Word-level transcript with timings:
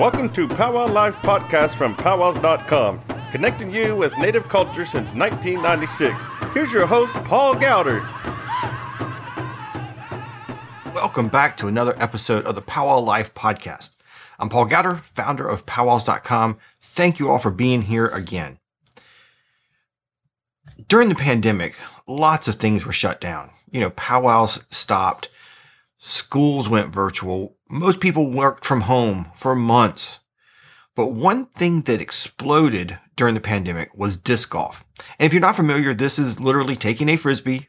Welcome 0.00 0.30
to 0.30 0.48
Powwow 0.48 0.90
Life 0.90 1.16
Podcast 1.16 1.74
from 1.74 1.94
powwows.com, 1.94 3.02
connecting 3.30 3.70
you 3.70 3.94
with 3.94 4.16
Native 4.16 4.48
culture 4.48 4.86
since 4.86 5.14
1996. 5.14 6.24
Here's 6.54 6.72
your 6.72 6.86
host, 6.86 7.22
Paul 7.24 7.54
Gowder. 7.54 8.00
Welcome 10.94 11.28
back 11.28 11.58
to 11.58 11.66
another 11.66 11.94
episode 11.98 12.46
of 12.46 12.54
the 12.54 12.62
Powwow 12.62 13.00
Life 13.00 13.34
Podcast. 13.34 13.90
I'm 14.38 14.48
Paul 14.48 14.64
Gowder, 14.64 15.02
founder 15.02 15.46
of 15.46 15.66
powwows.com. 15.66 16.56
Thank 16.80 17.18
you 17.18 17.28
all 17.28 17.38
for 17.38 17.50
being 17.50 17.82
here 17.82 18.06
again. 18.06 18.58
During 20.88 21.10
the 21.10 21.14
pandemic, 21.14 21.78
lots 22.06 22.48
of 22.48 22.54
things 22.54 22.86
were 22.86 22.92
shut 22.92 23.20
down. 23.20 23.50
You 23.70 23.80
know, 23.80 23.90
powwows 23.90 24.64
stopped, 24.70 25.28
schools 26.00 26.68
went 26.68 26.92
virtual, 26.92 27.56
most 27.68 28.00
people 28.00 28.30
worked 28.30 28.64
from 28.64 28.82
home 28.82 29.30
for 29.34 29.54
months. 29.54 30.18
But 30.96 31.12
one 31.12 31.46
thing 31.46 31.82
that 31.82 32.00
exploded 32.00 32.98
during 33.16 33.34
the 33.34 33.40
pandemic 33.40 33.96
was 33.96 34.16
disc 34.16 34.50
golf. 34.50 34.84
And 35.18 35.26
if 35.26 35.32
you're 35.32 35.40
not 35.40 35.56
familiar, 35.56 35.94
this 35.94 36.18
is 36.18 36.40
literally 36.40 36.74
taking 36.74 37.08
a 37.08 37.16
frisbee 37.16 37.68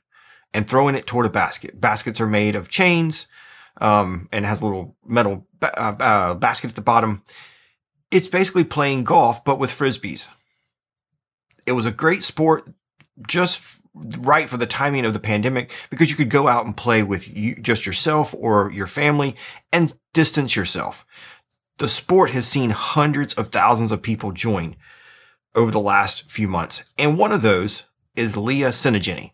and 0.54 0.68
throwing 0.68 0.96
it 0.96 1.06
toward 1.06 1.26
a 1.26 1.30
basket. 1.30 1.80
Baskets 1.80 2.20
are 2.20 2.28
made 2.28 2.56
of 2.56 2.70
chains 2.70 3.28
um, 3.80 4.28
and 4.32 4.46
has 4.46 4.62
a 4.62 4.66
little 4.66 4.96
metal 5.06 5.46
ba- 5.60 5.80
uh, 5.80 5.96
uh, 6.00 6.36
basket 6.36 6.70
at 6.70 6.76
the 6.76 6.82
bottom. 6.82 7.24
It's 8.10 8.28
basically 8.28 8.64
playing 8.64 9.04
golf, 9.04 9.44
but 9.46 9.60
with 9.60 9.72
frisbees. 9.72 10.30
It 11.68 11.74
was 11.74 11.86
a 11.86 11.92
great 11.92 12.24
sport, 12.24 12.70
just 13.28 13.81
right 13.94 14.50
for 14.50 14.58
the 14.58 14.66
timing 14.66 15.06
of 15.06 15.14
the 15.14 15.20
pandemic, 15.20 15.72
because 15.90 16.10
you 16.10 16.16
could 16.16 16.30
go 16.30 16.48
out 16.48 16.66
and 16.66 16.78
play 16.78 17.04
with 17.04 17.36
you, 17.36 17.56
just 17.56 17.86
yourself 17.86 18.34
or 18.38 18.72
your 18.72 18.88
family 18.88 19.36
and 19.72 19.94
distance 20.14 20.56
yourself. 20.56 21.06
The 21.78 21.88
sport 21.88 22.32
has 22.32 22.48
seen 22.48 22.70
hundreds 22.70 23.34
of 23.34 23.50
thousands 23.50 23.92
of 23.92 24.02
people 24.02 24.32
join 24.32 24.76
over 25.56 25.72
the 25.72 25.80
last 25.80 26.30
few 26.30 26.48
months, 26.48 26.84
and 26.98 27.18
one 27.18 27.32
of 27.32 27.42
those 27.42 27.84
is 28.16 28.38
Leah 28.38 28.70
Tsinajinnie. 28.70 29.32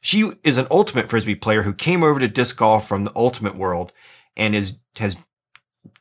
She 0.00 0.30
is 0.42 0.58
an 0.58 0.66
ultimate 0.70 1.08
frisbee 1.08 1.34
player 1.34 1.62
who 1.62 1.72
came 1.72 2.02
over 2.02 2.20
to 2.20 2.28
disc 2.28 2.58
golf 2.58 2.86
from 2.86 3.04
the 3.04 3.12
ultimate 3.16 3.56
world 3.56 3.92
and 4.36 4.54
is 4.54 4.74
has 4.98 5.16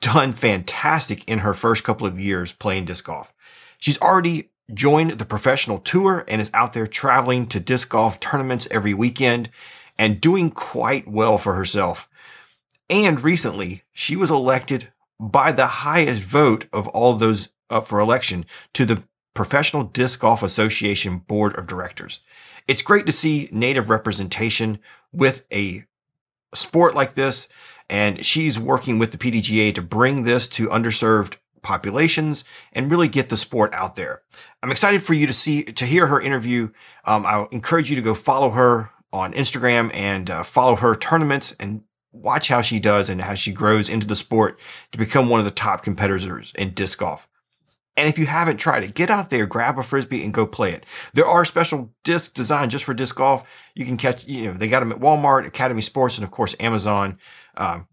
done 0.01 0.33
fantastic 0.33 1.27
in 1.29 1.39
her 1.39 1.53
first 1.53 1.83
couple 1.83 2.05
of 2.05 2.19
years 2.19 2.51
playing 2.51 2.85
disc 2.85 3.05
golf. 3.05 3.33
She's 3.77 4.01
already 4.01 4.49
joined 4.71 5.11
the 5.11 5.25
professional 5.25 5.79
tour 5.79 6.23
and 6.27 6.39
is 6.39 6.51
out 6.53 6.73
there 6.73 6.87
traveling 6.87 7.47
to 7.47 7.59
disc 7.59 7.89
golf 7.89 8.19
tournaments 8.19 8.67
every 8.69 8.93
weekend 8.93 9.49
and 9.97 10.21
doing 10.21 10.51
quite 10.51 11.07
well 11.07 11.37
for 11.37 11.53
herself. 11.55 12.07
And 12.89 13.21
recently, 13.23 13.83
she 13.91 14.15
was 14.15 14.31
elected 14.31 14.91
by 15.19 15.51
the 15.51 15.67
highest 15.67 16.23
vote 16.23 16.67
of 16.73 16.87
all 16.89 17.13
those 17.13 17.49
up 17.69 17.87
for 17.87 17.99
election 17.99 18.45
to 18.73 18.85
the 18.85 19.03
Professional 19.33 19.83
Disc 19.83 20.19
Golf 20.19 20.43
Association 20.43 21.17
Board 21.17 21.57
of 21.57 21.65
Directors. 21.65 22.19
It's 22.67 22.81
great 22.81 23.05
to 23.07 23.11
see 23.11 23.49
native 23.51 23.89
representation 23.89 24.79
with 25.11 25.45
a 25.51 25.85
sport 26.53 26.93
like 26.93 27.15
this. 27.15 27.47
And 27.89 28.23
she's 28.23 28.59
working 28.59 28.99
with 28.99 29.11
the 29.11 29.17
PDGA 29.17 29.73
to 29.75 29.81
bring 29.81 30.23
this 30.23 30.47
to 30.49 30.67
underserved 30.67 31.37
populations 31.63 32.43
and 32.71 32.91
really 32.91 33.07
get 33.07 33.29
the 33.29 33.37
sport 33.37 33.73
out 33.73 33.95
there. 33.95 34.21
I'm 34.61 34.71
excited 34.71 35.03
for 35.03 35.13
you 35.13 35.25
to 35.27 35.33
see, 35.33 35.63
to 35.63 35.85
hear 35.85 36.07
her 36.07 36.21
interview. 36.21 36.69
Um, 37.05 37.25
I 37.25 37.47
encourage 37.51 37.89
you 37.89 37.95
to 37.95 38.01
go 38.01 38.13
follow 38.13 38.51
her 38.51 38.91
on 39.11 39.33
Instagram 39.33 39.93
and 39.93 40.29
uh, 40.29 40.43
follow 40.43 40.75
her 40.75 40.95
tournaments 40.95 41.55
and 41.59 41.83
watch 42.11 42.47
how 42.47 42.61
she 42.61 42.79
does 42.79 43.09
and 43.09 43.21
how 43.21 43.33
she 43.33 43.51
grows 43.51 43.89
into 43.89 44.05
the 44.05 44.15
sport 44.15 44.59
to 44.91 44.97
become 44.97 45.29
one 45.29 45.39
of 45.39 45.45
the 45.45 45.51
top 45.51 45.83
competitors 45.83 46.53
in 46.55 46.69
disc 46.71 46.99
golf. 46.99 47.27
And 47.95 48.09
if 48.09 48.17
you 48.17 48.25
haven't 48.25 48.57
tried 48.57 48.83
it, 48.83 48.95
get 48.95 49.11
out 49.11 49.29
there, 49.29 49.45
grab 49.45 49.77
a 49.77 49.83
frisbee 49.83 50.23
and 50.23 50.33
go 50.33 50.47
play 50.47 50.71
it. 50.71 50.85
There 51.13 51.27
are 51.27 51.45
special 51.45 51.93
discs 52.03 52.33
designed 52.33 52.71
just 52.71 52.85
for 52.85 52.93
disc 52.93 53.15
golf. 53.15 53.43
You 53.75 53.85
can 53.85 53.97
catch, 53.97 54.27
you 54.27 54.45
know, 54.45 54.53
they 54.53 54.67
got 54.67 54.79
them 54.79 54.91
at 54.91 54.99
Walmart, 54.99 55.45
Academy 55.45 55.81
Sports, 55.81 56.17
and 56.17 56.23
of 56.23 56.31
course, 56.31 56.55
Amazon. 56.59 57.19
Um, 57.55 57.87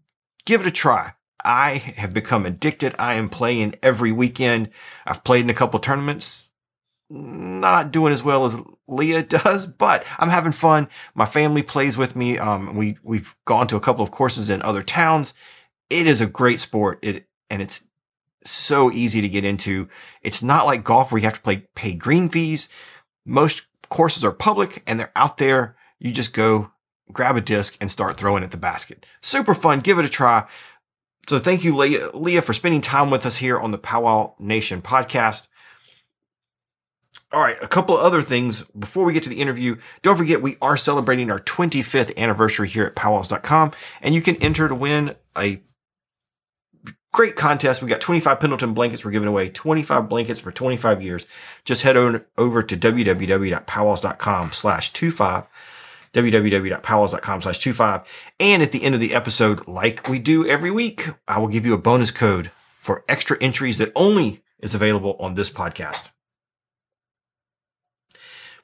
give 0.45 0.61
it 0.61 0.67
a 0.67 0.71
try. 0.71 1.13
I 1.43 1.77
have 1.97 2.13
become 2.13 2.45
addicted. 2.45 2.95
I 2.99 3.15
am 3.15 3.29
playing 3.29 3.75
every 3.81 4.11
weekend. 4.11 4.69
I've 5.05 5.23
played 5.23 5.43
in 5.43 5.49
a 5.49 5.55
couple 5.55 5.79
tournaments, 5.79 6.49
not 7.09 7.91
doing 7.91 8.13
as 8.13 8.23
well 8.23 8.45
as 8.45 8.61
Leah 8.87 9.23
does, 9.23 9.65
but 9.65 10.05
I'm 10.19 10.29
having 10.29 10.51
fun. 10.51 10.89
My 11.15 11.25
family 11.25 11.63
plays 11.63 11.97
with 11.97 12.15
me. 12.15 12.37
Um, 12.37 12.75
we, 12.75 12.97
we've 13.03 13.35
gone 13.45 13.67
to 13.67 13.75
a 13.75 13.81
couple 13.81 14.03
of 14.03 14.11
courses 14.11 14.49
in 14.49 14.61
other 14.61 14.83
towns. 14.83 15.33
It 15.89 16.07
is 16.07 16.21
a 16.21 16.27
great 16.27 16.59
sport. 16.59 16.99
It, 17.01 17.27
and 17.49 17.61
it's 17.61 17.85
so 18.43 18.91
easy 18.91 19.21
to 19.21 19.29
get 19.29 19.45
into. 19.45 19.87
It's 20.21 20.41
not 20.41 20.65
like 20.65 20.83
golf 20.83 21.11
where 21.11 21.19
you 21.19 21.25
have 21.25 21.35
to 21.35 21.41
play, 21.41 21.67
pay 21.75 21.93
green 21.93 22.29
fees. 22.29 22.69
Most 23.25 23.63
courses 23.89 24.23
are 24.23 24.31
public 24.31 24.83
and 24.87 24.99
they're 24.99 25.11
out 25.15 25.37
there. 25.37 25.75
You 25.99 26.11
just 26.11 26.33
go 26.33 26.71
grab 27.11 27.35
a 27.35 27.41
disc 27.41 27.77
and 27.79 27.91
start 27.91 28.17
throwing 28.17 28.43
at 28.43 28.51
the 28.51 28.57
basket. 28.57 29.05
Super 29.21 29.53
fun. 29.53 29.81
Give 29.81 29.99
it 29.99 30.05
a 30.05 30.09
try. 30.09 30.47
So 31.27 31.39
thank 31.39 31.63
you, 31.63 31.75
Leah, 31.75 32.09
Leah, 32.13 32.41
for 32.41 32.53
spending 32.53 32.81
time 32.81 33.09
with 33.09 33.25
us 33.25 33.37
here 33.37 33.59
on 33.59 33.71
the 33.71 33.77
Powwow 33.77 34.33
Nation 34.39 34.81
podcast. 34.81 35.47
All 37.33 37.39
right, 37.39 37.55
a 37.61 37.67
couple 37.67 37.97
of 37.97 38.03
other 38.03 38.21
things 38.21 38.63
before 38.77 39.05
we 39.05 39.13
get 39.13 39.23
to 39.23 39.29
the 39.29 39.39
interview. 39.39 39.77
Don't 40.01 40.17
forget, 40.17 40.41
we 40.41 40.57
are 40.61 40.75
celebrating 40.75 41.31
our 41.31 41.39
25th 41.39 42.17
anniversary 42.17 42.67
here 42.67 42.83
at 42.83 42.95
powwows.com, 42.95 43.71
and 44.01 44.13
you 44.13 44.21
can 44.21 44.35
enter 44.37 44.67
to 44.67 44.75
win 44.75 45.15
a 45.37 45.61
great 47.13 47.35
contest. 47.37 47.81
We 47.81 47.89
got 47.89 48.01
25 48.01 48.39
Pendleton 48.39 48.73
blankets 48.73 49.05
we're 49.05 49.11
giving 49.11 49.29
away, 49.29 49.49
25 49.49 50.09
blankets 50.09 50.39
for 50.39 50.51
25 50.51 51.01
years. 51.01 51.25
Just 51.63 51.83
head 51.83 51.95
on 51.95 52.25
over 52.37 52.63
to 52.63 52.75
www.powwows.com 52.75 54.51
slash 54.51 54.91
25, 54.93 55.43
www.powwows.com 56.13 57.41
slash 57.41 57.59
25. 57.59 58.01
And 58.39 58.61
at 58.61 58.71
the 58.71 58.83
end 58.83 58.95
of 58.95 59.01
the 59.01 59.13
episode, 59.13 59.67
like 59.67 60.09
we 60.09 60.19
do 60.19 60.45
every 60.45 60.71
week, 60.71 61.07
I 61.27 61.39
will 61.39 61.47
give 61.47 61.65
you 61.65 61.73
a 61.73 61.79
bonus 61.79 62.11
code 62.11 62.51
for 62.71 63.05
extra 63.07 63.37
entries 63.39 63.77
that 63.77 63.91
only 63.95 64.43
is 64.59 64.75
available 64.75 65.15
on 65.19 65.35
this 65.35 65.49
podcast. 65.49 66.09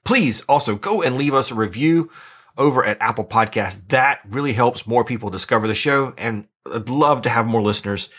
Please 0.04 0.42
also 0.42 0.76
go 0.76 1.02
and 1.02 1.18
leave 1.18 1.34
us 1.34 1.52
a 1.52 1.56
review 1.56 2.10
over 2.58 2.84
at 2.84 3.02
Apple 3.02 3.26
Podcasts. 3.26 3.88
That 3.90 4.22
really 4.30 4.54
helps 4.54 4.88
more 4.88 5.04
people 5.04 5.30
discover 5.30 5.68
the 5.68 5.76
show 5.76 6.14
and 6.18 6.48
I'd 6.66 6.90
love 6.90 7.22
to 7.24 7.30
have 7.30 7.48
more 7.48 7.62
listeners 7.62 8.10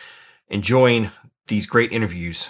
enjoying 0.49 1.11
these 1.49 1.67
great 1.67 1.93
interviews. 1.93 2.49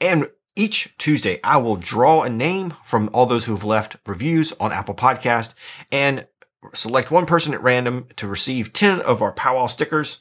And 0.00 0.28
each 0.60 0.94
Tuesday, 0.98 1.40
I 1.42 1.56
will 1.56 1.76
draw 1.76 2.20
a 2.22 2.28
name 2.28 2.74
from 2.84 3.08
all 3.14 3.24
those 3.24 3.46
who 3.46 3.52
have 3.54 3.64
left 3.64 3.96
reviews 4.06 4.52
on 4.60 4.72
Apple 4.72 4.94
Podcast 4.94 5.54
and 5.90 6.26
select 6.74 7.10
one 7.10 7.24
person 7.24 7.54
at 7.54 7.62
random 7.62 8.08
to 8.16 8.28
receive 8.28 8.74
10 8.74 9.00
of 9.00 9.22
our 9.22 9.32
Powwow 9.32 9.66
stickers. 9.66 10.18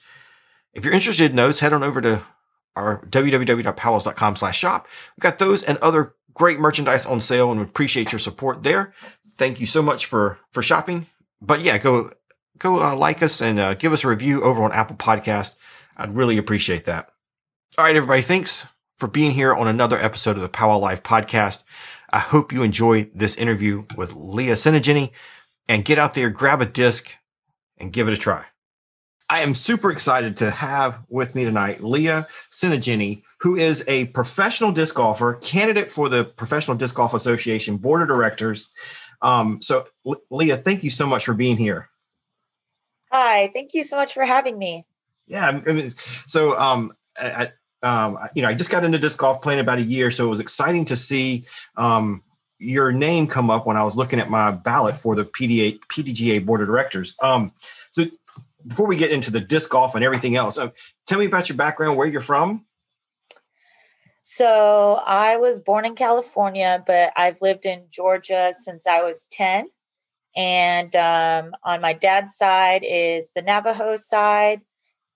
If 0.74 0.86
you're 0.86 0.94
interested 0.94 1.32
in 1.32 1.36
those, 1.36 1.60
head 1.60 1.74
on 1.74 1.84
over 1.84 2.00
to 2.00 2.24
our 2.78 3.06
www.powwows.com 3.08 4.36
slash 4.38 4.58
shop. 4.58 4.88
We've 5.18 5.24
got 5.24 5.40
those 5.40 5.62
and 5.62 5.78
other 5.80 6.16
great 6.34 6.58
merchandise 6.58 7.06
on 7.06 7.20
sale 7.20 7.52
and 7.52 7.60
we 7.60 7.66
appreciate 7.66 8.14
your 8.14 8.20
support 8.20 8.64
there. 8.64 8.94
Thank 9.36 9.60
you 9.60 9.66
so 9.66 9.82
much 9.82 10.06
for, 10.06 10.40
for 10.52 10.64
shopping. 10.64 11.08
But 11.42 11.60
yeah, 11.60 11.78
go 11.78 12.12
go 12.58 12.82
uh, 12.82 12.96
like 12.96 13.22
us 13.22 13.42
and 13.42 13.60
uh, 13.60 13.74
give 13.74 13.92
us 13.92 14.06
a 14.06 14.08
review 14.08 14.42
over 14.42 14.64
on 14.64 14.72
Apple 14.72 14.96
Podcast. 14.96 15.56
I'd 15.98 16.16
really 16.16 16.38
appreciate 16.38 16.86
that. 16.86 17.10
All 17.78 17.86
right, 17.86 17.96
everybody. 17.96 18.22
Thanks 18.22 18.68
for 19.00 19.08
being 19.08 19.32
here 19.32 19.56
on 19.56 19.68
another 19.68 19.98
episode 19.98 20.36
of 20.36 20.42
the 20.42 20.50
Powwow 20.50 20.78
Life 20.78 21.02
podcast. 21.02 21.64
I 22.12 22.20
hope 22.20 22.52
you 22.52 22.64
enjoy 22.64 23.10
this 23.16 23.38
interview 23.38 23.86
with 23.96 24.14
Leah 24.14 24.54
Tsinajinnie 24.54 25.12
and 25.70 25.86
get 25.86 25.98
out 25.98 26.16
there, 26.16 26.30
grab 26.30 26.62
a 26.62 26.66
disc 26.66 27.16
and 27.78 27.94
give 27.94 28.10
it 28.10 28.14
a 28.14 28.18
try. 28.18 28.46
I 29.30 29.40
am 29.42 29.56
super 29.56 29.90
excited 29.90 30.38
to 30.38 30.52
have 30.52 31.02
with 31.08 31.34
me 31.34 31.46
tonight 31.46 31.82
Leah 31.82 32.28
Tsinajinnie, 32.52 33.24
who 33.40 33.56
is 33.56 33.86
a 33.88 34.06
professional 34.08 34.74
disc 34.74 34.96
golfer, 34.96 35.36
candidate 35.36 35.90
for 35.90 36.10
the 36.10 36.26
Professional 36.26 36.76
Disc 36.76 36.96
Golf 36.96 37.14
Association 37.14 37.78
Board 37.78 38.02
of 38.02 38.10
Directors. 38.10 38.74
Um, 39.22 39.62
so, 39.62 39.86
Leah, 40.30 40.58
thank 40.58 40.84
you 40.84 40.90
so 40.90 41.08
much 41.08 41.24
for 41.24 41.34
being 41.34 41.56
here. 41.56 41.90
Hi, 43.12 43.50
thank 43.54 43.74
you 43.74 43.84
so 43.84 43.96
much 43.96 44.14
for 44.14 44.26
having 44.26 44.58
me. 44.58 44.86
Yeah, 45.28 45.48
I 45.48 45.72
mean, 45.72 45.94
so 46.26 46.60
um, 46.60 46.94
I, 47.16 47.52
um, 47.82 48.18
you 48.36 48.42
know, 48.42 48.48
I 48.48 48.54
just 48.54 48.70
got 48.70 48.84
into 48.84 49.00
disc 49.00 49.18
golf 49.18 49.42
playing 49.42 49.60
about 49.60 49.78
a 49.78 49.84
year, 49.84 50.12
so 50.12 50.26
it 50.26 50.30
was 50.30 50.40
exciting 50.40 50.86
to 50.86 50.96
see 50.96 51.46
um, 51.78 52.24
your 52.58 52.92
name 52.92 53.28
come 53.28 53.50
up 53.50 53.66
when 53.66 53.78
I 53.78 53.84
was 53.84 53.96
looking 53.96 54.20
at 54.20 54.30
my 54.30 54.52
ballot 54.52 54.98
for 54.98 55.16
the 55.16 55.26
PDA, 55.26 55.80
PDGA 55.88 56.46
board 56.46 56.62
of 56.62 56.68
directors. 56.68 57.16
Um, 57.22 57.54
so 57.92 58.06
before 58.68 58.88
we 58.88 58.98
get 58.98 59.12
into 59.12 59.32
the 59.32 59.40
disc 59.40 59.70
golf 59.70 59.96
and 59.96 60.04
everything 60.04 60.36
else, 60.36 60.58
uh, 60.58 60.70
tell 61.08 61.20
me 61.20 61.26
about 61.26 61.48
your 61.48 61.58
background, 61.58 61.98
where 61.98 62.08
you're 62.08 62.22
from. 62.22 62.66
So 64.22 65.02
I 65.06 65.38
was 65.38 65.60
born 65.60 65.86
in 65.86 65.96
California, 65.96 66.84
but 66.86 67.14
I've 67.16 67.42
lived 67.42 67.66
in 67.66 67.86
Georgia 67.90 68.54
since 68.58 68.86
I 68.86 69.02
was 69.02 69.26
10. 69.32 69.68
And 70.36 70.96
um, 70.96 71.56
on 71.64 71.82
my 71.82 71.94
dad's 71.94 72.36
side 72.36 72.84
is 72.88 73.32
the 73.34 73.42
Navajo 73.42 73.96
side. 73.96 74.62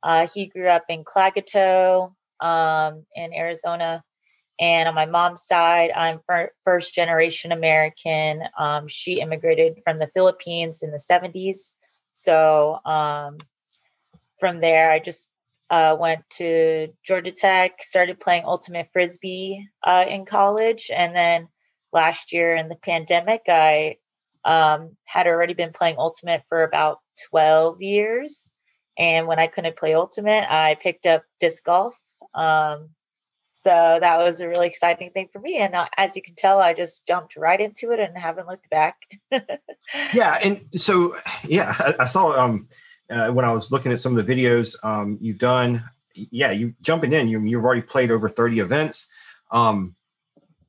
Uh, 0.01 0.27
he 0.33 0.47
grew 0.47 0.67
up 0.67 0.85
in 0.89 1.03
Klagetoh 1.03 2.13
um, 2.43 3.05
in 3.15 3.33
Arizona. 3.33 4.03
And 4.59 4.87
on 4.87 4.95
my 4.95 5.07
mom's 5.07 5.43
side, 5.43 5.91
I'm 5.95 6.19
first 6.63 6.93
generation 6.93 7.51
American. 7.51 8.43
Um, 8.57 8.87
she 8.87 9.19
immigrated 9.19 9.81
from 9.83 9.97
the 9.97 10.09
Philippines 10.13 10.83
in 10.83 10.91
the 10.91 10.97
70s. 10.97 11.71
So 12.13 12.79
um, 12.85 13.39
from 14.39 14.59
there, 14.59 14.91
I 14.91 14.99
just 14.99 15.29
uh, 15.69 15.95
went 15.99 16.29
to 16.31 16.89
Georgia 17.03 17.31
Tech, 17.31 17.81
started 17.81 18.19
playing 18.19 18.43
ultimate 18.45 18.89
frisbee 18.93 19.67
uh, 19.83 20.05
in 20.07 20.25
college, 20.25 20.91
and 20.95 21.15
then 21.15 21.47
last 21.91 22.31
year 22.31 22.55
in 22.55 22.69
the 22.69 22.75
pandemic, 22.75 23.43
I 23.47 23.97
um, 24.45 24.97
had 25.05 25.25
already 25.27 25.53
been 25.53 25.73
playing 25.73 25.95
ultimate 25.97 26.43
for 26.49 26.63
about 26.63 26.99
12 27.29 27.81
years. 27.81 28.49
And 28.97 29.27
when 29.27 29.39
I 29.39 29.47
couldn't 29.47 29.77
play 29.77 29.95
ultimate, 29.95 30.45
I 30.51 30.75
picked 30.75 31.05
up 31.05 31.23
disc 31.39 31.63
golf. 31.63 31.97
Um, 32.33 32.89
so 33.53 33.97
that 34.01 34.17
was 34.17 34.41
a 34.41 34.47
really 34.47 34.67
exciting 34.67 35.11
thing 35.11 35.29
for 35.31 35.39
me. 35.39 35.57
And 35.57 35.73
uh, 35.73 35.87
as 35.95 36.17
you 36.17 36.21
can 36.21 36.35
tell, 36.35 36.59
I 36.59 36.73
just 36.73 37.07
jumped 37.07 37.37
right 37.37 37.59
into 37.59 37.91
it 37.91 37.99
and 37.99 38.17
haven't 38.17 38.47
looked 38.47 38.69
back. 38.69 38.97
yeah. 40.13 40.37
And 40.43 40.65
so, 40.75 41.15
yeah, 41.45 41.73
I, 41.79 41.95
I 41.99 42.05
saw 42.05 42.33
um, 42.37 42.67
uh, 43.09 43.29
when 43.29 43.45
I 43.45 43.53
was 43.53 43.71
looking 43.71 43.93
at 43.93 43.99
some 43.99 44.17
of 44.17 44.25
the 44.25 44.35
videos 44.35 44.75
um, 44.83 45.17
you've 45.21 45.37
done. 45.37 45.83
Yeah, 46.13 46.51
you 46.51 46.75
jumping 46.81 47.13
in, 47.13 47.27
you, 47.27 47.39
you've 47.41 47.63
already 47.63 47.81
played 47.81 48.11
over 48.11 48.27
30 48.27 48.59
events. 48.59 49.07
Um, 49.49 49.95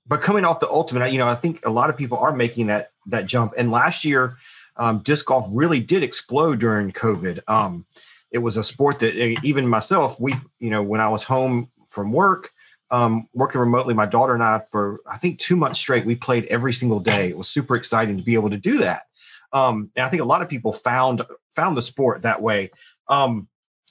but 0.07 0.21
coming 0.21 0.45
off 0.45 0.61
the 0.61 0.69
ultimate, 0.69 1.11
you 1.13 1.19
know, 1.19 1.29
I 1.29 1.35
think 1.35 1.67
a 1.67 1.71
lot 1.71 1.91
of 1.91 1.97
people 1.97 2.19
are 2.19 2.33
making 2.33 2.69
that 2.69 2.93
that 3.07 3.27
jump. 3.27 3.55
And 3.57 3.71
last 3.71 4.05
year, 4.05 4.37
um, 4.77 5.01
disc 5.01 5.27
golf 5.27 5.47
really 5.53 5.81
did 5.81 6.03
explode 6.03 6.61
during 6.61 6.93
COVID. 6.93 7.41
Um, 7.49 7.87
it 8.35 8.43
was 8.43 8.57
a 8.57 8.65
sport 8.65 8.99
that 8.99 9.17
eh, 9.17 9.37
even 9.45 9.67
myself, 9.67 10.19
we, 10.21 10.35
you 10.59 10.69
know, 10.69 10.83
when 10.83 11.01
I 11.01 11.09
was 11.09 11.23
home 11.23 11.71
from 11.87 12.13
work, 12.13 12.51
um, 12.91 13.29
working 13.33 13.61
remotely, 13.61 13.95
my 13.95 14.07
daughter 14.07 14.35
and 14.35 14.43
I, 14.43 14.61
for 14.71 15.01
I 15.07 15.19
think 15.19 15.39
two 15.39 15.55
months 15.55 15.79
straight, 15.79 16.05
we 16.05 16.17
played 16.17 16.47
every 16.47 16.73
single 16.73 16.99
day. 16.99 17.29
It 17.29 17.39
was 17.39 17.49
super 17.49 17.77
exciting 17.77 18.17
to 18.17 18.25
be 18.25 18.35
able 18.35 18.51
to 18.51 18.57
do 18.57 18.79
that. 18.79 19.05
Um, 19.53 19.91
and 19.95 20.05
I 20.05 20.09
think 20.11 20.21
a 20.21 20.27
lot 20.27 20.43
of 20.43 20.49
people 20.49 20.73
found 20.73 21.23
found 21.55 21.77
the 21.77 21.83
sport 21.83 22.23
that 22.23 22.43
way. 22.43 22.73
Um, 23.07 23.47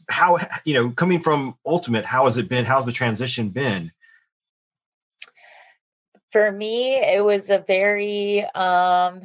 how 0.10 0.38
you 0.66 0.74
know, 0.74 0.89
coming 0.92 1.22
from 1.22 1.56
ultimate, 1.66 2.04
how 2.04 2.25
has 2.25 2.38
it 2.38 2.50
been? 2.50 2.66
How's 2.66 2.86
the 2.86 2.92
transition 2.92 3.50
been? 3.50 3.94
For 6.31 6.51
me, 6.51 6.96
it 6.98 7.24
was 7.24 7.50
a 7.50 7.60
very 7.60 8.44
um, 8.44 9.22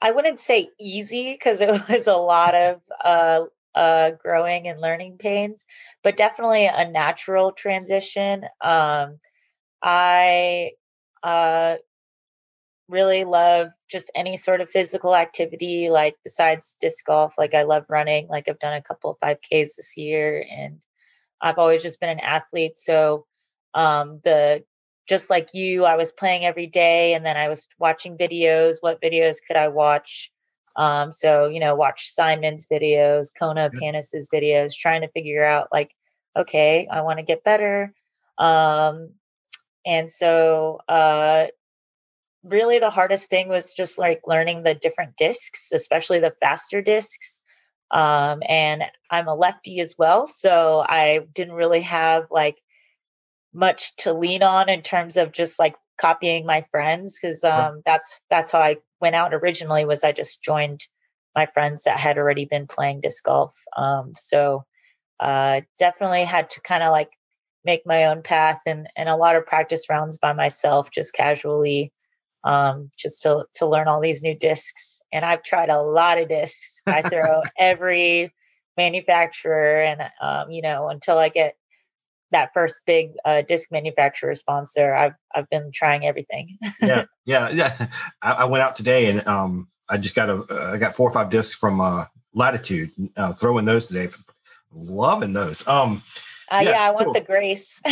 I 0.00 0.12
wouldn't 0.12 0.38
say 0.38 0.68
easy 0.78 1.32
because 1.32 1.60
it 1.60 1.70
was 1.88 2.06
a 2.06 2.14
lot 2.14 2.54
of 2.54 2.80
uh, 3.02 3.40
uh, 3.74 4.12
growing 4.12 4.68
and 4.68 4.80
learning 4.80 5.18
pains, 5.18 5.66
but 6.02 6.16
definitely 6.16 6.66
a 6.66 6.90
natural 6.90 7.52
transition. 7.52 8.44
Um, 8.60 9.18
I 9.82 10.72
uh, 11.22 11.76
really 12.88 13.24
love 13.24 13.68
just 13.90 14.10
any 14.14 14.36
sort 14.36 14.60
of 14.60 14.70
physical 14.70 15.14
activity, 15.14 15.88
like 15.90 16.16
besides 16.24 16.76
disc 16.80 17.04
golf. 17.04 17.34
Like 17.38 17.54
I 17.54 17.62
love 17.62 17.86
running. 17.88 18.28
Like 18.28 18.48
I've 18.48 18.58
done 18.58 18.74
a 18.74 18.82
couple 18.82 19.10
of 19.10 19.18
5Ks 19.20 19.76
this 19.76 19.96
year, 19.96 20.44
and 20.50 20.80
I've 21.40 21.58
always 21.58 21.82
just 21.82 22.00
been 22.00 22.10
an 22.10 22.20
athlete. 22.20 22.78
So 22.78 23.26
um, 23.74 24.20
the 24.24 24.64
just 25.06 25.28
like 25.28 25.50
you, 25.52 25.84
I 25.84 25.96
was 25.96 26.12
playing 26.12 26.44
every 26.44 26.66
day, 26.66 27.14
and 27.14 27.24
then 27.24 27.36
I 27.36 27.48
was 27.48 27.68
watching 27.78 28.16
videos. 28.16 28.76
What 28.80 29.02
videos 29.02 29.38
could 29.46 29.56
I 29.56 29.68
watch? 29.68 30.30
Um, 30.76 31.12
so 31.12 31.46
you 31.46 31.60
know, 31.60 31.74
watch 31.74 32.10
Simon's 32.10 32.66
videos, 32.66 33.30
Kona 33.38 33.70
Panis's 33.70 34.28
videos, 34.32 34.74
trying 34.74 35.02
to 35.02 35.08
figure 35.08 35.44
out 35.44 35.68
like, 35.72 35.94
okay, 36.36 36.88
I 36.90 37.02
want 37.02 37.18
to 37.18 37.24
get 37.24 37.44
better. 37.44 37.92
Um, 38.38 39.10
and 39.86 40.10
so 40.10 40.80
uh, 40.88 41.46
really 42.42 42.78
the 42.78 42.90
hardest 42.90 43.30
thing 43.30 43.48
was 43.48 43.74
just 43.74 43.98
like 43.98 44.22
learning 44.26 44.62
the 44.62 44.74
different 44.74 45.16
discs, 45.16 45.72
especially 45.72 46.20
the 46.20 46.34
faster 46.40 46.82
discs. 46.82 47.42
Um, 47.90 48.42
and 48.48 48.84
I'm 49.10 49.28
a 49.28 49.34
lefty 49.34 49.80
as 49.80 49.94
well, 49.96 50.26
so 50.26 50.84
I 50.86 51.20
didn't 51.32 51.54
really 51.54 51.82
have 51.82 52.26
like 52.30 52.60
much 53.52 53.94
to 53.96 54.12
lean 54.12 54.42
on 54.42 54.68
in 54.68 54.82
terms 54.82 55.16
of 55.16 55.32
just 55.32 55.58
like 55.58 55.76
copying 56.00 56.46
my 56.46 56.64
friends 56.70 57.18
because 57.20 57.44
um, 57.44 57.82
that's 57.84 58.16
that's 58.30 58.50
how 58.50 58.60
I 58.60 58.76
went 59.00 59.14
out 59.14 59.34
originally 59.34 59.84
was 59.84 60.04
I 60.04 60.12
just 60.12 60.42
joined 60.42 60.86
my 61.34 61.46
friends 61.46 61.84
that 61.84 61.98
had 61.98 62.18
already 62.18 62.44
been 62.44 62.66
playing 62.66 63.00
disc 63.00 63.24
golf. 63.24 63.54
Um, 63.76 64.12
so 64.16 64.64
uh, 65.20 65.60
definitely 65.78 66.24
had 66.24 66.50
to 66.50 66.60
kind 66.60 66.82
of 66.82 66.92
like 66.92 67.10
make 67.64 67.82
my 67.86 68.04
own 68.04 68.22
path 68.22 68.60
and 68.66 68.88
and 68.96 69.08
a 69.08 69.16
lot 69.16 69.36
of 69.36 69.46
practice 69.46 69.88
rounds 69.88 70.18
by 70.18 70.32
myself, 70.32 70.90
just 70.90 71.14
casually, 71.14 71.92
um, 72.44 72.90
just 72.96 73.22
to 73.22 73.46
to 73.54 73.66
learn 73.66 73.88
all 73.88 74.00
these 74.00 74.22
new 74.22 74.36
discs. 74.36 75.00
And 75.12 75.24
I've 75.24 75.42
tried 75.42 75.70
a 75.70 75.82
lot 75.82 76.18
of 76.18 76.28
discs. 76.28 76.82
I 76.86 77.02
throw 77.02 77.42
every 77.58 78.32
manufacturer, 78.76 79.82
and 79.82 80.02
um, 80.20 80.50
you 80.50 80.62
know 80.62 80.88
until 80.88 81.18
I 81.18 81.28
get 81.28 81.56
that 82.30 82.50
first 82.52 82.82
big 82.86 83.12
uh, 83.24 83.42
disc 83.42 83.70
manufacturer 83.70 84.34
sponsor, 84.34 84.94
I've 84.94 85.14
I've 85.34 85.48
been 85.50 85.70
trying 85.72 86.06
everything. 86.06 86.58
yeah, 86.80 87.04
yeah, 87.24 87.50
yeah. 87.50 87.86
I, 88.22 88.32
I, 88.32 88.44
went 88.44 88.62
out 88.62 88.76
today 88.76 89.06
and 89.06 89.26
um, 89.26 89.68
I 89.88 89.98
just 89.98 90.14
got 90.14 90.30
a 90.30 90.44
uh, 90.50 90.72
I 90.74 90.76
got 90.78 90.94
four 90.94 91.08
or 91.08 91.12
five 91.12 91.30
discs 91.30 91.54
from 91.54 91.80
uh, 91.80 92.06
Latitude. 92.34 92.90
Uh, 93.16 93.32
throwing 93.34 93.64
those 93.64 93.86
today, 93.86 94.08
loving 94.72 95.32
those. 95.32 95.66
Um, 95.66 96.02
uh, 96.50 96.60
yeah, 96.62 96.70
yeah, 96.70 96.88
I 96.88 96.90
want 96.90 97.14
the 97.14 97.20
Grace. 97.20 97.80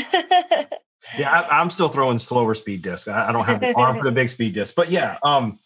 yeah, 1.18 1.30
I, 1.30 1.60
am 1.60 1.70
still 1.70 1.88
throwing 1.88 2.18
slower 2.18 2.54
speed 2.54 2.82
discs. 2.82 3.08
I, 3.08 3.28
I, 3.28 3.32
don't 3.32 3.44
have 3.44 3.60
the 3.60 3.74
arm 3.76 3.96
for 3.98 4.04
the 4.04 4.12
big 4.12 4.30
speed 4.30 4.54
disc, 4.54 4.74
but 4.74 4.90
yeah, 4.90 5.18
um, 5.22 5.58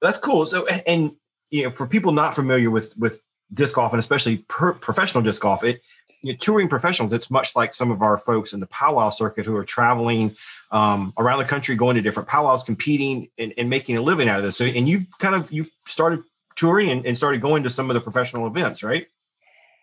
that's 0.00 0.18
cool. 0.18 0.46
So, 0.46 0.66
and 0.66 1.12
you 1.50 1.64
know, 1.64 1.70
for 1.70 1.86
people 1.86 2.12
not 2.12 2.34
familiar 2.34 2.70
with 2.70 2.96
with 2.96 3.20
disc 3.52 3.74
golf 3.74 3.92
and 3.92 4.00
especially 4.00 4.38
per, 4.48 4.72
professional 4.72 5.22
disc 5.22 5.42
golf, 5.42 5.64
it 5.64 5.80
you 6.22 6.32
know, 6.32 6.38
touring 6.40 6.68
professionals, 6.68 7.12
it's 7.12 7.30
much 7.30 7.56
like 7.56 7.72
some 7.72 7.90
of 7.90 8.02
our 8.02 8.18
folks 8.18 8.52
in 8.52 8.60
the 8.60 8.66
powwow 8.66 9.08
circuit 9.08 9.46
who 9.46 9.56
are 9.56 9.64
traveling 9.64 10.36
um, 10.70 11.12
around 11.18 11.38
the 11.38 11.44
country, 11.44 11.74
going 11.76 11.96
to 11.96 12.02
different 12.02 12.28
powwows, 12.28 12.62
competing 12.62 13.28
and, 13.38 13.54
and, 13.56 13.70
making 13.70 13.96
a 13.96 14.02
living 14.02 14.28
out 14.28 14.38
of 14.38 14.44
this. 14.44 14.56
So, 14.56 14.64
and 14.64 14.88
you 14.88 15.06
kind 15.18 15.34
of 15.34 15.50
you 15.50 15.66
started 15.86 16.22
touring 16.56 16.90
and, 16.90 17.06
and 17.06 17.16
started 17.16 17.40
going 17.40 17.62
to 17.62 17.70
some 17.70 17.90
of 17.90 17.94
the 17.94 18.00
professional 18.00 18.46
events, 18.46 18.82
right? 18.82 19.06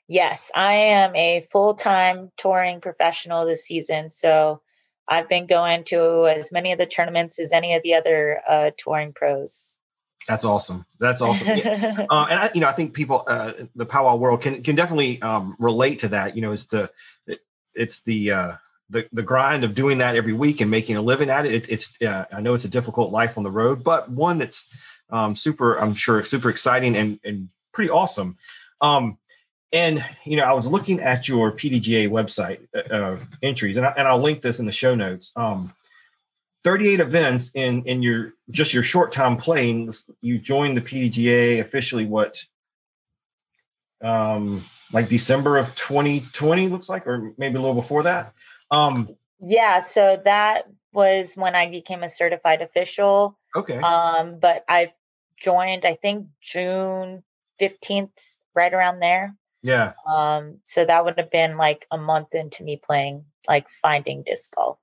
Yes, 0.07 0.51
I 0.55 0.73
am 0.73 1.15
a 1.15 1.45
full 1.51 1.73
time 1.73 2.31
touring 2.37 2.81
professional 2.81 3.45
this 3.45 3.65
season. 3.65 4.09
So 4.09 4.61
I've 5.07 5.29
been 5.29 5.47
going 5.47 5.85
to 5.85 6.27
as 6.27 6.51
many 6.51 6.71
of 6.71 6.77
the 6.77 6.85
tournaments 6.85 7.39
as 7.39 7.53
any 7.53 7.73
of 7.73 7.83
the 7.83 7.95
other 7.95 8.41
uh, 8.47 8.71
touring 8.77 9.13
pros. 9.13 9.76
That's 10.27 10.43
awesome. 10.43 10.85
That's 10.99 11.21
awesome. 11.21 11.47
Yeah. 11.47 12.05
uh, 12.09 12.27
and 12.29 12.39
I, 12.39 12.49
you 12.53 12.61
know, 12.61 12.67
I 12.67 12.73
think 12.73 12.93
people, 12.93 13.23
uh, 13.27 13.53
the 13.75 13.85
powwow 13.85 14.17
world 14.17 14.41
can 14.41 14.61
can 14.61 14.75
definitely 14.75 15.21
um, 15.21 15.55
relate 15.57 15.99
to 15.99 16.09
that. 16.09 16.35
You 16.35 16.41
know, 16.41 16.51
it's 16.51 16.65
the 16.65 16.89
it, 17.25 17.39
it's 17.73 18.01
the 18.01 18.31
uh, 18.31 18.51
the 18.89 19.07
the 19.13 19.23
grind 19.23 19.63
of 19.63 19.73
doing 19.73 19.99
that 19.99 20.15
every 20.15 20.33
week 20.33 20.59
and 20.59 20.69
making 20.69 20.97
a 20.97 21.01
living 21.01 21.29
at 21.29 21.45
it. 21.45 21.53
it 21.53 21.69
it's 21.69 22.01
uh, 22.01 22.25
I 22.31 22.41
know 22.41 22.53
it's 22.53 22.65
a 22.65 22.69
difficult 22.69 23.11
life 23.11 23.37
on 23.37 23.43
the 23.43 23.51
road, 23.51 23.83
but 23.83 24.09
one 24.09 24.37
that's 24.37 24.67
um, 25.09 25.35
super. 25.35 25.75
I'm 25.75 25.95
sure 25.95 26.23
super 26.23 26.49
exciting 26.49 26.97
and 26.97 27.19
and 27.23 27.49
pretty 27.71 27.89
awesome. 27.89 28.37
Um, 28.81 29.17
and 29.71 30.03
you 30.25 30.37
know, 30.37 30.43
I 30.43 30.53
was 30.53 30.67
looking 30.67 30.99
at 30.99 31.27
your 31.27 31.51
PDGA 31.51 32.09
website 32.09 32.67
uh, 32.91 33.17
entries, 33.41 33.77
and, 33.77 33.85
I, 33.85 33.93
and 33.97 34.07
I'll 34.07 34.21
link 34.21 34.41
this 34.41 34.59
in 34.59 34.65
the 34.65 34.71
show 34.71 34.95
notes. 34.95 35.31
Um, 35.35 35.73
38 36.63 36.99
events 36.99 37.51
in 37.53 37.83
in 37.83 38.01
your 38.01 38.33
just 38.49 38.73
your 38.73 38.83
short 38.83 39.11
time 39.11 39.37
playing. 39.37 39.91
You 40.21 40.39
joined 40.39 40.77
the 40.77 40.81
PDGA 40.81 41.59
officially. 41.59 42.05
What? 42.05 42.43
Um, 44.03 44.63
like 44.93 45.09
December 45.09 45.57
of 45.57 45.73
2020 45.75 46.67
looks 46.67 46.87
like, 46.87 47.07
or 47.07 47.33
maybe 47.37 47.57
a 47.57 47.59
little 47.59 47.75
before 47.75 48.03
that. 48.03 48.33
Um, 48.71 49.15
yeah, 49.39 49.79
so 49.79 50.21
that 50.23 50.65
was 50.93 51.35
when 51.35 51.55
I 51.55 51.69
became 51.69 52.03
a 52.03 52.09
certified 52.09 52.61
official. 52.61 53.37
Okay. 53.55 53.77
Um, 53.77 54.39
but 54.39 54.63
I 54.67 54.93
joined, 55.37 55.85
I 55.85 55.95
think 55.95 56.27
June 56.41 57.23
15th, 57.61 58.09
right 58.55 58.73
around 58.73 58.99
there. 58.99 59.35
Yeah. 59.61 59.93
Um, 60.07 60.59
so 60.65 60.85
that 60.85 61.05
would 61.05 61.17
have 61.17 61.31
been 61.31 61.57
like 61.57 61.85
a 61.91 61.97
month 61.97 62.33
into 62.33 62.63
me 62.63 62.81
playing, 62.83 63.25
like 63.47 63.67
finding 63.81 64.23
disc 64.23 64.53
golf. 64.55 64.79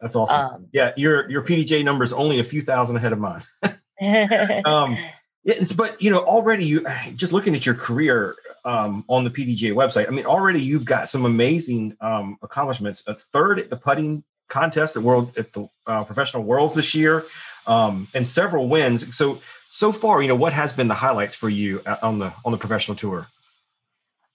That's 0.00 0.16
awesome. 0.16 0.40
Um, 0.40 0.66
yeah, 0.72 0.92
your 0.96 1.30
your 1.30 1.42
PDJ 1.42 1.84
number 1.84 2.04
is 2.04 2.12
only 2.12 2.40
a 2.40 2.44
few 2.44 2.62
thousand 2.62 2.96
ahead 2.96 3.12
of 3.12 3.18
mine. 3.18 3.42
um, 4.64 4.98
yes, 5.44 5.72
but 5.72 6.00
you 6.02 6.10
know, 6.10 6.18
already 6.18 6.64
you 6.64 6.84
just 7.14 7.32
looking 7.32 7.54
at 7.54 7.64
your 7.64 7.74
career 7.74 8.36
um, 8.64 9.04
on 9.08 9.24
the 9.24 9.30
PDJ 9.30 9.72
website. 9.72 10.06
I 10.06 10.10
mean, 10.10 10.26
already 10.26 10.60
you've 10.60 10.84
got 10.84 11.08
some 11.08 11.24
amazing 11.24 11.96
um, 12.00 12.38
accomplishments. 12.42 13.02
A 13.06 13.14
third 13.14 13.58
at 13.58 13.70
the 13.70 13.76
putting 13.76 14.24
contest 14.48 14.96
at 14.96 15.02
world 15.02 15.36
at 15.38 15.52
the 15.52 15.68
uh, 15.86 16.04
professional 16.04 16.44
worlds 16.44 16.74
this 16.74 16.94
year, 16.94 17.24
um, 17.66 18.08
and 18.14 18.26
several 18.26 18.68
wins. 18.68 19.16
So 19.16 19.40
so 19.68 19.92
far, 19.92 20.22
you 20.22 20.28
know, 20.28 20.36
what 20.36 20.52
has 20.52 20.72
been 20.72 20.88
the 20.88 20.94
highlights 20.94 21.34
for 21.34 21.48
you 21.48 21.82
uh, 21.86 21.96
on 22.02 22.18
the 22.18 22.32
on 22.44 22.52
the 22.52 22.58
professional 22.58 22.96
tour? 22.96 23.26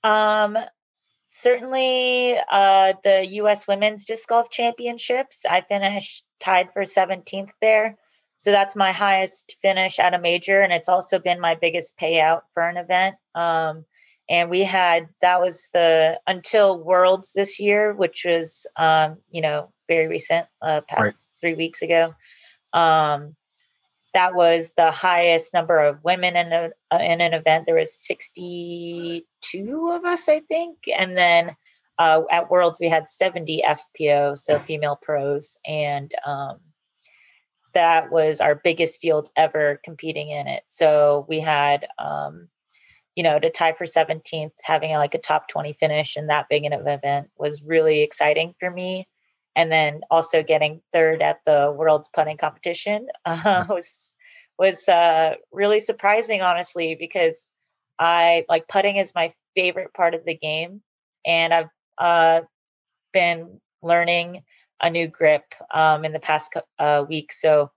Um, 0.04 0.58
certainly 1.30 2.38
uh, 2.52 2.94
the 3.04 3.26
U.S. 3.26 3.68
Women's 3.68 4.06
Disc 4.06 4.28
Golf 4.28 4.50
Championships. 4.50 5.46
I 5.50 5.62
finished 5.62 6.26
tied 6.40 6.74
for 6.74 6.84
17th 6.84 7.52
there. 7.62 7.98
So 8.38 8.52
that's 8.52 8.76
my 8.76 8.92
highest 8.94 9.58
finish 9.62 10.00
at 10.00 10.14
a 10.14 10.20
major. 10.20 10.62
And 10.62 10.72
it's 10.72 10.90
also 10.90 11.20
been 11.20 11.42
my 11.42 11.56
biggest 11.56 11.98
payout 11.98 12.42
for 12.54 12.68
an 12.68 12.78
event. 12.78 13.16
Um, 13.36 13.86
and 14.30 14.50
we 14.50 14.64
had 14.64 15.10
that 15.22 15.42
was 15.42 15.70
the 15.74 16.20
until 16.28 16.82
Worlds 16.82 17.34
this 17.34 17.60
year, 17.60 17.94
which 17.94 18.26
was 18.26 18.68
um, 18.76 19.18
you 19.32 19.42
know 19.42 19.74
very 19.88 20.08
recent, 20.08 20.46
uh, 20.62 20.82
past 20.88 21.02
right. 21.02 21.14
three 21.42 21.54
weeks 21.56 21.82
ago. 21.82 22.14
Um, 22.72 23.36
that 24.14 24.36
was 24.36 24.74
the 24.76 24.92
highest 24.92 25.54
number 25.54 25.80
of 25.80 26.04
women 26.04 26.36
in 26.36 26.52
a 26.52 26.70
uh, 26.92 27.00
in 27.00 27.22
an 27.22 27.34
event. 27.34 27.66
There 27.66 27.76
was 27.76 27.94
sixty 27.94 29.26
two 29.42 29.92
of 29.96 30.06
us, 30.06 30.28
I 30.28 30.42
think, 30.42 30.78
and 30.96 31.18
then 31.18 31.56
uh, 31.98 32.24
at 32.32 32.50
Worlds 32.50 32.80
we 32.80 32.90
had 32.90 33.10
seventy 33.10 33.64
FPO, 33.66 34.38
so 34.38 34.60
female 34.60 35.00
pros, 35.02 35.58
and 35.66 36.12
um, 36.26 36.60
that 37.74 38.12
was 38.12 38.42
our 38.42 38.56
biggest 38.56 39.02
field 39.02 39.30
ever 39.36 39.80
competing 39.84 40.30
in 40.30 40.48
it. 40.48 40.64
So 40.68 41.26
we 41.30 41.40
had 41.40 41.88
um, 41.98 42.50
you 43.20 43.24
know, 43.24 43.38
to 43.38 43.50
tie 43.50 43.74
for 43.74 43.84
17th, 43.84 44.54
having 44.62 44.92
like 44.94 45.14
a 45.14 45.20
top 45.20 45.50
20 45.50 45.74
finish 45.74 46.16
in 46.16 46.28
that 46.28 46.48
big 46.50 46.64
an 46.64 46.72
event 46.72 47.30
was 47.38 47.62
really 47.62 48.02
exciting 48.02 48.56
for 48.62 48.72
me. 48.72 49.09
And 49.56 49.72
then 49.72 50.02
also 50.10 50.44
getting 50.44 50.82
third 50.94 51.22
at 51.22 51.40
the 51.46 51.74
world's 51.76 52.10
putting 52.10 52.38
competition 52.38 53.08
uh, 53.26 53.66
was 53.70 54.16
was 54.58 54.88
uh, 54.90 55.36
really 55.52 55.80
surprising, 55.80 56.42
honestly, 56.42 56.96
because 57.00 57.48
I 57.98 58.46
like 58.50 58.68
putting 58.68 58.98
is 58.98 59.14
my 59.16 59.34
favorite 59.56 59.94
part 59.94 60.14
of 60.14 60.26
the 60.26 60.36
game, 60.36 60.82
and 61.26 61.54
I've 61.54 61.70
uh, 61.98 62.42
been 63.14 63.60
learning 63.82 64.44
a 64.82 64.90
new 64.90 65.08
grip 65.08 65.44
um, 65.74 66.06
in 66.06 66.14
the 66.14 66.20
past 66.20 66.54
uh, 66.78 67.06
week. 67.08 67.34
So 67.34 67.72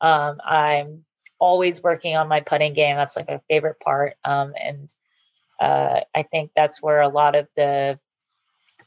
um, 0.00 0.38
I'm 0.44 1.04
always 1.38 1.82
working 1.82 2.16
on 2.16 2.28
my 2.28 2.40
putting 2.40 2.74
game. 2.74 2.96
That's 2.96 3.16
like 3.16 3.28
my 3.28 3.40
favorite 3.48 3.80
part. 3.80 4.14
Um, 4.24 4.52
and 4.60 4.90
uh, 5.60 6.00
I 6.14 6.22
think 6.24 6.52
that's 6.54 6.82
where 6.82 7.00
a 7.00 7.08
lot 7.08 7.34
of 7.34 7.48
the 7.56 7.98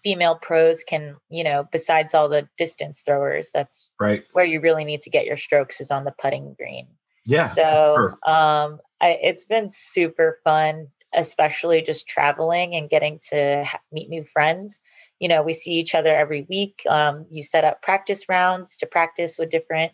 female 0.03 0.36
pros 0.36 0.84
can, 0.84 1.17
you 1.29 1.43
know, 1.43 1.67
besides 1.72 2.13
all 2.13 2.29
the 2.29 2.48
distance 2.58 3.01
throwers, 3.01 3.51
that's 3.53 3.89
right 4.00 4.24
where 4.34 4.46
you 4.46 4.62
really 4.62 4.86
need 4.86 5.03
to 5.03 5.10
get 5.10 5.25
your 5.25 5.38
strokes 5.38 5.81
is 5.81 5.91
on 5.91 6.03
the 6.03 6.13
putting 6.20 6.53
green. 6.53 6.88
Yeah. 7.25 7.50
So 7.50 7.96
sure. 7.98 8.12
um, 8.25 8.79
I, 9.00 9.20
it's 9.22 9.46
been 9.46 9.70
super 9.72 10.39
fun, 10.43 10.88
especially 11.13 11.81
just 11.81 12.08
traveling 12.08 12.75
and 12.75 12.89
getting 12.89 13.20
to 13.29 13.63
ha- 13.63 13.81
meet 13.91 14.10
new 14.10 14.25
friends. 14.25 14.79
You 15.20 15.27
know, 15.27 15.43
we 15.43 15.53
see 15.53 15.74
each 15.74 15.93
other 15.93 16.15
every 16.15 16.46
week. 16.50 16.81
Um, 16.89 17.27
you 17.29 17.43
set 17.43 17.63
up 17.63 17.81
practice 17.81 18.27
rounds 18.27 18.77
to 18.77 18.88
practice 18.88 19.38
with 19.38 19.51
different 19.51 19.91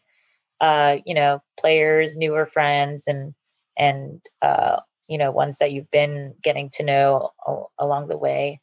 uh, 0.59 0.97
you 1.05 1.13
know, 1.13 1.41
players, 1.59 2.15
newer 2.15 2.45
friends, 2.45 3.07
and 3.07 3.33
and 3.77 4.21
uh, 4.41 4.77
you 5.07 5.17
know 5.17 5.31
ones 5.31 5.59
that 5.59 5.71
you've 5.71 5.91
been 5.91 6.35
getting 6.41 6.69
to 6.71 6.83
know 6.83 7.31
along 7.77 8.07
the 8.07 8.17
way. 8.17 8.59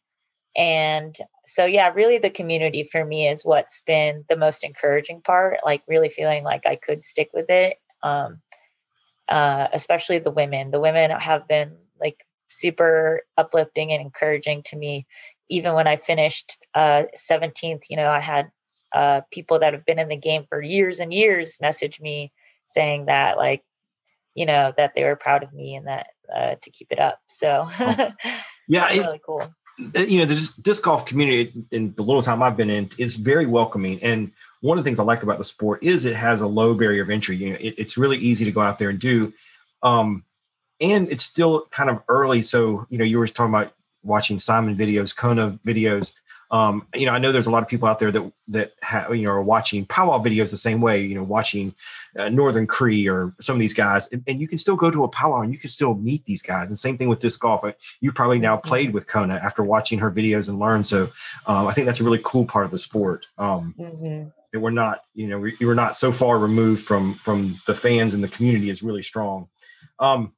And 0.56 1.16
so, 1.46 1.64
yeah, 1.64 1.92
really, 1.94 2.18
the 2.18 2.30
community 2.30 2.88
for 2.90 3.04
me 3.04 3.28
is 3.28 3.44
what's 3.44 3.82
been 3.82 4.24
the 4.28 4.36
most 4.36 4.64
encouraging 4.64 5.20
part. 5.22 5.58
Like 5.64 5.82
really 5.88 6.08
feeling 6.08 6.44
like 6.44 6.66
I 6.66 6.76
could 6.76 7.02
stick 7.02 7.30
with 7.34 7.50
it. 7.50 7.76
Um, 8.02 8.40
uh, 9.28 9.68
especially 9.72 10.18
the 10.18 10.30
women. 10.30 10.70
The 10.70 10.80
women 10.80 11.10
have 11.10 11.48
been 11.48 11.76
like 11.98 12.24
super 12.50 13.22
uplifting 13.36 13.92
and 13.92 14.00
encouraging 14.00 14.62
to 14.64 14.76
me. 14.76 15.06
Even 15.48 15.74
when 15.74 15.86
I 15.86 15.96
finished 15.96 16.66
uh, 16.74 17.04
17th, 17.16 17.84
you 17.88 17.96
know, 17.96 18.08
I 18.08 18.20
had 18.20 18.50
uh, 18.94 19.22
people 19.30 19.58
that 19.58 19.72
have 19.72 19.84
been 19.84 19.98
in 19.98 20.08
the 20.08 20.16
game 20.16 20.44
for 20.48 20.62
years 20.62 21.00
and 21.00 21.12
years 21.12 21.58
message 21.60 22.00
me 22.00 22.32
saying 22.66 23.06
that 23.06 23.36
like 23.36 23.62
you 24.34 24.46
know 24.46 24.72
that 24.76 24.92
they 24.94 25.04
were 25.04 25.16
proud 25.16 25.42
of 25.42 25.52
me 25.52 25.74
and 25.74 25.88
that 25.88 26.06
uh, 26.34 26.54
to 26.62 26.70
keep 26.70 26.92
it 26.92 27.00
up 27.00 27.20
so 27.26 27.68
oh. 27.68 28.10
yeah 28.68 28.86
it's 28.88 28.98
really 28.98 29.20
cool 29.24 29.42
you 29.78 30.18
know 30.18 30.24
the 30.24 30.52
disc 30.62 30.82
golf 30.82 31.04
community 31.04 31.52
in 31.70 31.94
the 31.94 32.02
little 32.02 32.22
time 32.22 32.42
i've 32.42 32.56
been 32.56 32.70
in 32.70 32.88
is 32.98 33.16
very 33.16 33.46
welcoming. 33.46 34.02
And 34.02 34.32
one 34.60 34.78
of 34.78 34.84
the 34.84 34.88
things 34.88 34.98
i 34.98 35.02
like 35.02 35.22
about 35.22 35.38
the 35.38 35.44
sport 35.44 35.82
is 35.82 36.04
it 36.04 36.14
has 36.14 36.40
a 36.40 36.46
low 36.46 36.74
barrier 36.74 37.02
of 37.02 37.10
entry. 37.10 37.36
You 37.36 37.50
know 37.50 37.58
it, 37.60 37.74
it's 37.78 37.98
really 37.98 38.18
easy 38.18 38.44
to 38.44 38.52
go 38.52 38.60
out 38.60 38.78
there 38.78 38.90
and 38.90 38.98
do 38.98 39.32
um, 39.82 40.24
and 40.80 41.10
it's 41.10 41.24
still 41.24 41.66
kind 41.70 41.90
of 41.90 42.02
early. 42.08 42.42
So 42.42 42.86
you 42.90 42.98
know 42.98 43.04
you 43.04 43.18
were 43.18 43.26
talking 43.26 43.54
about 43.54 43.72
watching 44.02 44.38
simon 44.38 44.76
videos 44.76 45.16
kona 45.16 45.52
videos 45.64 46.12
um, 46.54 46.86
you 46.94 47.04
know, 47.04 47.10
I 47.10 47.18
know 47.18 47.32
there's 47.32 47.48
a 47.48 47.50
lot 47.50 47.64
of 47.64 47.68
people 47.68 47.88
out 47.88 47.98
there 47.98 48.12
that 48.12 48.32
that 48.46 48.74
have, 48.80 49.14
you 49.16 49.24
know 49.24 49.32
are 49.32 49.42
watching 49.42 49.84
powwow 49.86 50.22
videos 50.22 50.52
the 50.52 50.56
same 50.56 50.80
way. 50.80 51.02
You 51.02 51.16
know, 51.16 51.24
watching 51.24 51.74
uh, 52.16 52.28
Northern 52.28 52.68
Cree 52.68 53.08
or 53.08 53.34
some 53.40 53.56
of 53.56 53.60
these 53.60 53.74
guys, 53.74 54.08
and, 54.12 54.22
and, 54.28 54.40
you 54.40 54.46
can 54.46 54.56
still 54.56 54.76
go 54.76 54.88
to 54.88 55.02
a 55.02 55.08
powwow 55.08 55.40
and 55.40 55.52
you 55.52 55.58
can 55.58 55.68
still 55.68 55.94
meet 55.94 56.24
these 56.26 56.42
guys. 56.42 56.70
And 56.70 56.78
same 56.78 56.96
thing 56.96 57.08
with 57.08 57.18
disc 57.18 57.40
golf. 57.40 57.64
You've 58.00 58.14
probably 58.14 58.38
now 58.38 58.56
mm-hmm. 58.56 58.68
played 58.68 58.94
with 58.94 59.08
Kona 59.08 59.34
after 59.34 59.64
watching 59.64 59.98
her 59.98 60.12
videos 60.12 60.48
and 60.48 60.60
learned. 60.60 60.86
So 60.86 61.10
um, 61.46 61.66
I 61.66 61.72
think 61.72 61.86
that's 61.86 61.98
a 61.98 62.04
really 62.04 62.20
cool 62.22 62.44
part 62.44 62.66
of 62.66 62.70
the 62.70 62.78
sport. 62.78 63.26
Um, 63.36 63.74
mm-hmm. 63.76 64.28
And 64.52 64.62
we're 64.62 64.70
not, 64.70 65.02
you 65.16 65.26
know, 65.26 65.40
we, 65.40 65.56
we're 65.60 65.74
not 65.74 65.96
so 65.96 66.12
far 66.12 66.38
removed 66.38 66.84
from 66.84 67.14
from 67.14 67.60
the 67.66 67.74
fans 67.74 68.14
and 68.14 68.22
the 68.22 68.28
community 68.28 68.70
is 68.70 68.80
really 68.80 69.02
strong. 69.02 69.48
Um, 69.98 70.34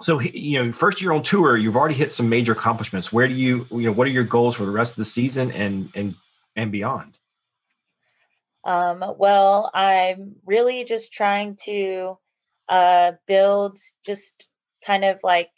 so 0.00 0.20
you 0.20 0.62
know 0.62 0.72
first 0.72 1.00
year 1.02 1.12
on 1.12 1.22
tour 1.22 1.56
you've 1.56 1.76
already 1.76 1.94
hit 1.94 2.12
some 2.12 2.28
major 2.28 2.52
accomplishments. 2.52 3.12
Where 3.12 3.28
do 3.28 3.34
you 3.34 3.66
you 3.70 3.82
know 3.82 3.92
what 3.92 4.06
are 4.06 4.10
your 4.10 4.24
goals 4.24 4.56
for 4.56 4.64
the 4.64 4.70
rest 4.70 4.92
of 4.92 4.96
the 4.96 5.04
season 5.04 5.50
and 5.52 5.90
and 5.94 6.14
and 6.56 6.72
beyond? 6.72 7.18
Um, 8.64 9.02
well 9.18 9.70
i'm 9.72 10.36
really 10.44 10.84
just 10.84 11.12
trying 11.12 11.56
to 11.64 12.18
uh, 12.68 13.12
build 13.26 13.78
just 14.04 14.46
kind 14.86 15.04
of 15.04 15.18
like 15.22 15.50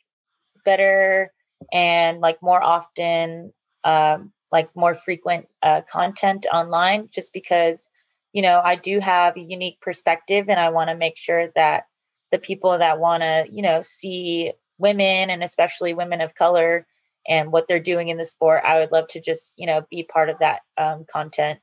better 0.65 1.33
and 1.73 2.21
like 2.21 2.43
more 2.43 2.63
often 2.63 3.53
um, 3.85 4.33
like 4.51 4.75
more 4.75 4.95
frequent 4.95 5.47
uh, 5.63 5.83
content 5.83 6.47
online 6.53 7.09
just 7.11 7.33
because 7.33 7.89
you 8.33 8.43
know 8.43 8.61
i 8.65 8.77
do 8.77 8.99
have 9.01 9.37
a 9.37 9.41
unique 9.41 9.81
perspective 9.81 10.47
and 10.49 10.59
i 10.59 10.71
want 10.71 10.89
to 10.89 10.97
make 10.97 11.17
sure 11.17 11.49
that 11.55 11.85
the 12.33 12.39
people 12.39 12.77
that 12.79 12.99
want 12.99 13.23
to, 13.23 13.47
you 13.51 13.63
know, 13.63 13.83
see 13.83 14.53
women 14.79 15.31
and 15.31 15.45
especially 15.45 15.95
women 15.95 16.21
of 16.21 16.35
color 16.35 16.87
and 17.29 17.53
what 17.53 17.69
they're 17.69 17.79
doing 17.79 18.09
in 18.09 18.17
the 18.17 18.25
sport. 18.25 18.65
I 18.67 18.81
would 18.81 18.91
love 18.91 19.07
to 19.09 19.21
just, 19.21 19.55
you 19.59 19.67
know, 19.67 19.87
be 19.91 20.03
part 20.03 20.29
of 20.29 20.39
that 20.41 20.63
um, 20.77 21.05
content 21.11 21.61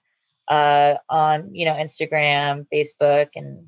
uh, 0.47 0.95
on, 1.09 1.53
you 1.53 1.65
know, 1.65 1.73
Instagram, 1.73 2.65
Facebook, 2.73 3.29
and 3.35 3.67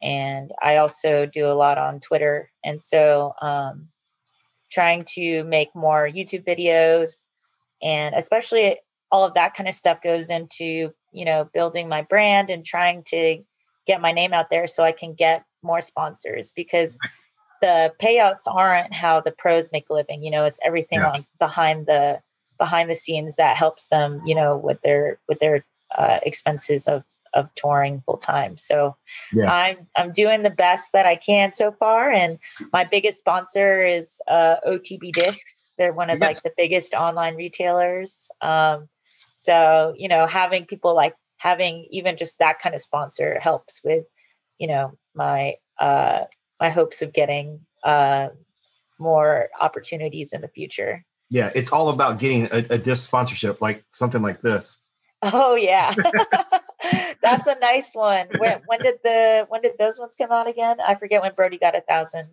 and 0.00 0.52
I 0.62 0.76
also 0.76 1.26
do 1.26 1.46
a 1.46 1.54
lot 1.54 1.76
on 1.78 2.00
Twitter. 2.00 2.50
And 2.64 2.82
so, 2.82 3.34
um, 3.40 3.88
trying 4.70 5.04
to 5.14 5.44
make 5.44 5.74
more 5.74 6.08
YouTube 6.08 6.46
videos, 6.46 7.26
and 7.82 8.14
especially 8.14 8.78
all 9.10 9.24
of 9.24 9.34
that 9.34 9.54
kind 9.54 9.68
of 9.68 9.74
stuff 9.74 10.02
goes 10.02 10.30
into, 10.30 10.92
you 11.12 11.24
know, 11.24 11.48
building 11.52 11.88
my 11.88 12.02
brand 12.02 12.50
and 12.50 12.64
trying 12.64 13.02
to 13.04 13.42
get 13.86 14.00
my 14.00 14.12
name 14.12 14.34
out 14.34 14.50
there 14.50 14.66
so 14.66 14.84
I 14.84 14.92
can 14.92 15.14
get 15.14 15.44
more 15.62 15.80
sponsors 15.80 16.52
because 16.52 16.98
the 17.60 17.92
payouts 18.00 18.42
aren't 18.46 18.92
how 18.94 19.20
the 19.20 19.30
pros 19.30 19.72
make 19.72 19.88
a 19.90 19.94
living. 19.94 20.22
You 20.22 20.30
know, 20.30 20.44
it's 20.44 20.60
everything 20.64 21.00
yeah. 21.00 21.10
on 21.10 21.26
behind 21.38 21.86
the 21.86 22.20
behind 22.58 22.90
the 22.90 22.94
scenes 22.94 23.36
that 23.36 23.56
helps 23.56 23.88
them, 23.88 24.22
you 24.26 24.34
know, 24.34 24.56
with 24.56 24.80
their 24.82 25.18
with 25.28 25.38
their 25.40 25.64
uh, 25.96 26.18
expenses 26.22 26.86
of 26.86 27.04
of 27.34 27.54
touring 27.54 28.02
full 28.02 28.16
time. 28.16 28.56
So 28.56 28.96
yeah. 29.32 29.52
I'm 29.52 29.86
I'm 29.96 30.12
doing 30.12 30.42
the 30.42 30.50
best 30.50 30.92
that 30.92 31.06
I 31.06 31.16
can 31.16 31.52
so 31.52 31.72
far, 31.72 32.10
and 32.10 32.38
my 32.72 32.84
biggest 32.84 33.18
sponsor 33.18 33.84
is 33.84 34.20
uh, 34.28 34.56
OTB 34.66 35.12
Discs. 35.12 35.74
They're 35.78 35.92
one 35.92 36.10
of 36.10 36.18
yes. 36.18 36.26
like 36.26 36.42
the 36.42 36.52
biggest 36.56 36.94
online 36.94 37.36
retailers. 37.36 38.30
Um, 38.40 38.88
so 39.36 39.94
you 39.96 40.08
know, 40.08 40.26
having 40.26 40.66
people 40.66 40.94
like 40.94 41.14
having 41.36 41.86
even 41.90 42.16
just 42.16 42.38
that 42.40 42.60
kind 42.60 42.74
of 42.74 42.80
sponsor 42.80 43.38
helps 43.38 43.80
with 43.84 44.04
you 44.58 44.66
know 44.66 44.96
my 45.18 45.56
uh 45.78 46.20
my 46.58 46.70
hopes 46.70 47.02
of 47.02 47.12
getting 47.12 47.60
uh 47.84 48.28
more 48.98 49.48
opportunities 49.60 50.32
in 50.32 50.40
the 50.40 50.48
future. 50.48 51.04
Yeah 51.28 51.50
it's 51.54 51.72
all 51.72 51.90
about 51.90 52.18
getting 52.18 52.46
a, 52.46 52.64
a 52.70 52.78
disc 52.78 53.06
sponsorship 53.06 53.60
like 53.60 53.84
something 53.92 54.22
like 54.22 54.40
this. 54.40 54.78
Oh 55.22 55.56
yeah. 55.56 55.92
That's 57.22 57.48
a 57.48 57.58
nice 57.58 57.94
one. 57.94 58.28
When, 58.38 58.60
when 58.66 58.80
did 58.80 59.00
the 59.02 59.46
when 59.48 59.60
did 59.60 59.72
those 59.78 59.98
ones 59.98 60.14
come 60.16 60.30
out 60.30 60.48
again? 60.48 60.78
I 60.80 60.94
forget 60.94 61.20
when 61.20 61.34
Brodie 61.34 61.58
got 61.58 61.76
a 61.76 61.82
thousand. 61.82 62.28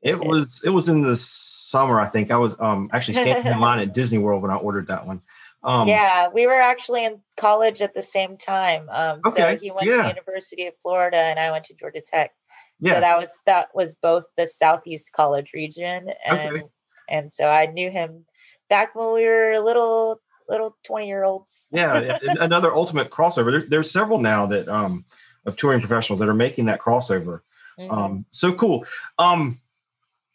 It 0.00 0.18
was 0.18 0.62
it 0.64 0.70
was 0.70 0.88
in 0.88 1.02
the 1.02 1.16
summer 1.16 2.00
i 2.00 2.08
think. 2.08 2.30
I 2.30 2.36
was 2.38 2.56
um 2.58 2.88
actually 2.92 3.14
standing 3.14 3.52
in 3.52 3.60
line 3.60 3.78
at 3.80 3.94
disney 3.94 4.18
world 4.18 4.42
when 4.42 4.50
i 4.50 4.56
ordered 4.56 4.88
that 4.88 5.06
one 5.06 5.22
um, 5.64 5.88
yeah, 5.88 6.28
we 6.28 6.46
were 6.46 6.60
actually 6.60 7.04
in 7.04 7.20
college 7.36 7.82
at 7.82 7.94
the 7.94 8.02
same 8.02 8.36
time. 8.36 8.88
Um, 8.90 9.20
okay, 9.26 9.56
so 9.56 9.58
he 9.58 9.70
went 9.70 9.86
yeah. 9.86 10.02
to 10.02 10.08
University 10.08 10.66
of 10.66 10.74
Florida, 10.82 11.16
and 11.16 11.38
I 11.38 11.50
went 11.50 11.64
to 11.64 11.74
Georgia 11.74 12.00
Tech. 12.00 12.32
Yeah. 12.80 12.94
So 12.94 13.00
that 13.00 13.18
was 13.18 13.40
that 13.46 13.68
was 13.74 13.94
both 13.94 14.24
the 14.36 14.46
Southeast 14.46 15.12
College 15.12 15.52
region, 15.54 16.08
and 16.26 16.56
okay. 16.56 16.62
and 17.08 17.32
so 17.32 17.46
I 17.46 17.66
knew 17.66 17.90
him 17.90 18.24
back 18.68 18.94
when 18.94 19.14
we 19.14 19.24
were 19.24 19.60
little 19.60 20.20
little 20.48 20.76
20 20.84 21.06
year 21.06 21.22
olds. 21.22 21.68
yeah, 21.70 22.18
another 22.22 22.74
ultimate 22.74 23.10
crossover. 23.10 23.52
There, 23.52 23.66
there's 23.68 23.90
several 23.90 24.18
now 24.18 24.46
that 24.46 24.68
um 24.68 25.04
of 25.46 25.56
touring 25.56 25.80
professionals 25.80 26.20
that 26.20 26.28
are 26.28 26.34
making 26.34 26.66
that 26.66 26.80
crossover. 26.80 27.40
Mm-hmm. 27.78 27.90
Um, 27.90 28.26
so 28.30 28.52
cool. 28.52 28.84
Um, 29.18 29.60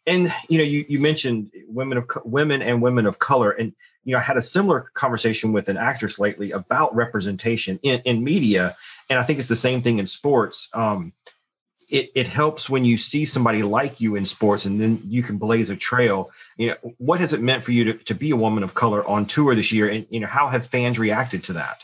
and 0.08 0.32
you 0.48 0.58
know, 0.58 0.64
you 0.64 0.84
you 0.88 0.98
mentioned 0.98 1.50
women 1.68 1.98
of 1.98 2.08
women 2.24 2.62
and 2.62 2.82
women 2.82 3.06
of 3.06 3.18
color, 3.18 3.50
and 3.50 3.72
you 4.04 4.12
know, 4.12 4.18
I 4.18 4.22
had 4.22 4.36
a 4.36 4.42
similar 4.42 4.90
conversation 4.94 5.52
with 5.52 5.68
an 5.68 5.76
actress 5.76 6.18
lately 6.18 6.50
about 6.50 6.94
representation 6.94 7.78
in 7.82 8.00
in 8.00 8.24
media, 8.24 8.76
and 9.08 9.18
I 9.18 9.22
think 9.22 9.38
it's 9.38 9.48
the 9.48 9.56
same 9.56 9.82
thing 9.82 9.98
in 9.98 10.06
sports. 10.06 10.68
Um, 10.72 11.12
it, 11.90 12.10
it 12.14 12.28
helps 12.28 12.68
when 12.68 12.84
you 12.84 12.98
see 12.98 13.24
somebody 13.24 13.62
like 13.62 13.98
you 13.98 14.14
in 14.14 14.26
sports 14.26 14.66
and 14.66 14.78
then 14.78 15.00
you 15.06 15.22
can 15.22 15.38
blaze 15.38 15.70
a 15.70 15.76
trail 15.76 16.30
you 16.58 16.66
know 16.66 16.76
what 16.98 17.18
has 17.18 17.32
it 17.32 17.40
meant 17.40 17.64
for 17.64 17.72
you 17.72 17.82
to, 17.82 17.94
to 17.94 18.14
be 18.14 18.30
a 18.30 18.36
woman 18.36 18.62
of 18.62 18.74
color 18.74 19.02
on 19.08 19.24
tour 19.24 19.54
this 19.54 19.72
year 19.72 19.88
and 19.88 20.06
you 20.10 20.20
know 20.20 20.26
how 20.26 20.48
have 20.48 20.66
fans 20.66 20.98
reacted 20.98 21.42
to 21.42 21.54
that 21.54 21.82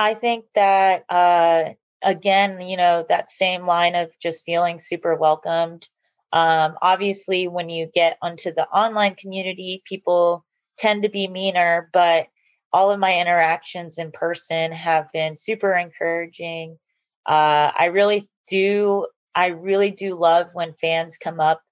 I 0.00 0.14
think 0.14 0.46
that 0.54 1.04
uh, 1.10 1.74
again, 2.02 2.62
you 2.62 2.78
know, 2.78 3.04
that 3.08 3.30
same 3.30 3.64
line 3.64 3.94
of 3.94 4.10
just 4.18 4.46
feeling 4.46 4.78
super 4.78 5.14
welcomed. 5.14 5.86
Um, 6.32 6.76
obviously, 6.80 7.48
when 7.48 7.68
you 7.68 7.90
get 7.92 8.18
onto 8.22 8.52
the 8.54 8.66
online 8.68 9.14
community, 9.16 9.82
people 9.84 10.44
tend 10.78 11.02
to 11.02 11.08
be 11.08 11.28
meaner, 11.28 11.90
but 11.92 12.28
all 12.72 12.90
of 12.90 13.00
my 13.00 13.20
interactions 13.20 13.98
in 13.98 14.12
person 14.12 14.72
have 14.72 15.10
been 15.12 15.36
super 15.36 15.74
encouraging. 15.74 16.78
Uh, 17.26 17.70
I 17.76 17.86
really 17.86 18.22
do, 18.48 19.06
I 19.34 19.46
really 19.48 19.90
do 19.90 20.14
love 20.14 20.50
when 20.52 20.74
fans 20.74 21.18
come 21.18 21.40
up. 21.40 21.62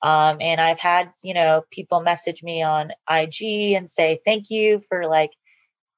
Um, 0.00 0.36
and 0.40 0.60
I've 0.60 0.78
had, 0.78 1.10
you 1.24 1.34
know, 1.34 1.62
people 1.70 2.00
message 2.00 2.42
me 2.42 2.62
on 2.62 2.92
IG 3.10 3.72
and 3.74 3.90
say, 3.90 4.20
thank 4.24 4.50
you 4.50 4.80
for 4.88 5.06
like 5.06 5.30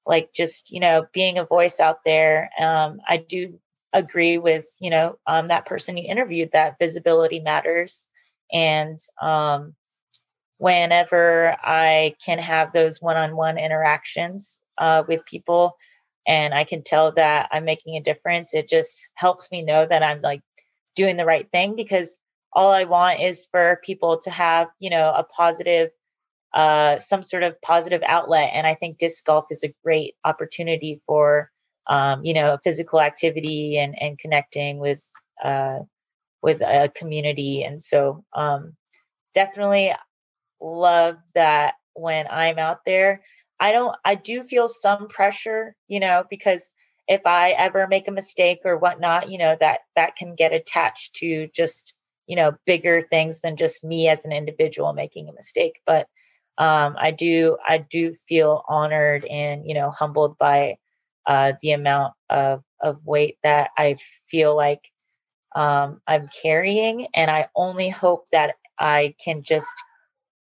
like 0.07 0.33
just 0.33 0.71
you 0.71 0.81
know 0.81 1.07
being 1.13 1.39
a 1.39 1.45
voice 1.45 1.81
out 1.81 1.99
there 2.05 2.51
um, 2.61 3.01
i 3.09 3.17
do 3.17 3.59
agree 3.93 4.39
with 4.39 4.67
you 4.81 4.91
know 4.91 5.17
um, 5.27 5.47
that 5.49 5.67
person 5.67 5.97
you 5.97 6.09
interviewed 6.09 6.51
that 6.53 6.79
visibility 6.79 7.41
matters 7.41 8.07
and 8.53 9.01
um, 9.21 9.75
whenever 10.59 11.57
i 11.63 12.15
can 12.25 12.39
have 12.39 12.73
those 12.73 13.01
one-on-one 13.01 13.59
interactions 13.59 14.59
uh, 14.79 15.03
with 15.09 15.25
people 15.27 15.77
and 16.27 16.55
i 16.55 16.65
can 16.65 16.83
tell 16.83 17.13
that 17.13 17.49
i'm 17.53 17.65
making 17.65 17.97
a 17.97 18.03
difference 18.03 18.55
it 18.55 18.69
just 18.69 19.09
helps 19.15 19.51
me 19.51 19.63
know 19.63 19.87
that 19.87 20.03
i'm 20.03 20.23
like 20.23 20.43
doing 20.97 21.17
the 21.17 21.27
right 21.27 21.51
thing 21.53 21.77
because 21.77 22.17
all 22.53 22.73
i 22.73 22.85
want 22.85 23.21
is 23.21 23.49
for 23.51 23.81
people 23.85 24.19
to 24.19 24.31
have 24.31 24.69
you 24.79 24.91
know 24.91 25.13
a 25.15 25.25
positive 25.25 25.91
uh, 26.55 26.99
some 26.99 27.23
sort 27.23 27.43
of 27.43 27.61
positive 27.61 28.03
outlet. 28.07 28.51
And 28.55 28.67
I 28.67 28.75
think 28.75 28.99
disc 28.99 29.25
golf 29.25 29.47
is 29.51 29.63
a 29.63 29.75
great 29.85 30.15
opportunity 30.25 31.03
for, 31.07 31.51
um, 31.89 32.25
you 32.25 32.35
know, 32.35 32.59
physical 32.63 33.01
activity 33.01 33.79
and, 33.79 34.01
and 34.01 34.19
connecting 34.19 34.79
with, 34.79 35.05
uh, 35.43 35.81
with 36.43 36.61
a 36.63 36.91
community. 36.95 37.63
And 37.65 37.83
so, 37.83 38.25
um, 38.35 38.75
definitely 39.35 39.93
love 40.61 41.17
that 41.35 41.75
when 41.95 42.27
I'm 42.31 42.59
out 42.59 42.81
there, 42.87 43.23
I 43.61 43.73
don't, 43.73 43.97
I 44.05 44.17
do 44.17 44.43
feel 44.43 44.69
some 44.69 45.09
pressure, 45.09 45.75
you 45.89 46.01
know, 46.01 46.25
because 46.29 46.73
if 47.09 47.23
I 47.27 47.51
ever 47.51 47.87
make 47.87 48.09
a 48.09 48.13
mistake 48.13 48.61
or 48.65 48.77
whatnot, 48.77 49.31
you 49.31 49.39
know, 49.39 49.57
that, 49.61 49.81
that 49.97 50.17
can 50.17 50.35
get 50.35 50.53
attached 50.53 51.15
to 51.17 51.49
just, 51.55 51.95
you 52.27 52.37
know, 52.37 52.53
bigger 52.67 53.01
things 53.01 53.41
than 53.41 53.57
just 53.57 53.85
me 53.85 54.09
as 54.09 54.25
an 54.25 54.33
individual 54.33 54.93
making 54.93 55.29
a 55.29 55.33
mistake. 55.33 55.81
But 55.87 56.07
um, 56.59 56.97
I 56.99 57.11
do 57.11 57.59
I 57.67 57.79
do 57.79 58.15
feel 58.29 58.63
honored 58.69 59.25
and 59.27 59.67
you 59.67 59.75
know 59.75 59.91
humbled 59.91 60.39
by 60.39 60.79
uh, 61.27 61.53
the 61.61 61.73
amount 61.73 62.15
of 62.31 62.63
of 62.81 63.05
weight 63.05 63.39
that 63.43 63.71
I 63.77 63.97
feel 64.29 64.55
like 64.55 64.83
um, 65.55 66.01
I'm 66.07 66.29
carrying, 66.43 67.09
and 67.15 67.31
I 67.31 67.49
only 67.57 67.89
hope 67.89 68.27
that 68.33 68.57
I 68.79 69.15
can 69.25 69.43
just 69.43 69.73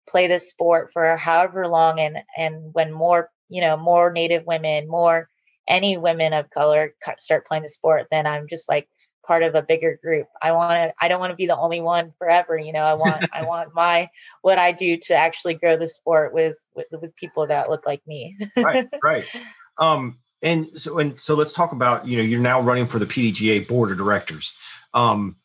play 0.09 0.27
this 0.27 0.49
sport 0.49 0.91
for 0.93 1.17
however 1.17 1.69
long, 1.69 2.01
and 2.01 2.19
and 2.37 2.73
when 2.73 2.93
more 2.93 3.31
you 3.49 3.61
know 3.61 3.77
more 3.77 4.13
Native 4.13 4.47
women, 4.47 4.89
more 4.89 5.29
any 5.69 5.97
women 5.97 6.33
of 6.33 6.51
color 6.51 6.95
start 7.19 7.47
playing 7.47 7.63
the 7.63 7.69
sport, 7.69 8.09
then 8.11 8.27
I'm 8.27 8.49
just 8.49 8.69
like 8.69 8.89
part 9.27 9.43
of 9.43 9.55
a 9.55 9.63
bigger 9.63 9.99
group. 10.03 10.27
I 10.43 10.53
want 10.53 10.73
to 10.73 10.95
I 11.01 11.09
don't 11.09 11.21
want 11.21 11.31
to 11.31 11.37
be 11.37 11.47
the 11.47 11.57
only 11.57 11.81
one 11.81 12.13
forever, 12.19 12.59
you 12.59 12.73
know. 12.73 12.83
I 12.85 12.95
want 12.95 13.25
I 13.33 13.45
want 13.45 13.75
my 13.75 14.09
what 14.43 14.59
I 14.59 14.73
do 14.73 14.97
to 14.97 15.15
actually 15.15 15.55
grow 15.55 15.77
the 15.77 15.87
sport 15.87 16.35
with 16.35 16.57
with, 16.75 16.87
with 16.91 17.17
people 17.17 17.47
that 17.47 17.71
look 17.71 17.87
like 17.87 18.03
me. 18.07 18.37
right, 18.57 18.87
right. 19.03 19.25
Um 19.79 20.19
and 20.43 20.69
so 20.75 20.99
and 20.99 21.19
so 21.21 21.35
let's 21.35 21.53
talk 21.53 21.73
about, 21.73 22.07
you 22.07 22.17
know, 22.17 22.23
you're 22.23 22.41
now 22.41 22.61
running 22.61 22.87
for 22.87 22.99
the 22.99 23.07
PDGA 23.07 23.67
board 23.67 23.91
of 23.91 23.99
directors. 23.99 24.53
Um 24.95 25.37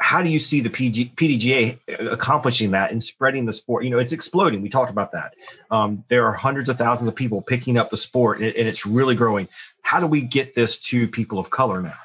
how 0.00 0.22
do 0.22 0.30
you 0.30 0.38
see 0.38 0.60
the 0.60 0.70
PG, 0.70 1.12
PDGA 1.16 1.78
accomplishing 2.10 2.70
that 2.70 2.92
and 2.92 3.02
spreading 3.02 3.46
the 3.46 3.52
sport? 3.52 3.84
You 3.84 3.90
know, 3.90 3.98
it's 3.98 4.12
exploding. 4.12 4.62
We 4.62 4.68
talked 4.68 4.90
about 4.90 5.10
that. 5.12 5.34
Um, 5.70 6.04
there 6.08 6.24
are 6.24 6.32
hundreds 6.32 6.68
of 6.68 6.78
thousands 6.78 7.08
of 7.08 7.16
people 7.16 7.42
picking 7.42 7.76
up 7.76 7.90
the 7.90 7.96
sport, 7.96 8.40
and, 8.40 8.54
and 8.54 8.68
it's 8.68 8.86
really 8.86 9.16
growing. 9.16 9.48
How 9.82 9.98
do 9.98 10.06
we 10.06 10.22
get 10.22 10.54
this 10.54 10.78
to 10.80 11.08
people 11.08 11.38
of 11.38 11.50
color 11.50 11.82
now? 11.82 11.96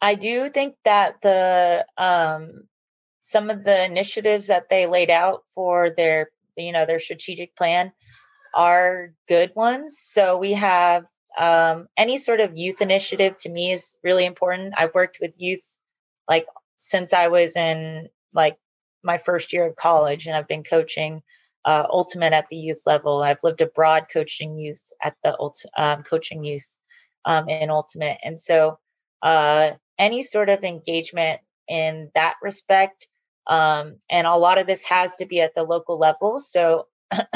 I 0.00 0.14
do 0.14 0.48
think 0.48 0.74
that 0.84 1.20
the 1.22 1.84
um, 1.98 2.64
some 3.20 3.50
of 3.50 3.62
the 3.62 3.84
initiatives 3.84 4.46
that 4.46 4.68
they 4.68 4.86
laid 4.86 5.10
out 5.10 5.44
for 5.54 5.90
their 5.90 6.30
you 6.56 6.72
know 6.72 6.86
their 6.86 6.98
strategic 6.98 7.54
plan 7.56 7.92
are 8.54 9.12
good 9.28 9.52
ones. 9.54 9.98
So 9.98 10.38
we 10.38 10.52
have 10.54 11.06
um, 11.38 11.88
any 11.96 12.18
sort 12.18 12.40
of 12.40 12.56
youth 12.56 12.80
initiative 12.82 13.36
to 13.38 13.48
me 13.48 13.72
is 13.72 13.96
really 14.02 14.26
important. 14.26 14.74
I've 14.76 14.94
worked 14.94 15.18
with 15.20 15.32
youth 15.36 15.76
like 16.28 16.46
since 16.78 17.12
I 17.12 17.28
was 17.28 17.56
in 17.56 18.08
like 18.34 18.58
my 19.02 19.18
first 19.18 19.52
year 19.52 19.66
of 19.66 19.76
college, 19.76 20.26
and 20.26 20.36
I've 20.36 20.48
been 20.48 20.64
coaching 20.64 21.22
uh, 21.64 21.86
ultimate 21.88 22.32
at 22.32 22.48
the 22.48 22.56
youth 22.56 22.82
level. 22.86 23.22
I've 23.22 23.42
lived 23.42 23.60
abroad 23.60 24.06
coaching 24.12 24.58
youth 24.58 24.82
at 25.02 25.16
the 25.22 25.36
ult- 25.38 25.64
um, 25.76 26.02
coaching 26.02 26.44
youth 26.44 26.76
um, 27.24 27.48
in 27.48 27.70
ultimate, 27.70 28.18
and 28.22 28.40
so 28.40 28.78
uh, 29.22 29.72
any 29.98 30.22
sort 30.22 30.48
of 30.48 30.64
engagement 30.64 31.40
in 31.68 32.10
that 32.14 32.34
respect. 32.42 33.08
Um, 33.46 33.96
and 34.08 34.26
a 34.26 34.36
lot 34.36 34.58
of 34.58 34.66
this 34.68 34.84
has 34.84 35.16
to 35.16 35.26
be 35.26 35.40
at 35.40 35.54
the 35.54 35.64
local 35.64 35.98
level. 35.98 36.38
So 36.38 36.86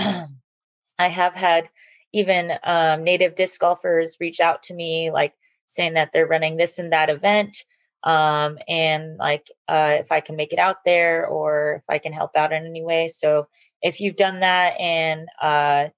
I 0.99 1.09
have 1.09 1.35
had 1.35 1.69
even 2.13 2.53
um, 2.65 3.05
native 3.05 3.35
disc 3.35 3.61
golfers 3.61 4.17
reach 4.21 4.41
out 4.41 4.65
to 4.65 4.75
me, 4.75 5.11
like 5.11 5.35
saying 5.69 5.95
that 5.95 6.11
they're 6.13 6.27
running 6.27 6.57
this 6.57 6.79
and 6.79 6.93
that 6.93 7.11
event. 7.11 7.65
Um, 8.05 8.59
and 8.69 9.17
like 9.17 9.51
uh, 9.69 9.97
if 9.99 10.13
I 10.13 10.21
can 10.21 10.37
make 10.37 10.53
it 10.53 10.59
out 10.59 10.79
there 10.85 11.27
or 11.27 11.77
if 11.77 11.83
I 11.89 11.99
can 11.99 12.13
help 12.13 12.37
out 12.37 12.53
in 12.53 12.65
any 12.65 12.83
way. 12.83 13.09
So 13.09 13.49
if 13.83 14.01
you've 14.01 14.17
done 14.17 14.41
that 14.41 14.79
and 14.81 15.29
uh, 15.43 15.89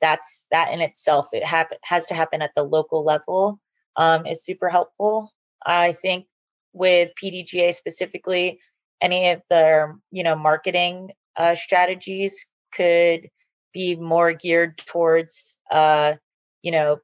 that's 0.00 0.46
that 0.50 0.72
in 0.72 0.80
itself, 0.80 1.28
it 1.32 1.44
happen, 1.44 1.78
has 1.84 2.06
to 2.08 2.14
happen 2.14 2.42
at 2.42 2.50
the 2.56 2.64
local 2.64 3.04
level 3.04 3.60
um, 3.96 4.26
is 4.26 4.44
super 4.44 4.68
helpful. 4.68 5.32
I 5.64 5.92
think 5.92 6.26
with 6.72 7.12
PDGA 7.22 7.74
specifically, 7.74 8.58
any 9.00 9.30
of 9.30 9.42
their 9.48 9.96
you 10.10 10.24
know 10.24 10.36
marketing 10.36 11.10
uh, 11.36 11.54
strategies 11.54 12.46
could 12.74 13.28
be 13.72 13.96
more 13.96 14.32
geared 14.32 14.78
towards 14.78 15.58
uh, 15.70 16.14
you 16.62 16.72
know 16.72 16.98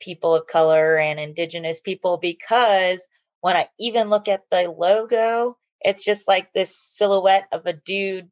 people 0.00 0.34
of 0.34 0.46
color 0.46 0.96
and 0.96 1.18
indigenous 1.18 1.80
people 1.80 2.18
because 2.18 3.06
when 3.40 3.56
I 3.56 3.68
even 3.78 4.10
look 4.10 4.28
at 4.28 4.42
the 4.50 4.62
logo, 4.62 5.56
it's 5.80 6.04
just 6.04 6.26
like 6.28 6.52
this 6.52 6.76
silhouette 6.76 7.48
of 7.52 7.66
a 7.66 7.72
dude 7.72 8.28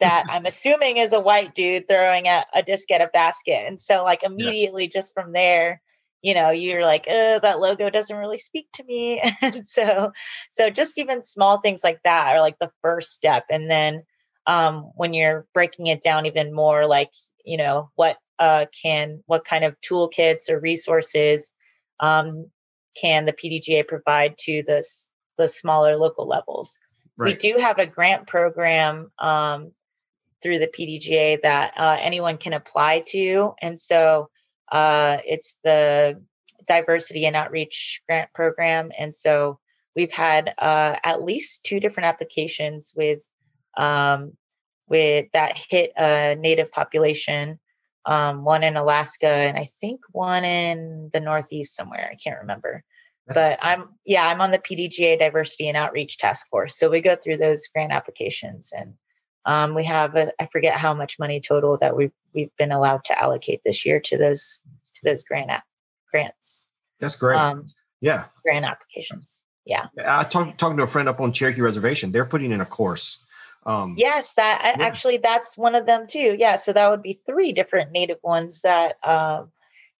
that 0.00 0.26
I'm 0.28 0.46
assuming 0.46 0.96
is 0.96 1.12
a 1.12 1.20
white 1.20 1.54
dude 1.54 1.88
throwing 1.88 2.26
a, 2.26 2.44
a 2.54 2.62
disc 2.62 2.90
at 2.90 3.00
a 3.00 3.06
basket. 3.06 3.64
And 3.66 3.80
so 3.80 4.02
like 4.02 4.22
immediately 4.22 4.84
yeah. 4.84 4.90
just 4.92 5.14
from 5.14 5.32
there, 5.32 5.80
you 6.22 6.34
know 6.34 6.50
you're 6.50 6.84
like 6.84 7.06
oh 7.08 7.38
that 7.40 7.60
logo 7.60 7.90
doesn't 7.90 8.16
really 8.16 8.38
speak 8.38 8.66
to 8.74 8.84
me 8.84 9.22
and 9.42 9.66
so 9.66 10.12
so 10.50 10.70
just 10.70 10.98
even 10.98 11.24
small 11.24 11.60
things 11.60 11.82
like 11.82 12.00
that 12.04 12.34
are 12.34 12.40
like 12.40 12.58
the 12.58 12.70
first 12.82 13.12
step 13.12 13.44
and 13.50 13.70
then 13.70 14.02
um 14.46 14.90
when 14.94 15.14
you're 15.14 15.46
breaking 15.54 15.86
it 15.86 16.02
down 16.02 16.26
even 16.26 16.54
more 16.54 16.86
like 16.86 17.10
you 17.44 17.56
know 17.56 17.90
what 17.94 18.16
uh 18.38 18.66
can 18.82 19.22
what 19.26 19.44
kind 19.44 19.64
of 19.64 19.76
toolkits 19.80 20.50
or 20.50 20.60
resources 20.60 21.52
um 22.00 22.50
can 23.00 23.24
the 23.24 23.32
pdga 23.32 23.86
provide 23.86 24.36
to 24.38 24.62
this 24.66 25.08
the 25.38 25.48
smaller 25.48 25.96
local 25.96 26.26
levels 26.26 26.78
right. 27.16 27.28
we 27.28 27.34
do 27.34 27.60
have 27.60 27.78
a 27.78 27.86
grant 27.86 28.26
program 28.26 29.10
um 29.18 29.72
through 30.42 30.58
the 30.58 30.68
pdga 30.68 31.42
that 31.42 31.74
uh, 31.76 31.96
anyone 32.00 32.38
can 32.38 32.54
apply 32.54 33.02
to 33.06 33.52
and 33.60 33.78
so 33.78 34.30
uh, 34.70 35.18
it's 35.26 35.58
the 35.64 36.22
diversity 36.66 37.26
and 37.26 37.36
outreach 37.36 38.02
grant 38.08 38.32
program. 38.32 38.90
And 38.96 39.14
so 39.14 39.58
we've 39.96 40.12
had 40.12 40.54
uh, 40.58 40.96
at 41.02 41.22
least 41.22 41.64
two 41.64 41.80
different 41.80 42.06
applications 42.06 42.92
with 42.96 43.26
um, 43.76 44.32
with 44.88 45.26
that 45.32 45.56
hit 45.56 45.92
a 45.96 46.34
native 46.36 46.70
population 46.72 47.58
um, 48.06 48.44
one 48.44 48.62
in 48.62 48.76
alaska 48.76 49.28
and 49.28 49.58
i 49.58 49.64
think 49.64 50.00
one 50.12 50.44
in 50.44 51.10
the 51.12 51.20
northeast 51.20 51.76
somewhere 51.76 52.08
i 52.10 52.16
can't 52.16 52.40
remember 52.40 52.82
but 53.26 53.58
i'm 53.62 53.90
yeah 54.04 54.26
i'm 54.26 54.40
on 54.40 54.50
the 54.50 54.58
pdga 54.58 55.18
diversity 55.18 55.68
and 55.68 55.76
outreach 55.76 56.18
task 56.18 56.48
force 56.48 56.76
so 56.76 56.90
we 56.90 57.00
go 57.00 57.14
through 57.14 57.36
those 57.36 57.68
grant 57.68 57.92
applications 57.92 58.72
and 58.76 58.94
um, 59.46 59.74
we 59.74 59.84
have 59.84 60.16
a, 60.16 60.32
I 60.40 60.46
forget 60.46 60.76
how 60.76 60.94
much 60.94 61.18
money 61.18 61.40
total 61.40 61.76
that 61.78 61.96
we've 61.96 62.12
we've 62.34 62.54
been 62.58 62.72
allowed 62.72 63.04
to 63.04 63.18
allocate 63.18 63.62
this 63.64 63.86
year 63.86 64.00
to 64.00 64.18
those 64.18 64.58
to 64.96 65.00
those 65.04 65.24
grant 65.24 65.50
grants. 66.10 66.66
That's 66.98 67.16
great. 67.16 67.38
Um, 67.38 67.68
yeah, 68.00 68.26
grant 68.42 68.64
applications. 68.64 69.42
Yeah, 69.64 69.86
I 70.06 70.24
talked 70.24 70.58
talking 70.58 70.76
to 70.78 70.82
a 70.82 70.86
friend 70.86 71.08
up 71.08 71.20
on 71.20 71.32
Cherokee 71.32 71.62
Reservation. 71.62 72.12
They're 72.12 72.24
putting 72.24 72.52
in 72.52 72.60
a 72.60 72.66
course. 72.66 73.18
Um, 73.66 73.94
yes, 73.98 74.34
that 74.34 74.60
yeah. 74.78 74.84
actually 74.84 75.18
that's 75.18 75.56
one 75.56 75.74
of 75.74 75.86
them 75.86 76.06
too. 76.06 76.34
Yeah, 76.38 76.56
so 76.56 76.72
that 76.72 76.90
would 76.90 77.02
be 77.02 77.20
three 77.26 77.52
different 77.52 77.92
native 77.92 78.18
ones 78.22 78.62
that 78.62 78.96
um, 79.04 79.50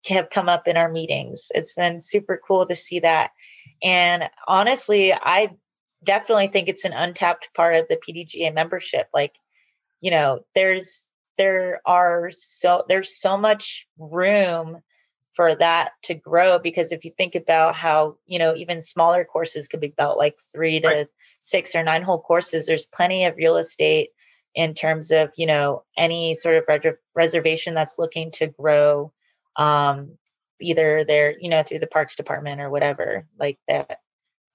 have 0.09 0.31
come 0.31 0.49
up 0.49 0.67
in 0.67 0.77
our 0.77 0.91
meetings. 0.91 1.49
It's 1.55 1.75
been 1.75 2.01
super 2.01 2.41
cool 2.47 2.67
to 2.67 2.75
see 2.75 3.01
that, 3.01 3.33
and 3.83 4.25
honestly, 4.47 5.13
I 5.13 5.51
definitely 6.03 6.49
think 6.49 6.69
it's 6.69 6.87
an 6.87 6.95
untapped 6.95 7.51
part 7.55 7.77
of 7.77 7.87
the 7.89 7.97
PDGA 7.97 8.55
membership. 8.55 9.09
Like, 9.13 9.35
you 10.01 10.11
know, 10.11 10.41
there's 10.55 11.09
there 11.37 11.81
are 11.85 12.31
so 12.31 12.85
there's 12.89 13.21
so 13.21 13.37
much 13.37 13.87
room 13.99 14.79
for 15.35 15.55
that 15.55 15.93
to 16.03 16.15
grow 16.15 16.59
because 16.59 16.93
if 16.93 17.05
you 17.05 17.11
think 17.11 17.35
about 17.35 17.75
how 17.75 18.17
you 18.27 18.39
know 18.39 18.55
even 18.55 18.83
smaller 18.83 19.25
courses 19.25 19.69
could 19.69 19.81
be 19.81 19.89
about 19.89 20.19
like 20.19 20.39
three 20.53 20.81
to 20.81 20.87
right. 20.87 21.09
Six 21.43 21.75
or 21.75 21.83
nine 21.83 22.03
whole 22.03 22.21
courses 22.21 22.67
there's 22.67 22.87
plenty 22.87 23.25
of 23.25 23.37
real 23.37 23.57
estate 23.57 24.11
in 24.55 24.75
terms 24.75 25.11
of 25.11 25.31
you 25.37 25.47
know 25.47 25.83
any 25.97 26.35
sort 26.35 26.57
of 26.57 26.65
re- 26.69 26.93
reservation 27.15 27.75
that's 27.75 27.99
looking 27.99 28.31
to 28.31 28.47
grow 28.47 29.13
um 29.57 30.13
either 30.61 31.05
they're 31.05 31.39
you 31.39 31.49
know 31.49 31.63
through 31.63 31.79
the 31.79 31.87
parks 31.87 32.17
department 32.17 32.61
or 32.61 32.71
whatever 32.71 33.27
like 33.39 33.59
that 33.69 34.01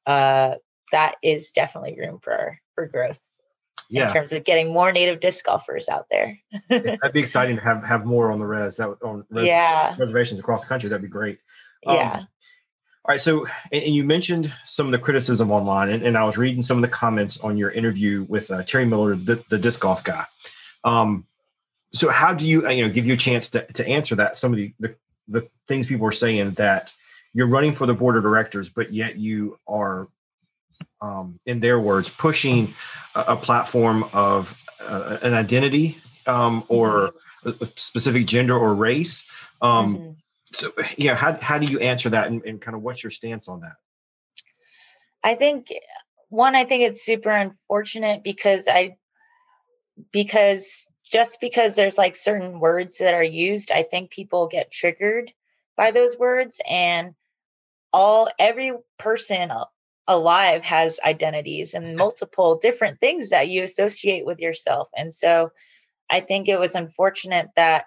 uh 0.06 0.56
that 0.92 1.16
is 1.24 1.52
definitely 1.52 1.98
room 2.00 2.20
for 2.22 2.60
for 2.76 2.86
growth 2.86 3.20
yeah. 3.90 4.08
in 4.08 4.14
terms 4.14 4.32
of 4.32 4.44
getting 4.44 4.72
more 4.74 4.92
native 4.92 5.20
disc 5.20 5.46
golfers 5.46 5.90
out 5.90 6.08
there. 6.10 6.40
that'd 6.70 7.14
be 7.14 7.20
exciting 7.20 7.58
to 7.58 7.62
have 7.62 7.86
have 7.86 8.06
more 8.06 8.32
on 8.32 8.40
the 8.40 8.46
res 8.46 8.78
that 8.78 8.90
on 9.04 9.26
res, 9.30 9.48
yeah. 9.48 9.96
reservations 9.98 10.40
across 10.40 10.62
the 10.62 10.68
country. 10.68 10.90
That'd 10.90 11.04
be 11.04 11.08
great. 11.08 11.40
Um, 11.86 11.96
yeah. 11.96 12.24
All 13.06 13.14
right. 13.14 13.22
So, 13.22 13.46
and, 13.72 13.84
you 13.84 14.04
mentioned 14.04 14.52
some 14.66 14.88
of 14.88 14.92
the 14.92 14.98
criticism 14.98 15.52
online, 15.52 15.90
and, 15.90 16.02
and, 16.02 16.18
I 16.18 16.26
was 16.26 16.40
reading 16.40 16.64
some 16.64 16.80
of 16.80 16.82
the 16.82 16.88
comments 16.88 17.40
on 17.40 17.56
your 17.56 17.70
interview 17.70 18.26
with 18.28 18.50
uh, 18.50 18.64
Terry 18.64 18.86
Miller, 18.86 19.16
the, 19.16 19.44
the 19.52 19.60
disc 19.60 19.80
golf 19.80 20.04
guy. 20.04 20.26
Um, 20.84 21.28
so, 21.94 22.10
how 22.10 22.34
do 22.34 22.48
you, 22.48 22.66
uh, 22.66 22.72
you 22.72 22.84
know, 22.84 22.92
give 22.92 23.06
you 23.06 23.14
a 23.14 23.18
chance 23.18 23.52
to, 23.52 23.64
to 23.74 23.88
answer 23.88 24.16
that? 24.16 24.36
Some 24.36 24.54
of 24.54 24.58
the, 24.58 24.74
the, 24.80 24.96
the 25.28 25.48
things 25.68 25.86
people 25.86 26.08
are 26.08 26.12
saying 26.12 26.56
that 26.56 26.96
you're 27.32 27.48
running 27.48 27.74
for 27.74 27.86
the 27.86 27.94
board 27.94 28.18
of 28.18 28.24
directors, 28.24 28.70
but 28.70 28.92
yet 28.92 29.18
you 29.18 29.60
are 29.68 30.08
um, 31.00 31.40
in 31.46 31.60
their 31.60 31.80
words, 31.80 32.10
pushing 32.10 32.74
a, 33.14 33.20
a 33.28 33.36
platform 33.36 34.10
of 34.14 34.58
uh, 34.82 35.20
an 35.22 35.36
identity 35.36 36.00
um, 36.26 36.64
or 36.70 37.14
mm-hmm. 37.46 37.64
a, 37.64 37.68
specific 37.76 38.26
gender 38.26 38.58
or 38.58 38.74
race. 38.74 39.30
Um, 39.62 39.96
mm-hmm. 39.96 40.12
So, 40.56 40.72
yeah, 40.98 41.16
how, 41.16 41.38
how 41.42 41.58
do 41.58 41.68
you 41.68 41.80
answer 41.80 42.10
that 42.10 42.28
and, 42.28 42.44
and 42.46 42.62
kind 42.62 42.76
of 42.76 42.82
what's 42.82 43.04
your 43.04 43.12
stance 43.12 43.48
on 43.48 43.62
that? 43.62 43.76
I 45.24 45.36
think 45.36 45.68
one, 46.30 46.56
I 46.56 46.64
think 46.64 46.84
it's 46.84 47.04
super 47.04 47.32
unfortunate 47.32 48.24
because 48.24 48.68
I, 48.68 48.98
because 50.12 50.86
just 51.12 51.42
because 51.42 51.76
there's 51.76 51.98
like 51.98 52.16
certain 52.16 52.60
words 52.60 53.00
that 53.00 53.14
are 53.14 53.24
used, 53.24 53.72
I 53.72 53.84
think 53.84 54.12
people 54.12 54.48
get 54.48 54.72
triggered 54.72 55.32
by 55.76 55.92
those 55.92 56.18
words 56.18 56.62
and 56.68 57.16
all 57.92 58.30
every 58.40 58.74
person 58.98 59.52
alive 60.08 60.64
has 60.64 61.00
identities 61.06 61.74
and 61.74 61.96
multiple 61.96 62.60
different 62.62 63.00
things 63.00 63.30
that 63.30 63.50
you 63.50 63.64
associate 63.64 64.26
with 64.26 64.40
yourself. 64.40 64.90
And 64.96 65.14
so 65.14 65.52
I 66.10 66.20
think 66.20 66.48
it 66.48 66.60
was 66.60 66.76
unfortunate 66.76 67.48
that, 67.56 67.86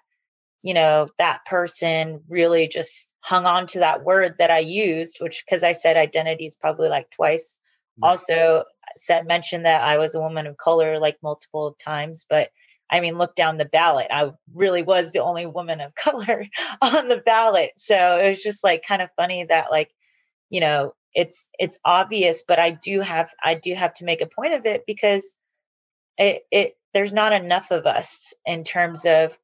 you 0.63 0.75
know, 0.75 1.09
that 1.19 1.45
person 1.47 2.23
really 2.29 2.69
just 2.69 3.13
hung 3.21 3.47
on 3.47 3.67
to 3.69 3.81
that 3.81 4.05
word 4.05 4.37
that 4.39 4.51
I 4.51 4.61
used, 4.61 5.19
which 5.21 5.45
because 5.45 5.63
I 5.63 5.73
said 5.73 5.97
identities 5.97 6.57
probably 6.57 6.89
like 6.89 7.11
twice. 7.11 7.59
Mm. 8.01 8.09
Also 8.09 8.65
said 8.97 9.27
mentioned 9.27 9.67
that 9.67 9.83
I 9.83 9.99
was 9.99 10.15
a 10.15 10.21
woman 10.21 10.47
of 10.47 10.57
color 10.57 10.99
like 10.99 11.19
multiple 11.23 11.77
times, 11.83 12.27
but 12.29 12.51
I 12.91 13.01
mean, 13.01 13.19
look 13.19 13.37
down 13.37 13.59
the 13.59 13.67
ballot. 13.67 14.07
I 14.11 14.33
really 14.55 14.83
was 14.83 15.13
the 15.13 15.23
only 15.23 15.47
woman 15.47 15.81
of 15.81 15.95
color 15.95 16.47
on 16.81 17.09
the 17.09 17.19
ballot. 17.19 17.73
So 17.77 18.19
it 18.19 18.29
was 18.29 18.43
just 18.43 18.65
like 18.65 18.83
kind 18.87 19.03
of 19.03 19.11
funny 19.17 19.45
that 19.45 19.71
like, 19.71 19.91
you 20.51 20.61
know, 20.61 20.95
it's 21.15 21.49
it's 21.59 21.79
obvious 21.85 22.45
but 22.47 22.59
i 22.59 22.71
do 22.71 23.01
have 23.01 23.31
i 23.43 23.55
do 23.55 23.75
have 23.75 23.95
to 23.95 24.05
make 24.05 24.21
a 24.21 24.27
point 24.27 24.55
of 24.55 24.67
it 24.67 24.85
because 24.87 25.37
it, 26.17 26.43
it 26.51 26.75
there's 26.95 27.13
not 27.13 27.33
enough 27.33 27.71
of 27.71 27.87
us 27.87 28.35
in 28.45 28.65
terms 28.65 29.05
of 29.07 29.37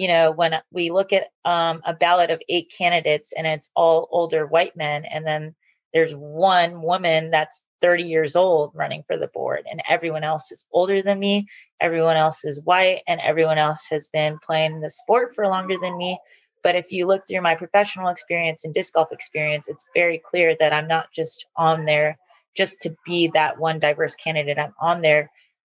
you 0.00 0.08
know 0.08 0.32
when 0.32 0.54
we 0.72 0.90
look 0.90 1.12
at 1.14 1.28
um, 1.46 1.82
a 1.86 1.94
ballot 1.94 2.30
of 2.30 2.42
eight 2.48 2.72
candidates 2.76 3.34
and 3.36 3.46
it's 3.46 3.70
all 3.76 4.08
older 4.12 4.46
white 4.46 4.76
men 4.76 5.04
and 5.06 5.26
then 5.26 5.54
there's 5.94 6.14
one 6.14 6.82
woman 6.82 7.30
that's 7.30 7.64
30 7.82 8.04
years 8.04 8.36
old 8.36 8.72
running 8.74 9.04
for 9.06 9.18
the 9.18 9.28
board 9.28 9.64
and 9.70 9.82
everyone 9.88 10.24
else 10.24 10.52
is 10.52 10.64
older 10.72 11.02
than 11.02 11.20
me 11.20 11.48
everyone 11.80 12.16
else 12.16 12.44
is 12.44 12.62
white 12.64 13.02
and 13.08 13.20
everyone 13.22 13.58
else 13.58 13.88
has 13.90 14.08
been 14.12 14.38
playing 14.44 14.80
the 14.80 14.90
sport 14.90 15.34
for 15.36 15.48
longer 15.48 15.76
than 15.82 15.98
me 15.98 16.18
but 16.64 16.76
if 16.76 16.92
you 16.92 17.08
look 17.08 17.28
through 17.28 17.42
my 17.42 17.56
professional 17.56 18.10
experience 18.10 18.66
and 18.66 18.74
disc 18.74 18.94
golf 18.94 19.12
experience, 19.12 19.68
it's 19.68 19.86
very 19.96 20.18
clear 20.24 20.56
that 20.60 20.74
I'm 20.74 20.88
not 20.88 21.12
just 21.14 21.46
on 21.56 21.86
there 21.86 22.18
just 22.56 22.82
to 22.82 22.96
be 23.06 23.30
that 23.34 23.58
one 23.60 23.80
diverse 23.80 24.16
candidate. 24.16 24.58
I'm 24.58 24.74
on 24.80 25.02
there 25.02 25.32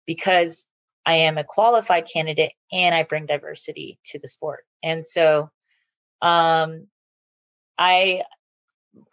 because 0.07 0.65
I 1.05 1.15
am 1.15 1.37
a 1.37 1.43
qualified 1.43 2.07
candidate 2.11 2.53
and 2.71 2.93
I 2.93 3.03
bring 3.03 3.25
diversity 3.25 3.99
to 4.05 4.19
the 4.19 4.27
sport. 4.27 4.65
And 4.83 5.05
so 5.05 5.49
um 6.21 6.87
I 7.77 8.23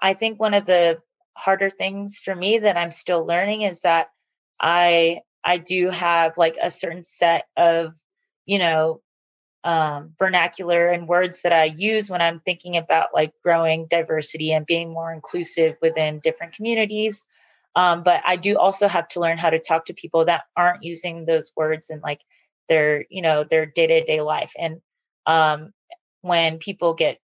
I 0.00 0.14
think 0.14 0.40
one 0.40 0.54
of 0.54 0.66
the 0.66 1.00
harder 1.36 1.70
things 1.70 2.20
for 2.24 2.34
me 2.34 2.58
that 2.58 2.76
I'm 2.76 2.92
still 2.92 3.24
learning 3.24 3.62
is 3.62 3.82
that 3.82 4.08
I 4.60 5.22
I 5.44 5.58
do 5.58 5.90
have 5.90 6.36
like 6.36 6.56
a 6.60 6.70
certain 6.70 7.04
set 7.04 7.46
of 7.56 7.94
you 8.46 8.58
know 8.58 9.00
um, 9.64 10.14
vernacular 10.18 10.88
and 10.88 11.08
words 11.08 11.42
that 11.42 11.52
I 11.52 11.64
use 11.64 12.08
when 12.08 12.22
I'm 12.22 12.40
thinking 12.40 12.76
about 12.76 13.10
like 13.12 13.32
growing 13.44 13.86
diversity 13.88 14.52
and 14.52 14.64
being 14.64 14.92
more 14.92 15.12
inclusive 15.12 15.76
within 15.82 16.20
different 16.20 16.54
communities. 16.54 17.26
Um, 17.76 18.02
but 18.02 18.22
I 18.26 18.36
do 18.36 18.58
also 18.58 18.88
have 18.88 19.08
to 19.08 19.20
learn 19.20 19.38
how 19.38 19.50
to 19.50 19.58
talk 19.60 19.86
to 19.86 19.94
people 19.94 20.24
that 20.24 20.44
aren't 20.56 20.82
using 20.82 21.24
those 21.24 21.52
words 21.56 21.90
in 21.90 22.00
like 22.00 22.20
their, 22.68 23.04
you 23.10 23.22
know, 23.22 23.44
their 23.44 23.66
day 23.66 23.86
to 23.86 24.04
day 24.04 24.20
life. 24.20 24.52
And 24.58 24.80
um, 25.26 25.72
when 26.22 26.58
people 26.58 26.94
get, 26.94 27.18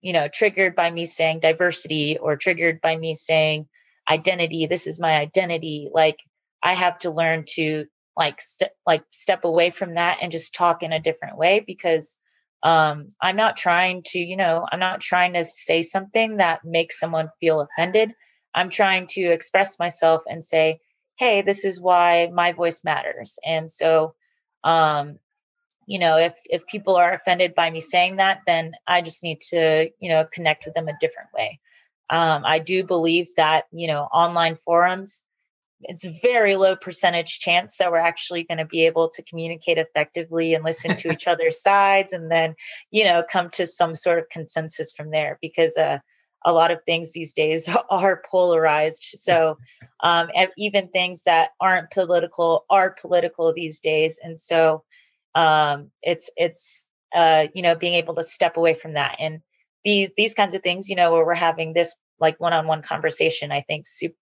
you 0.00 0.12
know, 0.12 0.28
triggered 0.32 0.76
by 0.76 0.90
me 0.90 1.06
saying 1.06 1.40
diversity 1.40 2.18
or 2.18 2.36
triggered 2.36 2.80
by 2.80 2.96
me 2.96 3.14
saying 3.14 3.68
identity, 4.08 4.66
this 4.66 4.86
is 4.86 5.00
my 5.00 5.12
identity, 5.16 5.88
like 5.92 6.18
I 6.62 6.74
have 6.74 6.98
to 6.98 7.10
learn 7.10 7.44
to 7.54 7.86
like 8.16 8.40
step 8.40 8.72
like 8.86 9.02
step 9.10 9.44
away 9.44 9.70
from 9.70 9.94
that 9.94 10.18
and 10.20 10.32
just 10.32 10.54
talk 10.54 10.82
in 10.82 10.92
a 10.92 11.00
different 11.00 11.36
way 11.38 11.64
because 11.66 12.16
um 12.62 13.08
i'm 13.20 13.36
not 13.36 13.56
trying 13.56 14.02
to 14.04 14.18
you 14.18 14.36
know 14.36 14.66
i'm 14.70 14.80
not 14.80 15.00
trying 15.00 15.32
to 15.32 15.44
say 15.44 15.80
something 15.82 16.36
that 16.36 16.60
makes 16.64 16.98
someone 17.00 17.30
feel 17.40 17.60
offended 17.60 18.12
i'm 18.54 18.70
trying 18.70 19.06
to 19.06 19.22
express 19.22 19.78
myself 19.78 20.22
and 20.28 20.44
say 20.44 20.80
hey 21.20 21.42
this 21.42 21.66
is 21.66 21.80
why 21.80 22.30
my 22.32 22.52
voice 22.52 22.82
matters. 22.82 23.38
And 23.44 23.70
so 23.70 24.14
um 24.64 25.18
you 25.86 25.98
know 25.98 26.16
if 26.16 26.34
if 26.46 26.66
people 26.66 26.96
are 26.96 27.12
offended 27.12 27.54
by 27.54 27.70
me 27.70 27.80
saying 27.80 28.16
that 28.16 28.40
then 28.46 28.72
i 28.86 29.00
just 29.02 29.22
need 29.22 29.40
to 29.40 29.90
you 30.00 30.08
know 30.10 30.26
connect 30.32 30.64
with 30.64 30.74
them 30.74 30.88
a 30.88 30.98
different 30.98 31.28
way. 31.34 31.60
Um, 32.08 32.42
i 32.44 32.58
do 32.58 32.84
believe 32.84 33.28
that 33.36 33.64
you 33.70 33.86
know 33.86 34.02
online 34.04 34.56
forums 34.64 35.22
it's 35.82 36.04
very 36.04 36.56
low 36.56 36.76
percentage 36.76 37.38
chance 37.38 37.78
that 37.78 37.90
we're 37.90 37.98
actually 37.98 38.44
going 38.44 38.58
to 38.58 38.66
be 38.66 38.84
able 38.84 39.08
to 39.08 39.22
communicate 39.22 39.78
effectively 39.78 40.52
and 40.54 40.62
listen 40.62 40.96
to 40.96 41.10
each 41.12 41.26
other's 41.26 41.62
sides 41.62 42.12
and 42.12 42.30
then 42.30 42.54
you 42.90 43.04
know 43.04 43.22
come 43.30 43.50
to 43.50 43.66
some 43.66 43.94
sort 43.94 44.18
of 44.18 44.28
consensus 44.30 44.92
from 44.92 45.10
there 45.10 45.38
because 45.40 45.76
uh, 45.76 45.98
a 46.44 46.52
lot 46.52 46.70
of 46.70 46.82
things 46.84 47.10
these 47.10 47.32
days 47.32 47.68
are 47.90 48.22
polarized. 48.30 49.04
So 49.18 49.58
um, 50.00 50.28
even 50.56 50.88
things 50.88 51.24
that 51.24 51.50
aren't 51.60 51.90
political 51.90 52.64
are 52.70 52.90
political 52.90 53.52
these 53.52 53.80
days. 53.80 54.18
And 54.22 54.40
so 54.40 54.84
um, 55.34 55.90
it's 56.02 56.30
it's 56.36 56.86
uh, 57.14 57.46
you 57.54 57.62
know 57.62 57.74
being 57.74 57.94
able 57.94 58.14
to 58.16 58.22
step 58.22 58.56
away 58.56 58.74
from 58.74 58.94
that. 58.94 59.16
And 59.18 59.40
these 59.84 60.10
these 60.16 60.34
kinds 60.34 60.54
of 60.54 60.62
things 60.62 60.90
you 60.90 60.96
know 60.96 61.12
where 61.12 61.24
we're 61.24 61.34
having 61.34 61.72
this 61.72 61.94
like 62.20 62.38
one-on-one 62.38 62.82
conversation 62.82 63.50
i 63.50 63.62
think 63.62 63.86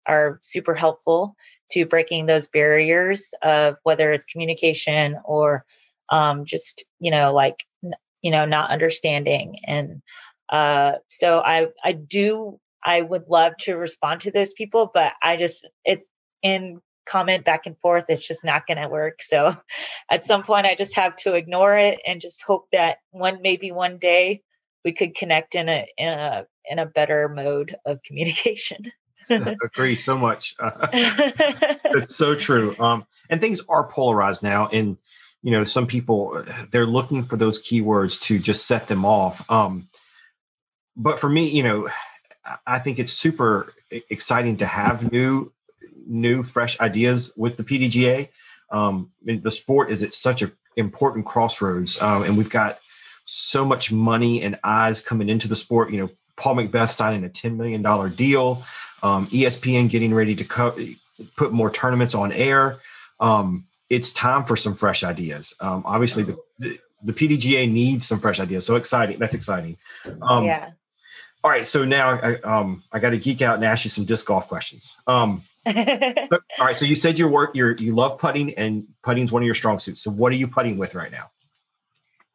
are 0.06 0.39
super 0.43 0.76
helpful 0.76 1.36
to 1.72 1.88
breaking 1.88 2.26
those 2.26 2.48
barriers 2.48 3.34
of 3.41 3.78
whether 3.82 4.12
it's 4.12 4.28
communication 4.28 5.17
or 5.26 5.65
um, 6.10 6.45
just 6.45 6.86
you 7.00 7.12
know 7.12 7.34
like 7.34 7.65
you 8.22 8.32
know 8.32 8.45
not 8.45 8.72
understanding. 8.72 9.60
And 9.65 10.02
uh, 10.52 10.94
so 11.08 11.40
i 11.40 11.68
i 11.84 11.92
do 11.92 12.60
i 12.84 13.02
would 13.02 13.28
love 13.28 13.54
to 13.58 13.76
respond 13.76 14.22
to 14.22 14.32
those 14.32 14.54
people 14.54 14.90
but 14.94 15.14
i 15.22 15.38
just 15.38 15.68
it's 15.86 16.08
in 16.42 16.82
comment 17.10 17.44
back 17.44 17.66
and 17.66 17.78
forth 17.80 18.06
it's 18.08 18.26
just 18.26 18.46
not 18.46 18.68
going 18.68 18.78
to 18.78 18.88
work. 18.88 19.22
So 19.22 19.58
at 20.12 20.24
some 20.24 20.44
point 20.44 20.66
i 20.66 20.76
just 20.76 20.96
have 20.96 21.16
to 21.18 21.34
ignore 21.34 21.78
it 21.78 22.00
and 22.06 22.22
just 22.22 22.44
hope 22.44 22.68
that 22.72 22.98
one 23.12 23.40
maybe 23.42 23.72
one 23.72 23.98
day 23.98 24.42
we 24.86 24.94
could 24.94 25.16
connect 25.16 25.56
in 25.56 25.68
a 25.68 25.86
in 25.98 26.14
a 26.14 26.46
in 26.70 26.80
a 26.80 26.86
better 26.86 27.28
mode 27.28 27.76
of 27.86 28.02
communication. 28.04 28.92
Agree 29.30 29.96
so 29.96 30.18
much. 30.18 30.56
Uh, 30.60 30.88
it's, 30.94 31.82
it's, 31.84 32.16
so 32.16 32.36
true. 32.36 32.76
Um 32.80 33.06
and 33.30 33.42
things 33.42 33.62
are 33.68 33.90
polarized 33.90 34.44
now 34.44 34.68
and 34.68 34.98
you 35.42 35.52
know 35.52 35.64
some 35.64 35.88
people 35.88 36.44
they're 36.72 36.86
looking 36.86 37.24
for 37.24 37.38
those 37.38 37.62
keywords 37.62 38.22
to 38.22 38.40
just 38.40 38.66
set 38.66 38.88
them 38.88 39.04
off. 39.04 39.44
Um 39.50 39.90
but 41.00 41.20
for 41.20 41.30
me 41.30 41.50
you 41.50 41.64
know 41.64 41.90
i 42.68 42.78
think 42.78 43.00
it's 43.00 43.14
super 43.14 43.74
exciting 44.10 44.58
to 44.58 44.66
have 44.66 45.12
new 45.12 45.52
new 46.06 46.44
fresh 46.44 46.80
ideas 46.80 47.32
with 47.36 47.58
the 47.58 47.64
pdga 47.64 48.30
um 48.72 49.10
the 49.24 49.52
sport 49.52 49.90
is 49.90 50.04
at 50.04 50.14
such 50.14 50.42
an 50.42 50.52
important 50.76 51.26
crossroads 51.26 52.00
um, 52.02 52.24
and 52.24 52.38
we've 52.38 52.50
got 52.50 52.80
so 53.26 53.66
much 53.66 53.92
money 53.92 54.42
and 54.42 54.60
eyes 54.64 55.02
coming 55.02 55.30
into 55.30 55.48
the 55.48 55.56
sport 55.56 55.92
you 55.92 56.00
know 56.00 56.10
paul 56.36 56.56
mcbeth 56.56 56.90
signing 56.90 57.26
a 57.26 57.30
$10 57.30 57.56
million 57.56 57.82
deal 58.16 58.64
um, 59.02 59.26
espn 59.28 59.90
getting 59.90 60.14
ready 60.14 60.36
to 60.36 60.44
co- 60.44 60.78
put 61.36 61.52
more 61.52 61.72
tournaments 61.72 62.14
on 62.14 62.32
air 62.32 62.80
um, 63.20 63.66
it's 63.90 64.12
time 64.12 64.46
for 64.46 64.56
some 64.56 64.76
fresh 64.76 65.04
ideas. 65.04 65.56
Um, 65.60 65.84
obviously, 65.86 66.24
the, 66.24 66.38
the 67.04 67.14
PDGA 67.14 67.70
needs 67.72 68.08
some 68.08 68.20
fresh 68.20 68.40
ideas. 68.40 68.66
So 68.66 68.76
exciting! 68.76 69.20
That's 69.20 69.36
exciting. 69.36 69.78
Um, 70.22 70.46
yeah. 70.46 70.72
All 71.43 71.52
right, 71.52 71.65
so 71.65 71.86
now 71.86 72.19
I 72.21 72.36
um 72.41 72.84
I 72.91 72.99
got 72.99 73.12
to 73.12 73.17
geek 73.17 73.41
out 73.41 73.56
and 73.56 73.63
ask 73.63 73.86
you 73.86 73.89
some 73.89 74.06
disc 74.06 74.25
golf 74.25 74.47
questions. 74.47 74.97
Um, 75.08 75.43
all 75.65 75.73
right, 76.60 76.75
so 76.75 76.86
you 76.86 76.95
said 76.95 77.17
your 77.17 77.30
work 77.30 77.56
you 77.56 77.75
you 77.80 77.95
love 77.95 78.17
putting 78.17 78.54
and 78.56 78.88
putting 79.04 79.23
is 79.23 79.32
one 79.32 79.41
of 79.41 79.45
your 79.45 79.56
strong 79.56 79.80
suits. 79.80 80.02
So 80.02 80.12
what 80.12 80.32
are 80.32 80.36
you 80.36 80.47
putting 80.47 80.78
with 80.78 80.95
right 80.95 81.12
now? 81.12 81.32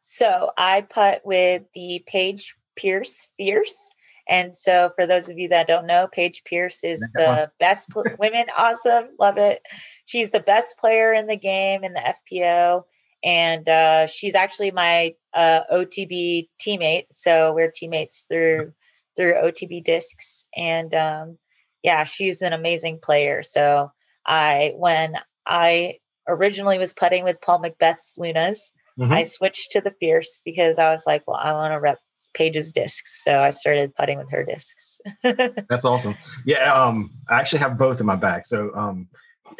So 0.01 0.53
I 0.57 0.83
putt 0.83 1.23
with 1.25 1.63
the 1.75 2.03
Paige 2.07 2.57
Pierce 2.77 3.29
Fierce. 3.37 3.93
And 4.27 4.57
so, 4.57 4.91
for 4.97 5.07
those 5.07 5.29
of 5.29 5.39
you 5.39 5.49
that 5.49 5.67
don't 5.67 5.87
know, 5.87 6.09
Paige 6.11 6.45
Pierce 6.45 6.83
is 6.83 7.01
the 7.15 7.51
best 7.61 7.91
pl- 7.91 8.05
women. 8.19 8.47
Awesome, 8.57 9.09
love 9.21 9.37
it. 9.37 9.61
She's 10.07 10.31
the 10.31 10.41
best 10.41 10.79
player 10.79 11.13
in 11.13 11.27
the 11.27 11.37
game 11.37 11.85
in 11.85 11.93
the 11.93 12.15
FPO, 12.33 12.85
and 13.23 13.69
uh, 13.69 14.07
she's 14.07 14.35
actually 14.35 14.71
my 14.71 15.15
uh, 15.35 15.61
OTB 15.71 16.49
teammate. 16.59 17.05
So 17.11 17.53
we're 17.53 17.71
teammates 17.71 18.25
through 18.27 18.73
through 19.17 19.35
OTB 19.35 19.85
discs, 19.85 20.47
and 20.57 20.95
um, 20.95 21.39
yeah, 21.83 22.05
she's 22.05 22.43
an 22.43 22.53
amazing 22.53 22.99
player. 23.03 23.43
So 23.43 23.91
I 24.27 24.73
when 24.77 25.17
I 25.47 25.99
originally 26.29 26.79
was 26.79 26.93
putting 26.93 27.25
with 27.25 27.41
Paul 27.41 27.63
McBeth's 27.63 28.15
Lunas. 28.17 28.73
Mm-hmm. 28.99 29.13
I 29.13 29.23
switched 29.25 29.73
to 29.73 29.81
the 29.81 29.93
Fierce 30.01 30.41
because 30.45 30.79
I 30.79 30.91
was 30.91 31.05
like, 31.07 31.25
well, 31.27 31.37
I 31.37 31.53
want 31.53 31.73
to 31.73 31.81
rep 31.81 31.99
Paige's 32.35 32.73
discs. 32.73 33.23
So 33.23 33.41
I 33.41 33.51
started 33.51 33.95
putting 33.95 34.19
with 34.19 34.31
her 34.31 34.45
discs. 34.45 35.01
That's 35.23 35.85
awesome. 35.85 36.17
Yeah, 36.45 36.73
um, 36.73 37.11
I 37.29 37.41
actually 37.41 37.61
have 37.61 37.79
both 37.79 38.01
in 38.01 38.07
my 38.07 38.17
bag. 38.17 38.47
So 38.47 38.71
um, 38.75 39.09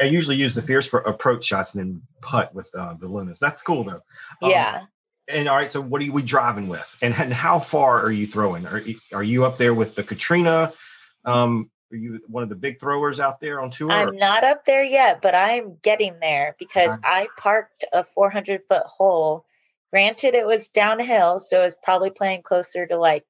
I 0.01 0.05
usually 0.05 0.37
use 0.37 0.55
the 0.55 0.63
Fierce 0.63 0.87
for 0.87 1.01
approach 1.01 1.45
shots 1.45 1.75
and 1.75 1.85
then 1.85 2.03
putt 2.21 2.55
with 2.55 2.71
uh, 2.75 2.95
the 2.95 3.09
Lunas. 3.09 3.39
That's 3.41 3.63
cool 3.63 3.85
though. 3.85 4.01
Um, 4.43 4.51
yeah. 4.51 4.83
And 5.29 5.49
all 5.49 5.57
right, 5.57 5.71
so 5.71 5.81
what 5.81 6.03
are 6.03 6.13
we 6.13 6.23
driving 6.23 6.69
with, 6.69 6.97
and, 7.01 7.15
and 7.15 7.33
how 7.33 7.59
far 7.59 8.03
are 8.03 8.13
you 8.13 8.27
throwing? 8.27 8.67
Are 8.67 8.81
you, 8.81 8.99
are 9.13 9.23
you 9.23 9.45
up 9.47 9.57
there 9.57 9.73
with 9.73 9.95
the 9.95 10.03
Catrina? 10.03 10.73
Um, 11.25 11.71
are 11.91 11.97
you 11.97 12.21
one 12.27 12.43
of 12.43 12.51
the 12.51 12.55
big 12.57 12.79
throwers 12.79 13.21
out 13.21 13.41
there 13.41 13.61
on 13.61 13.71
tour? 13.71 13.91
I'm 13.91 14.17
not 14.17 14.45
up 14.45 14.67
there 14.67 14.85
yet, 14.85 15.23
but 15.23 15.35
I'm 15.35 15.79
getting 15.83 16.19
there 16.21 16.57
because 16.59 16.99
nice. 17.01 17.27
I 17.27 17.29
parked 17.39 17.87
a 17.93 18.05
400 18.05 18.63
foot 18.69 18.85
hole 18.85 19.47
Granted, 19.95 20.35
it 20.35 20.45
was 20.45 20.71
downhill, 20.71 21.39
so 21.39 21.61
it 21.61 21.67
was 21.67 21.77
probably 21.81 22.11
playing 22.11 22.43
closer 22.43 22.85
to 22.85 22.99
like 22.99 23.23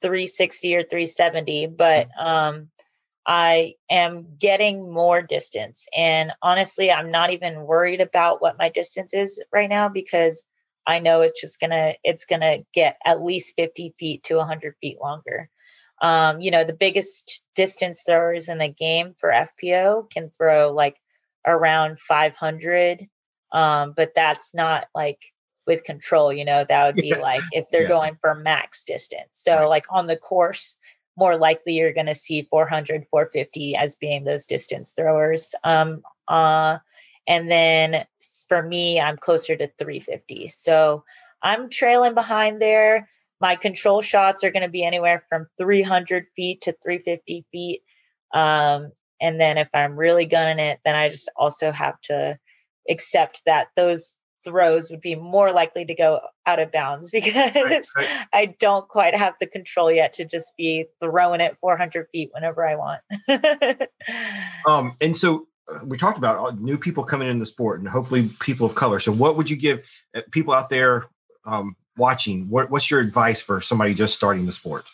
360 0.00 0.74
or 0.74 0.82
370, 0.84 1.66
but 1.66 2.08
mm-hmm. 2.08 2.26
um, 2.26 2.70
I 3.26 3.74
am 3.90 4.38
getting 4.38 4.90
more 4.90 5.20
distance. 5.20 5.86
And 5.94 6.32
honestly, 6.40 6.90
I'm 6.90 7.10
not 7.10 7.30
even 7.30 7.66
worried 7.66 8.00
about 8.00 8.40
what 8.40 8.56
my 8.56 8.70
distance 8.70 9.12
is 9.12 9.44
right 9.52 9.68
now 9.68 9.90
because 9.90 10.46
I 10.86 10.98
know 10.98 11.22
it's 11.22 11.40
just 11.40 11.60
gonna 11.60 11.94
it's 12.04 12.26
gonna 12.26 12.58
get 12.74 12.96
at 13.04 13.22
least 13.22 13.54
50 13.56 13.94
feet 13.98 14.24
to 14.24 14.36
100 14.36 14.74
feet 14.80 14.98
longer. 15.00 15.48
Um, 16.00 16.40
you 16.40 16.50
know, 16.50 16.64
the 16.64 16.72
biggest 16.72 17.42
distance 17.54 18.02
throwers 18.04 18.48
in 18.48 18.58
the 18.58 18.68
game 18.68 19.14
for 19.18 19.30
FPO 19.30 20.10
can 20.10 20.30
throw 20.30 20.72
like 20.72 20.96
around 21.46 22.00
500, 22.00 23.06
um, 23.52 23.94
but 23.96 24.12
that's 24.14 24.52
not 24.54 24.86
like 24.94 25.20
with 25.66 25.84
control 25.84 26.32
you 26.32 26.44
know 26.44 26.64
that 26.68 26.86
would 26.86 26.96
be 27.02 27.08
yeah. 27.08 27.18
like 27.18 27.42
if 27.52 27.66
they're 27.70 27.82
yeah. 27.82 27.88
going 27.88 28.16
for 28.20 28.34
max 28.34 28.84
distance 28.84 29.30
so 29.32 29.60
right. 29.60 29.66
like 29.66 29.86
on 29.90 30.06
the 30.06 30.16
course 30.16 30.76
more 31.16 31.36
likely 31.36 31.74
you're 31.74 31.92
going 31.92 32.06
to 32.06 32.14
see 32.14 32.46
400 32.50 33.06
450 33.10 33.76
as 33.76 33.96
being 33.96 34.24
those 34.24 34.46
distance 34.46 34.92
throwers 34.92 35.54
um 35.64 36.02
uh 36.28 36.78
and 37.26 37.50
then 37.50 38.04
for 38.48 38.62
me 38.62 39.00
i'm 39.00 39.16
closer 39.16 39.56
to 39.56 39.70
350 39.78 40.48
so 40.48 41.04
i'm 41.42 41.68
trailing 41.68 42.14
behind 42.14 42.60
there 42.60 43.08
my 43.40 43.56
control 43.56 44.02
shots 44.02 44.44
are 44.44 44.50
going 44.50 44.62
to 44.62 44.68
be 44.68 44.84
anywhere 44.84 45.24
from 45.28 45.46
300 45.58 46.26
feet 46.36 46.62
to 46.62 46.72
350 46.82 47.44
feet 47.52 47.82
um 48.34 48.92
and 49.20 49.40
then 49.40 49.58
if 49.58 49.68
i'm 49.74 49.96
really 49.96 50.26
gunning 50.26 50.64
it 50.64 50.80
then 50.84 50.94
i 50.94 51.08
just 51.08 51.30
also 51.36 51.70
have 51.70 52.00
to 52.02 52.38
accept 52.88 53.42
that 53.46 53.68
those 53.76 54.16
throws 54.44 54.90
would 54.90 55.00
be 55.00 55.14
more 55.14 55.52
likely 55.52 55.84
to 55.84 55.94
go 55.94 56.20
out 56.46 56.58
of 56.58 56.72
bounds 56.72 57.10
because 57.12 57.34
right, 57.34 57.86
right. 57.96 58.26
I 58.32 58.54
don't 58.58 58.88
quite 58.88 59.16
have 59.16 59.34
the 59.40 59.46
control 59.46 59.90
yet 59.90 60.14
to 60.14 60.24
just 60.24 60.56
be 60.56 60.86
throwing 61.00 61.40
it 61.40 61.56
400 61.60 62.08
feet 62.12 62.30
whenever 62.32 62.66
I 62.66 62.76
want. 62.76 63.00
um, 64.66 64.96
and 65.00 65.16
so 65.16 65.46
we 65.86 65.96
talked 65.96 66.18
about 66.18 66.60
new 66.60 66.78
people 66.78 67.04
coming 67.04 67.28
in 67.28 67.38
the 67.38 67.46
sport 67.46 67.80
and 67.80 67.88
hopefully 67.88 68.30
people 68.40 68.66
of 68.66 68.74
color. 68.74 68.98
So 68.98 69.12
what 69.12 69.36
would 69.36 69.50
you 69.50 69.56
give 69.56 69.88
uh, 70.14 70.22
people 70.30 70.54
out 70.54 70.68
there 70.68 71.06
um, 71.44 71.76
watching? 71.96 72.48
What, 72.48 72.70
what's 72.70 72.90
your 72.90 73.00
advice 73.00 73.42
for 73.42 73.60
somebody 73.60 73.94
just 73.94 74.14
starting 74.14 74.46
the 74.46 74.52
sport? 74.52 74.86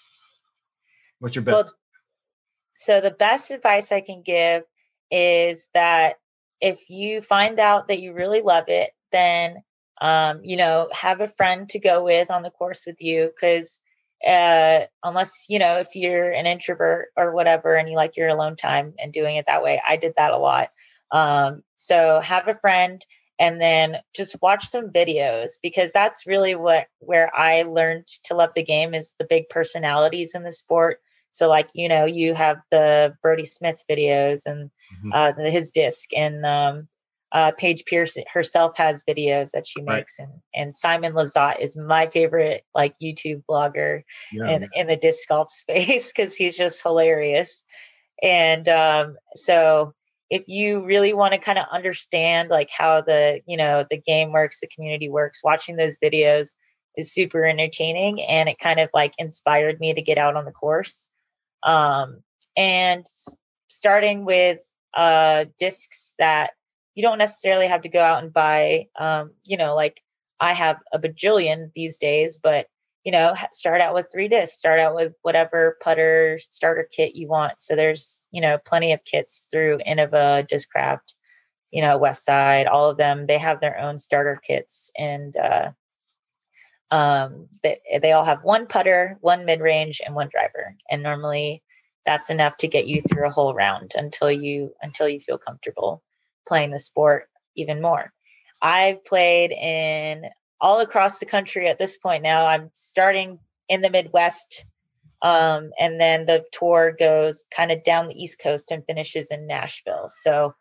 What's 1.21 1.35
your 1.35 1.45
best? 1.45 1.55
Well, 1.55 1.73
so 2.75 3.01
the 3.01 3.11
best 3.11 3.51
advice 3.51 3.91
I 3.93 4.01
can 4.01 4.23
give 4.23 4.63
is 5.11 5.69
that 5.75 6.17
if 6.61 6.91
you 6.91 7.23
find 7.23 7.59
out 7.59 7.89
that 7.89 8.01
you 8.01 8.13
really 8.13 8.43
love 8.43 8.65
it 8.69 8.91
then 9.13 9.63
um, 10.01 10.41
you 10.43 10.57
know 10.57 10.89
have 10.93 11.21
a 11.21 11.29
friend 11.29 11.69
to 11.71 11.79
go 11.79 12.05
with 12.05 12.31
on 12.31 12.43
the 12.43 12.51
course 12.51 12.85
with 12.87 13.01
you 13.01 13.31
because 13.35 13.81
uh, 14.27 14.81
unless 15.03 15.47
you 15.49 15.59
know 15.59 15.77
if 15.77 15.95
you're 15.95 16.31
an 16.31 16.47
introvert 16.47 17.09
or 17.17 17.33
whatever 17.33 17.75
and 17.75 17.89
you 17.89 17.97
like 17.97 18.17
your 18.17 18.29
alone 18.29 18.57
time 18.57 18.95
and 18.99 19.13
doing 19.13 19.37
it 19.37 19.47
that 19.47 19.63
way 19.63 19.81
i 19.87 19.97
did 19.97 20.15
that 20.17 20.33
a 20.33 20.39
lot 20.39 20.71
um, 21.11 21.63
so 21.77 22.21
have 22.21 22.49
a 22.49 22.55
friend 22.55 23.05
and 23.39 23.61
then 23.61 23.97
just 24.15 24.37
watch 24.43 24.67
some 24.67 24.91
videos 24.91 25.53
because 25.63 25.93
that's 25.93 26.27
really 26.27 26.55
what 26.55 26.89
where 26.99 27.35
i 27.35 27.63
learned 27.63 28.07
to 28.25 28.35
love 28.35 28.51
the 28.55 28.65
game 28.65 28.95
is 28.95 29.15
the 29.19 29.27
big 29.29 29.49
personalities 29.49 30.35
in 30.35 30.43
the 30.43 30.53
sport 30.53 31.01
so 31.33 31.49
like 31.49 31.71
you 31.75 31.89
know 31.89 32.05
you 32.05 32.35
have 32.35 32.59
the 32.71 33.15
Brodie 33.23 33.45
Smith 33.45 33.85
videos 33.89 34.43
and 34.47 34.71
mm-hmm. 35.05 35.13
uh, 35.13 35.51
his 35.51 35.71
disc 35.71 36.11
and 36.17 36.45
um, 36.45 36.89
uh, 37.33 37.53
Paige 37.53 37.85
Pierce 37.85 38.17
herself 38.33 38.77
has 38.77 39.05
videos 39.05 39.51
that 39.51 39.67
she 39.67 39.83
makes, 39.83 40.19
right. 40.19 40.29
and 40.29 40.41
and 40.55 40.75
Simon 40.75 41.13
Lizotte 41.13 41.61
is 41.61 41.77
my 41.77 42.07
favorite 42.07 42.65
like 42.75 42.95
YouTube 43.03 43.43
blogger 43.49 44.03
yeah. 44.33 44.51
in 44.51 44.69
in 44.75 44.87
the 44.87 44.97
disc 44.97 45.29
golf 45.29 45.51
space 45.51 46.13
because 46.13 46.37
he's 46.37 46.57
just 46.57 46.83
hilarious. 46.83 47.65
And 48.23 48.69
um, 48.69 49.17
so, 49.35 49.93
if 50.31 50.49
you 50.49 50.85
really 50.85 51.13
want 51.13 51.35
to 51.35 51.39
kind 51.39 51.59
of 51.59 51.67
understand 51.71 52.49
like 52.49 52.71
how 52.71 53.03
the 53.03 53.41
you 53.47 53.57
know 53.57 53.85
the 53.91 53.99
game 53.99 54.33
works, 54.33 54.61
the 54.61 54.69
community 54.75 55.09
works, 55.11 55.45
watching 55.45 55.77
those 55.77 55.99
videos 55.99 56.55
is 56.97 57.13
super 57.13 57.45
entertaining, 57.45 58.23
and 58.23 58.49
it 58.49 58.59
kind 58.59 58.81
of 58.81 58.89
like 58.95 59.13
inspired 59.19 59.79
me 59.81 59.93
to 59.93 60.03
get 60.03 60.19
out 60.19 60.35
on 60.35 60.47
the 60.47 60.53
course. 60.53 61.09
Um, 61.63 62.23
and 62.57 63.05
starting 63.69 64.25
with 64.25 64.61
uh, 64.97 65.45
discs 65.59 66.15
that 66.19 66.53
you 66.99 67.03
don't 67.03 67.19
necessarily 67.19 67.69
have 67.69 67.83
to 67.83 67.89
go 67.89 68.01
out 68.01 68.25
and 68.25 68.33
buy 68.33 68.89
um, 68.99 69.31
you 69.45 69.57
know 69.57 69.77
like 69.77 70.03
i 70.41 70.53
have 70.53 70.79
a 70.93 70.99
bajillion 70.99 71.71
these 71.75 71.99
days 71.99 72.39
but 72.43 72.67
you 73.05 73.13
know, 73.13 73.35
start 73.53 73.81
out 73.81 73.95
with 73.95 74.09
three 74.13 74.29
discs, 74.29 74.59
start 74.59 74.79
out 74.79 74.95
with 74.95 75.15
whatever 75.23 75.79
putter 75.83 76.39
starter 76.43 76.87
kit 76.91 77.15
you 77.15 77.27
want. 77.27 77.55
So 77.59 77.75
there's, 77.75 78.27
you 78.33 78.43
know, 78.43 78.59
plenty 78.59 78.93
of 78.93 79.03
kits 79.03 79.47
through 79.51 79.79
Innova, 79.79 80.47
Discraft, 80.47 81.15
you 81.71 81.81
know, 81.81 81.97
West 81.97 82.25
Side, 82.27 82.67
all 82.67 82.91
of 82.91 82.99
them. 82.99 83.27
They 83.27 83.39
have 83.39 83.61
their 83.61 83.79
own 83.79 83.97
starter 83.97 84.39
kits 84.45 84.91
and 84.95 85.35
uh 85.39 85.71
um 86.91 87.49
they, 87.63 87.81
they 88.03 88.13
all 88.13 88.25
have 88.25 88.45
one 88.45 88.67
putter, 88.67 89.17
one 89.23 89.47
mid-range 89.47 90.03
and 90.05 90.15
one 90.15 90.29
driver. 90.31 90.77
And 90.91 91.03
normally 91.03 91.63
that's 92.05 92.29
enough 92.29 92.59
to 92.59 92.69
get 92.69 92.87
you 92.87 93.01
through 93.01 93.27
a 93.27 93.31
whole 93.31 93.55
round 93.55 93.93
until 93.95 94.31
you 94.31 94.75
until 94.83 95.09
you 95.09 95.21
feel 95.21 95.39
comfortable 95.39 96.03
playing 96.49 96.71
the 96.71 96.79
sport 96.79 97.29
even 97.57 97.81
more. 97.81 98.13
I've 98.61 99.05
played 99.05 99.53
in 99.53 100.25
all 100.61 100.81
across 100.81 101.19
the 101.19 101.27
country 101.27 101.69
at 101.69 101.79
this 101.79 101.99
point 101.99 102.23
now. 102.23 102.47
I'm 102.47 102.71
starting 102.75 103.39
in 103.69 103.83
the 103.83 103.91
Midwest. 103.91 104.65
Um, 105.21 105.71
and 105.79 106.01
then 106.01 106.27
the 106.27 106.45
tour 106.53 106.95
goes 106.99 107.45
kind 107.55 107.71
of 107.73 107.85
down 107.85 108.09
the 108.09 108.21
East 108.21 108.41
Coast 108.41 108.71
and 108.71 108.85
finishes 108.87 109.31
in 109.31 109.47
Nashville. 109.47 110.09
So 110.09 110.55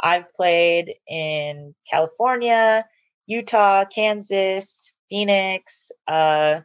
I've 0.00 0.32
played 0.34 0.94
in 1.08 1.74
California, 1.88 2.84
Utah, 3.26 3.84
Kansas, 3.84 4.92
Phoenix, 5.08 5.92
uh, 6.08 6.60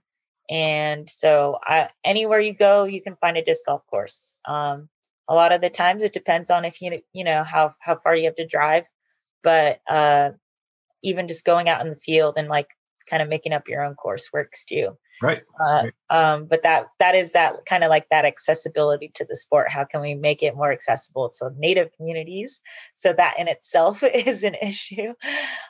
and 0.49 1.09
so 1.09 1.57
I, 1.63 1.89
anywhere 2.03 2.39
you 2.39 2.53
go, 2.53 2.83
you 2.85 3.01
can 3.01 3.15
find 3.15 3.37
a 3.37 3.43
disc 3.43 3.65
golf 3.65 3.81
course. 3.87 4.37
Um, 4.45 4.89
a 5.27 5.35
lot 5.35 5.51
of 5.51 5.61
the 5.61 5.69
times 5.69 6.03
it 6.03 6.13
depends 6.13 6.49
on 6.51 6.65
if 6.65 6.81
you 6.81 7.01
you 7.13 7.23
know 7.23 7.43
how 7.43 7.73
how 7.79 7.97
far 7.97 8.15
you 8.15 8.25
have 8.25 8.35
to 8.35 8.47
drive, 8.47 8.85
but 9.43 9.79
uh, 9.89 10.31
even 11.03 11.27
just 11.27 11.45
going 11.45 11.69
out 11.69 11.81
in 11.81 11.89
the 11.89 11.95
field 11.95 12.35
and 12.37 12.47
like 12.47 12.67
kind 13.09 13.21
of 13.21 13.29
making 13.29 13.53
up 13.53 13.67
your 13.67 13.83
own 13.83 13.95
course 13.95 14.29
works 14.33 14.65
too. 14.65 14.97
Right. 15.21 15.43
Uh, 15.59 15.83
right. 15.85 15.93
Um, 16.09 16.45
but 16.45 16.63
that 16.63 16.87
that 16.99 17.15
is 17.15 17.31
that 17.31 17.65
kind 17.65 17.83
of 17.83 17.89
like 17.89 18.09
that 18.09 18.25
accessibility 18.25 19.11
to 19.15 19.25
the 19.25 19.35
sport. 19.35 19.69
How 19.69 19.85
can 19.85 20.01
we 20.01 20.13
make 20.13 20.43
it 20.43 20.55
more 20.55 20.71
accessible 20.71 21.31
to 21.39 21.51
native 21.57 21.89
communities? 21.95 22.61
So 22.95 23.13
that 23.13 23.35
in 23.39 23.47
itself 23.47 24.03
is 24.13 24.43
an 24.43 24.55
issue. 24.55 25.13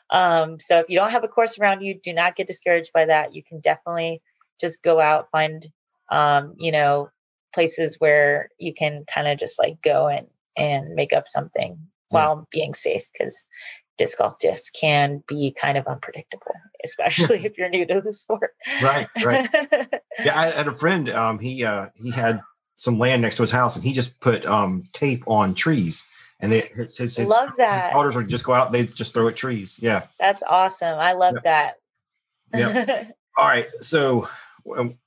Um, 0.10 0.60
so 0.60 0.80
if 0.80 0.90
you 0.90 0.98
don't 0.98 1.12
have 1.12 1.24
a 1.24 1.30
course 1.30 1.60
around 1.60 1.82
you, 1.82 2.00
do 2.02 2.14
not 2.14 2.36
get 2.36 2.48
discouraged 2.48 2.92
by 2.94 3.06
that. 3.06 3.36
You 3.36 3.44
can 3.44 3.60
definitely 3.60 4.22
just 4.60 4.82
go 4.82 5.00
out 5.00 5.30
find 5.32 5.68
um, 6.10 6.56
you 6.58 6.72
know 6.72 7.10
places 7.56 7.96
where 8.00 8.50
you 8.60 8.74
can 8.74 9.06
kind 9.12 9.28
of 9.28 9.40
just 9.40 9.58
like 9.58 9.82
go 9.82 10.08
and 10.08 10.28
and 10.58 10.94
make 10.94 11.14
up 11.14 11.28
something 11.28 11.72
yeah. 11.72 11.78
while 12.10 12.48
being 12.52 12.74
safe 12.74 13.06
because 13.12 13.46
disc 13.98 14.18
golf 14.18 14.38
discs 14.40 14.70
can 14.70 15.24
be 15.28 15.56
kind 15.60 15.78
of 15.78 15.88
unpredictable, 15.88 16.54
especially 16.84 17.46
if 17.46 17.58
you're 17.58 17.70
new 17.70 17.86
to 17.86 18.02
the 18.02 18.14
sport. 18.14 18.52
Right, 18.84 19.08
right. 19.24 19.50
yeah, 20.24 20.40
I 20.40 20.52
had 20.52 20.68
a 20.68 20.74
friend. 20.74 21.10
Um, 21.10 21.40
he 21.40 21.64
uh, 21.64 21.88
he 21.96 22.12
had 22.12 22.42
some 22.76 23.00
land 23.00 23.22
next 23.22 23.38
to 23.38 23.44
his 23.44 23.52
house, 23.52 23.76
and 23.76 23.84
he 23.84 23.94
just 23.94 24.20
put 24.20 24.46
um, 24.46 24.84
tape 24.94 25.24
on 25.28 25.56
trees. 25.56 26.06
And 26.42 26.52
they, 26.52 26.70
his, 26.76 26.98
his, 26.98 27.16
his 27.16 27.28
love 27.28 27.52
that. 27.58 27.94
Daughters 27.94 28.16
would 28.18 28.28
just 28.28 28.44
go 28.44 28.54
out. 28.54 28.74
They 28.74 28.86
just 28.86 29.14
throw 29.14 29.30
at 29.30 29.38
trees. 29.38 29.80
Yeah, 29.82 30.08
that's 30.20 30.44
awesome. 30.46 31.00
I 31.00 31.14
love 31.14 31.36
that. 31.46 31.76
Yeah. 32.54 33.06
All 33.38 33.46
right. 33.46 33.68
So 33.82 34.28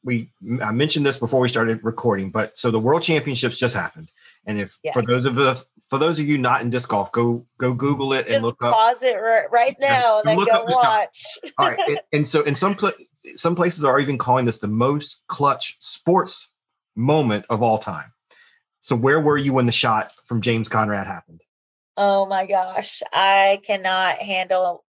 we 0.05 0.31
I 0.63 0.71
mentioned 0.73 1.05
this 1.05 1.19
before 1.19 1.41
we 1.41 1.49
started 1.49 1.83
recording, 1.83 2.31
but 2.31 2.57
so 2.57 2.71
the 2.71 2.79
World 2.79 3.03
Championships 3.03 3.59
just 3.59 3.75
happened, 3.75 4.11
and 4.47 4.61
if 4.61 4.79
yes. 4.85 4.95
for 4.95 5.03
those 5.03 5.25
of 5.25 5.37
us 5.39 5.69
for 5.89 5.99
those 5.99 6.21
of 6.21 6.27
you 6.27 6.39
not 6.39 6.61
in 6.61 6.71
disc 6.71 6.89
golf, 6.89 7.11
go 7.13 7.45
go 7.59 7.75
Google 7.75 8.13
it 8.13 8.25
Just 8.25 8.37
and 8.37 8.45
look 8.45 8.63
up. 8.63 8.73
Pause 8.73 9.03
it 9.03 9.17
right 9.51 9.77
now 9.81 10.21
and 10.21 10.29
then 10.29 10.37
go 10.37 10.65
watch. 10.69 11.25
All 11.59 11.71
right, 11.71 11.79
and, 11.89 12.01
and, 12.13 12.29
so 12.29 12.43
in 12.43 12.55
some 12.55 12.77
pl- 12.77 12.93
some 13.35 13.57
places 13.57 13.85
are 13.85 13.99
even 13.99 14.17
calling 14.17 14.45
this 14.45 14.59
the 14.59 14.69
most 14.69 15.23
clutch 15.27 15.77
sports 15.81 16.49
moment 16.95 17.45
of 17.51 17.63
all 17.63 17.79
time. 17.79 18.13
So 18.81 18.95
where 18.95 19.21
were 19.21 19.37
you 19.37 19.53
when 19.53 19.67
the 19.67 19.73
shot 19.73 20.13
from 20.25 20.41
James 20.41 20.69
Conrad 20.69 21.07
happened? 21.07 21.43
Oh 21.97 22.27
my 22.27 22.47
gosh, 22.47 23.03
I 23.13 23.61
cannot 23.65 24.19
handle 24.19 24.85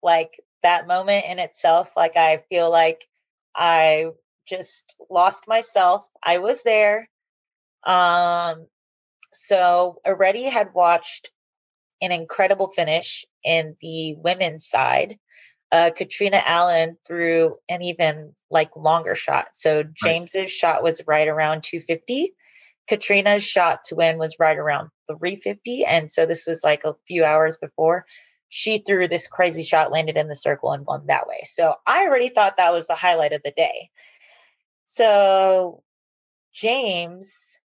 like 0.00 0.40
that 0.62 0.86
moment 0.86 1.24
in 1.26 1.40
itself. 1.40 1.90
Like 1.96 2.16
I 2.16 2.38
feel 2.48 2.70
like 2.70 3.08
I 3.54 4.10
just 4.46 4.94
lost 5.10 5.46
myself. 5.46 6.06
I 6.22 6.38
was 6.38 6.62
there. 6.62 7.08
Um, 7.84 8.66
so 9.32 10.00
already 10.06 10.44
had 10.44 10.74
watched 10.74 11.30
an 12.00 12.12
incredible 12.12 12.68
finish 12.68 13.24
in 13.44 13.76
the 13.80 14.14
women's 14.16 14.68
side. 14.68 15.18
Uh, 15.70 15.90
Catrina 15.90 16.42
Allen 16.44 16.98
threw 17.06 17.56
an 17.68 17.82
even 17.82 18.34
like 18.50 18.76
longer 18.76 19.14
shot. 19.14 19.46
So 19.54 19.84
James's 20.04 20.42
right. 20.42 20.50
shot 20.50 20.82
was 20.82 21.00
right 21.06 21.28
around 21.28 21.62
250. 21.62 22.34
Catrina's 22.88 23.42
shot 23.42 23.84
to 23.84 23.94
win 23.94 24.18
was 24.18 24.36
right 24.38 24.58
around 24.58 24.90
350. 25.08 25.84
And 25.84 26.10
so 26.10 26.26
this 26.26 26.46
was 26.46 26.62
like 26.62 26.84
a 26.84 26.96
few 27.06 27.24
hours 27.24 27.56
before 27.56 28.04
she 28.54 28.76
threw 28.76 29.08
this 29.08 29.28
crazy 29.28 29.62
shot, 29.62 29.90
landed 29.90 30.18
in 30.18 30.28
the 30.28 30.36
circle, 30.36 30.72
and 30.72 30.84
won 30.84 31.06
that 31.06 31.26
way. 31.26 31.40
So 31.44 31.74
I 31.86 32.02
already 32.02 32.28
thought 32.28 32.58
that 32.58 32.74
was 32.74 32.86
the 32.86 32.94
highlight 32.94 33.32
of 33.32 33.40
the 33.42 33.50
day. 33.50 33.88
So 34.84 35.82
James 36.52 37.58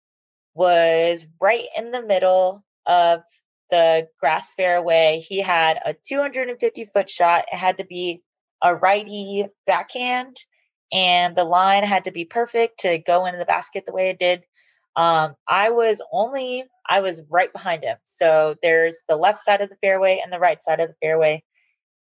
was 0.53 1.27
right 1.41 1.65
in 1.77 1.91
the 1.91 2.01
middle 2.01 2.63
of 2.85 3.23
the 3.69 4.07
grass 4.21 4.55
fairway. 4.55 5.19
He 5.27 5.41
had 5.41 5.77
a 5.83 5.93
250 5.93 6.85
foot 6.85 7.09
shot. 7.09 7.43
It 7.51 7.57
had 7.57 7.79
to 7.79 7.83
be 7.83 8.23
a 8.63 8.73
righty 8.73 9.45
backhand, 9.65 10.37
and 10.93 11.35
the 11.35 11.43
line 11.43 11.83
had 11.83 12.05
to 12.05 12.11
be 12.11 12.23
perfect 12.23 12.79
to 12.79 12.97
go 12.97 13.25
into 13.25 13.39
the 13.39 13.45
basket 13.45 13.85
the 13.85 13.91
way 13.91 14.07
it 14.07 14.19
did. 14.19 14.45
Um, 14.97 15.35
I 15.47 15.71
was 15.71 16.03
only, 16.13 16.65
I 16.89 17.01
was 17.01 17.21
right 17.29 17.53
behind 17.53 17.83
him. 17.85 17.97
So 18.07 18.55
there's 18.63 18.99
the 19.09 19.17
left 19.17 19.39
side 19.39 19.61
of 19.61 19.69
the 19.69 19.77
fairway 19.77 20.21
and 20.23 20.33
the 20.33 20.39
right 20.39 20.63
side 20.63 20.81
of 20.81 20.89
the 20.89 20.97
fairway. 21.01 21.43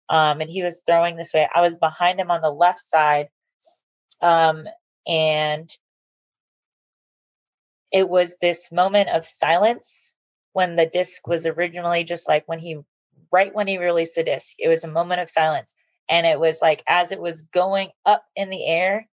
Um, 0.09 0.41
and 0.41 0.51
he 0.51 0.63
was 0.65 0.83
throwing 0.87 1.17
this 1.17 1.35
way. 1.35 1.49
I 1.55 1.63
was 1.63 1.79
behind 1.79 2.21
him 2.21 2.31
on 2.31 2.43
the 2.43 2.51
left 2.51 2.81
side. 2.81 3.29
Um, 4.23 4.67
and 5.07 5.71
it 7.93 8.09
was 8.09 8.37
this 8.41 8.71
moment 8.73 9.09
of 9.09 9.27
silence 9.27 10.15
when 10.53 10.77
the 10.77 10.87
disc 10.87 11.27
was 11.27 11.47
originally 11.47 12.05
just 12.05 12.29
like 12.29 12.47
when 12.47 12.59
he 12.59 12.79
right 13.33 13.55
when 13.55 13.67
he 13.67 13.79
released 13.79 14.15
the 14.17 14.25
disc 14.25 14.57
it 14.59 14.69
was 14.69 14.85
a 14.85 14.89
moment 14.89 15.21
of 15.21 15.29
silence 15.29 15.75
and 16.09 16.27
it 16.27 16.39
was 16.39 16.61
like 16.61 16.83
as 16.87 17.13
it 17.13 17.21
was 17.21 17.43
going 17.43 17.89
up 18.05 18.25
in 18.37 18.51
the 18.51 18.65
air 18.67 19.09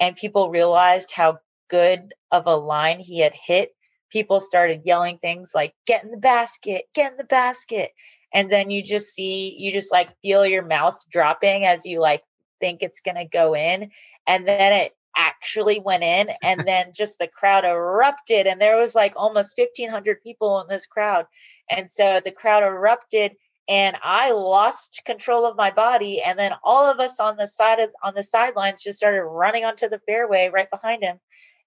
and 0.00 0.16
people 0.16 0.50
realized 0.50 1.10
how 1.12 1.38
good 1.68 2.14
of 2.30 2.46
a 2.46 2.56
line 2.56 3.00
he 3.00 3.20
had 3.20 3.34
hit 3.34 3.74
people 4.10 4.40
started 4.40 4.82
yelling 4.84 5.18
things 5.18 5.52
like 5.54 5.74
get 5.86 6.04
in 6.04 6.10
the 6.10 6.16
basket 6.16 6.84
get 6.94 7.12
in 7.12 7.18
the 7.18 7.24
basket 7.24 7.90
and 8.32 8.50
then 8.50 8.70
you 8.70 8.82
just 8.82 9.14
see 9.14 9.56
you 9.58 9.72
just 9.72 9.92
like 9.92 10.08
feel 10.20 10.44
your 10.44 10.64
mouth 10.64 11.02
dropping 11.10 11.64
as 11.64 11.86
you 11.86 12.00
like 12.00 12.22
think 12.60 12.82
it's 12.82 13.00
going 13.00 13.16
to 13.16 13.24
go 13.24 13.54
in 13.54 13.90
and 14.26 14.46
then 14.46 14.72
it 14.72 14.92
actually 15.16 15.78
went 15.78 16.02
in 16.02 16.28
and 16.42 16.60
then 16.66 16.92
just 16.94 17.18
the 17.18 17.28
crowd 17.28 17.64
erupted 17.64 18.46
and 18.46 18.60
there 18.60 18.78
was 18.78 18.94
like 18.94 19.14
almost 19.16 19.56
1500 19.56 20.22
people 20.22 20.60
in 20.60 20.68
this 20.68 20.86
crowd 20.86 21.26
and 21.70 21.90
so 21.90 22.20
the 22.24 22.30
crowd 22.30 22.62
erupted 22.62 23.32
and 23.68 23.96
i 24.02 24.32
lost 24.32 25.02
control 25.06 25.46
of 25.46 25.56
my 25.56 25.70
body 25.70 26.20
and 26.22 26.38
then 26.38 26.52
all 26.62 26.90
of 26.90 27.00
us 27.00 27.20
on 27.20 27.36
the 27.36 27.46
side 27.46 27.80
of 27.80 27.90
on 28.02 28.14
the 28.14 28.22
sidelines 28.22 28.82
just 28.82 28.98
started 28.98 29.22
running 29.22 29.64
onto 29.64 29.88
the 29.88 30.00
fairway 30.06 30.50
right 30.52 30.70
behind 30.70 31.02
him 31.02 31.18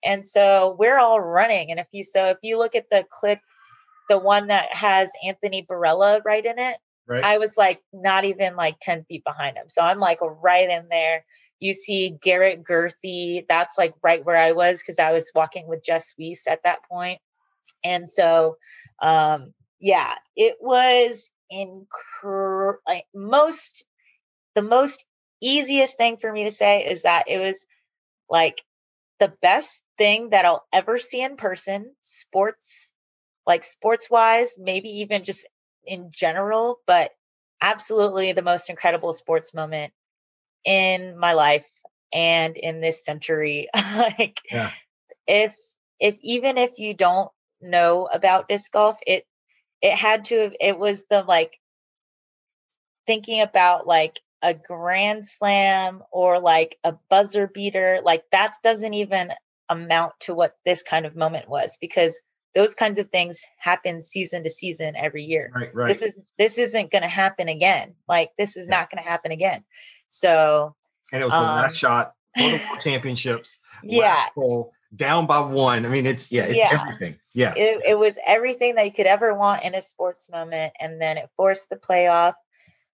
and 0.07 0.25
so 0.25 0.75
we're 0.79 0.97
all 0.97 1.19
running 1.19 1.71
and 1.71 1.79
if 1.79 1.87
you 1.91 2.03
so 2.03 2.27
if 2.27 2.37
you 2.41 2.57
look 2.57 2.75
at 2.75 2.89
the 2.89 3.05
clip 3.11 3.39
the 4.09 4.17
one 4.17 4.47
that 4.47 4.73
has 4.73 5.11
anthony 5.25 5.65
Barela 5.69 6.21
right 6.25 6.45
in 6.45 6.57
it 6.57 6.77
right. 7.07 7.23
i 7.23 7.37
was 7.37 7.57
like 7.57 7.79
not 7.93 8.25
even 8.25 8.55
like 8.55 8.77
10 8.81 9.05
feet 9.05 9.23
behind 9.23 9.57
him 9.57 9.67
so 9.67 9.81
i'm 9.81 9.99
like 9.99 10.19
right 10.21 10.69
in 10.69 10.87
there 10.89 11.23
you 11.59 11.73
see 11.73 12.15
Garrett 12.21 12.63
Gurthey. 12.63 13.45
That's 13.47 13.77
like 13.77 13.93
right 14.03 14.23
where 14.23 14.37
I 14.37 14.51
was 14.51 14.81
because 14.81 14.99
I 14.99 15.11
was 15.11 15.31
walking 15.33 15.67
with 15.67 15.83
Jess 15.83 16.13
Weese 16.19 16.47
at 16.47 16.61
that 16.63 16.83
point. 16.89 17.19
And 17.83 18.07
so, 18.07 18.57
um, 19.01 19.53
yeah, 19.79 20.15
it 20.35 20.57
was 20.61 21.31
incre- 21.51 22.75
like 22.87 23.05
most 23.13 23.85
the 24.55 24.61
most 24.61 25.05
easiest 25.41 25.97
thing 25.97 26.17
for 26.17 26.31
me 26.31 26.45
to 26.45 26.51
say 26.51 26.85
is 26.85 27.03
that 27.03 27.25
it 27.27 27.37
was 27.37 27.65
like 28.29 28.63
the 29.19 29.33
best 29.41 29.83
thing 29.97 30.29
that 30.29 30.45
I'll 30.45 30.65
ever 30.73 30.97
see 30.97 31.21
in 31.21 31.35
person, 31.35 31.93
sports, 32.01 32.93
like 33.45 33.63
sports 33.63 34.09
wise, 34.09 34.55
maybe 34.59 34.89
even 35.01 35.23
just 35.23 35.47
in 35.85 36.09
general, 36.11 36.79
but 36.85 37.11
absolutely 37.61 38.33
the 38.33 38.41
most 38.41 38.69
incredible 38.69 39.13
sports 39.13 39.53
moment 39.53 39.93
in 40.65 41.17
my 41.17 41.33
life 41.33 41.67
and 42.13 42.55
in 42.55 42.81
this 42.81 43.03
century 43.03 43.67
like 43.95 44.39
yeah. 44.51 44.71
if 45.25 45.55
if 45.99 46.17
even 46.21 46.57
if 46.57 46.77
you 46.77 46.93
don't 46.93 47.31
know 47.61 48.07
about 48.11 48.47
disc 48.47 48.71
golf 48.71 48.97
it 49.07 49.25
it 49.81 49.93
had 49.93 50.25
to 50.25 50.37
have 50.37 50.53
it 50.61 50.77
was 50.77 51.05
the 51.09 51.23
like 51.23 51.59
thinking 53.07 53.41
about 53.41 53.87
like 53.87 54.19
a 54.41 54.53
grand 54.53 55.25
slam 55.25 56.03
or 56.11 56.39
like 56.39 56.77
a 56.83 56.93
buzzer 57.09 57.47
beater, 57.47 57.99
like 58.03 58.23
that 58.31 58.53
doesn't 58.63 58.93
even 58.93 59.31
amount 59.69 60.13
to 60.21 60.33
what 60.33 60.55
this 60.65 60.83
kind 60.83 61.05
of 61.05 61.15
moment 61.15 61.49
was 61.49 61.77
because 61.79 62.21
those 62.55 62.73
kinds 62.73 62.97
of 62.99 63.07
things 63.09 63.45
happen 63.59 64.01
season 64.01 64.43
to 64.43 64.49
season 64.49 64.95
every 64.95 65.25
year. 65.25 65.51
Right, 65.53 65.75
right. 65.75 65.87
This 65.87 66.01
is 66.01 66.19
this 66.37 66.57
isn't 66.57 66.91
going 66.91 67.03
to 67.03 67.07
happen 67.07 67.49
again. 67.49 67.95
Like 68.07 68.31
this 68.37 68.57
is 68.57 68.67
yeah. 68.67 68.77
not 68.77 68.89
going 68.89 69.03
to 69.03 69.09
happen 69.09 69.31
again. 69.31 69.63
So 70.09 70.75
and 71.11 71.21
it 71.21 71.25
was 71.25 71.33
the 71.33 71.39
um, 71.39 71.45
last 71.45 71.75
shot 71.75 72.13
for 72.35 72.49
the 72.49 72.61
championships. 72.83 73.59
Yeah. 73.83 74.25
Goal, 74.35 74.73
down 74.95 75.27
by 75.27 75.41
one. 75.41 75.85
I 75.85 75.89
mean, 75.89 76.05
it's 76.05 76.31
yeah, 76.31 76.45
it's 76.45 76.55
yeah. 76.55 76.79
everything. 76.81 77.19
Yeah. 77.33 77.53
It, 77.55 77.81
it 77.85 77.99
was 77.99 78.17
everything 78.25 78.75
that 78.75 78.85
you 78.85 78.91
could 78.91 79.05
ever 79.05 79.33
want 79.33 79.63
in 79.63 79.75
a 79.75 79.81
sports 79.81 80.29
moment. 80.29 80.73
And 80.79 80.99
then 80.99 81.17
it 81.17 81.29
forced 81.37 81.69
the 81.69 81.75
playoff. 81.75 82.33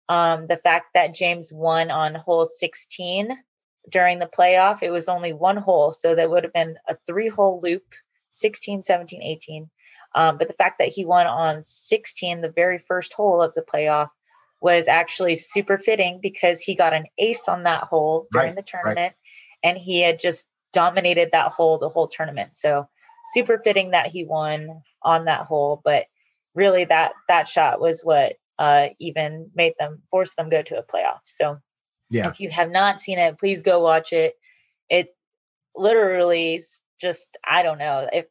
Um, 0.10 0.46
the 0.46 0.58
fact 0.58 0.88
that 0.96 1.14
James 1.14 1.54
won 1.54 1.92
on 1.92 2.16
hole 2.16 2.46
16 2.46 3.30
during 3.90 4.20
the 4.20 4.28
playoff, 4.28 4.84
it 4.84 4.92
was 4.92 5.10
only 5.10 5.34
one 5.34 5.58
hole. 5.58 5.92
So 5.92 6.16
that 6.16 6.30
would 6.30 6.44
have 6.44 6.54
been 6.54 6.78
a 6.88 6.96
three 7.08 7.30
hole 7.30 7.60
loop 7.62 7.84
16, 8.32 8.84
17, 8.84 9.22
18. 9.22 9.70
Um, 10.14 10.38
but 10.38 10.48
the 10.48 10.54
fact 10.54 10.80
that 10.80 10.90
he 10.90 11.06
won 11.06 11.28
on 11.28 11.64
16, 11.64 12.42
the 12.42 12.50
very 12.50 12.80
first 12.80 13.14
hole 13.14 13.42
of 13.42 13.54
the 13.54 13.62
playoff, 13.62 14.10
was 14.62 14.88
actually 14.88 15.36
super 15.36 15.78
fitting 15.78 16.20
because 16.22 16.62
he 16.62 16.76
got 16.76 16.94
an 16.94 17.06
ace 17.18 17.50
on 17.50 17.64
that 17.64 17.84
hole 17.84 18.28
during 18.32 18.50
right, 18.50 18.56
the 18.56 18.62
tournament 18.62 18.98
right. 18.98 19.16
and 19.64 19.78
he 19.78 20.02
had 20.02 20.20
just 20.20 20.48
dominated 20.72 21.30
that 21.32 21.52
hole 21.52 21.80
the 21.80 21.90
whole 21.90 22.08
tournament. 22.08 22.56
So 22.56 22.88
super 23.34 23.60
fitting 23.64 23.92
that 23.92 24.08
he 24.08 24.24
won 24.24 24.82
on 25.02 25.26
that 25.26 25.48
hole. 25.48 25.82
But 25.84 26.06
really 26.54 26.86
that 26.86 27.14
that 27.28 27.48
shot 27.48 27.82
was 27.82 28.02
what 28.04 28.36
uh, 28.60 28.90
even 29.00 29.50
made 29.56 29.74
them 29.80 30.04
force 30.12 30.36
them 30.36 30.50
go 30.50 30.62
to 30.62 30.78
a 30.78 30.84
playoff. 30.84 31.22
So 31.24 31.58
yeah. 32.12 32.30
if 32.30 32.39
you 32.39 32.49
have 32.49 32.70
not 32.70 33.01
seen 33.01 33.18
it, 33.18 33.39
please 33.39 33.62
go 33.62 33.80
watch 33.80 34.14
it. 34.14 34.36
It 34.89 35.16
literally 35.76 36.62
just 36.99 37.38
I 37.43 37.64
don't 37.64 37.80
know 37.80 38.07
if 38.12 38.26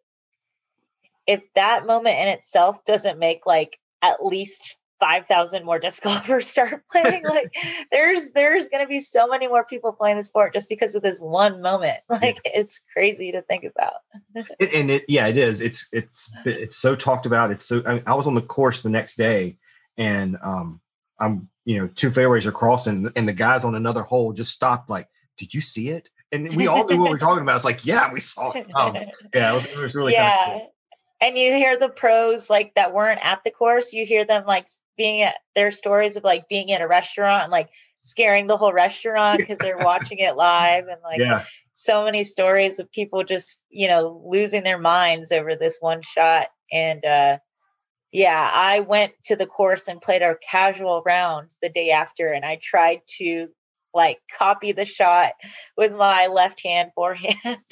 if 1.26 1.42
that 1.54 1.86
moment 1.86 2.18
in 2.18 2.28
itself 2.28 2.84
doesn't 2.84 3.18
make 3.18 3.46
like 3.46 3.78
at 4.02 4.24
least 4.24 4.76
5000 5.00 5.64
more 5.64 5.78
disc 5.80 6.02
golfers 6.02 6.46
start 6.46 6.82
playing 6.92 7.24
like 7.24 7.54
there's 7.90 8.32
there's 8.32 8.68
going 8.68 8.84
to 8.84 8.88
be 8.88 9.00
so 9.00 9.26
many 9.26 9.48
more 9.48 9.64
people 9.64 9.92
playing 9.92 10.18
the 10.18 10.22
sport 10.22 10.52
just 10.52 10.68
because 10.68 10.94
of 10.94 11.02
this 11.02 11.18
one 11.18 11.60
moment. 11.60 11.98
Like 12.10 12.40
it's 12.44 12.82
crazy 12.92 13.32
to 13.32 13.40
think 13.40 13.64
about. 13.64 13.94
It, 14.58 14.74
and 14.74 14.90
it 14.90 15.04
yeah 15.08 15.26
it 15.26 15.38
is. 15.38 15.62
It's 15.62 15.88
it's 15.90 16.30
it's 16.44 16.76
so 16.76 16.94
talked 16.94 17.24
about. 17.24 17.50
It's 17.50 17.64
so 17.64 17.82
I, 17.86 17.94
mean, 17.94 18.02
I 18.06 18.14
was 18.14 18.26
on 18.26 18.34
the 18.34 18.42
course 18.42 18.82
the 18.82 18.90
next 18.90 19.16
day 19.16 19.56
and 19.96 20.36
um 20.42 20.80
i'm 21.20 21.48
you 21.64 21.78
know 21.78 21.86
two 21.88 22.10
fairways 22.10 22.46
are 22.46 22.52
crossing 22.52 23.10
and 23.16 23.28
the 23.28 23.32
guys 23.32 23.64
on 23.64 23.74
another 23.74 24.02
hole 24.02 24.32
just 24.32 24.52
stopped 24.52 24.90
like 24.90 25.08
did 25.36 25.54
you 25.54 25.60
see 25.60 25.90
it 25.90 26.10
and 26.32 26.54
we 26.54 26.66
all 26.66 26.86
knew 26.86 26.98
what 26.98 27.10
we 27.10 27.16
are 27.16 27.18
talking 27.18 27.42
about. 27.42 27.56
It's 27.56 27.64
like, 27.64 27.84
yeah, 27.84 28.12
we 28.12 28.20
saw 28.20 28.52
it. 28.52 28.66
Um, 28.74 28.94
yeah, 29.34 29.52
it 29.52 29.54
was, 29.54 29.64
it 29.66 29.76
was 29.76 29.94
really 29.94 30.12
yeah. 30.12 30.36
Kind 30.36 30.52
of 30.52 30.60
cool. 30.60 30.74
And 31.22 31.38
you 31.38 31.52
hear 31.52 31.78
the 31.78 31.88
pros 31.88 32.48
like 32.48 32.72
that 32.76 32.94
weren't 32.94 33.20
at 33.22 33.40
the 33.44 33.50
course. 33.50 33.92
You 33.92 34.06
hear 34.06 34.24
them 34.24 34.44
like 34.46 34.66
being 34.96 35.22
at 35.22 35.34
their 35.54 35.70
stories 35.70 36.16
of 36.16 36.24
like 36.24 36.48
being 36.48 36.70
in 36.70 36.80
a 36.80 36.88
restaurant 36.88 37.42
and 37.42 37.52
like 37.52 37.68
scaring 38.02 38.46
the 38.46 38.56
whole 38.56 38.72
restaurant 38.72 39.38
because 39.38 39.58
they're 39.58 39.78
watching 39.78 40.18
it 40.18 40.36
live 40.36 40.86
and 40.88 41.00
like 41.02 41.20
yeah. 41.20 41.44
so 41.74 42.04
many 42.04 42.22
stories 42.22 42.78
of 42.78 42.90
people 42.90 43.24
just 43.24 43.60
you 43.68 43.88
know 43.88 44.22
losing 44.24 44.62
their 44.62 44.78
minds 44.78 45.32
over 45.32 45.56
this 45.56 45.76
one 45.80 46.00
shot 46.00 46.48
and 46.72 47.04
uh 47.04 47.36
yeah 48.12 48.50
i 48.52 48.80
went 48.80 49.12
to 49.24 49.36
the 49.36 49.46
course 49.46 49.88
and 49.88 50.00
played 50.00 50.22
a 50.22 50.36
casual 50.50 51.02
round 51.04 51.50
the 51.62 51.68
day 51.68 51.90
after 51.90 52.32
and 52.32 52.44
i 52.44 52.58
tried 52.60 53.00
to 53.06 53.48
like 53.94 54.18
copy 54.36 54.72
the 54.72 54.84
shot 54.84 55.32
with 55.76 55.92
my 55.92 56.26
left 56.26 56.62
hand 56.62 56.90
forehand. 56.94 57.64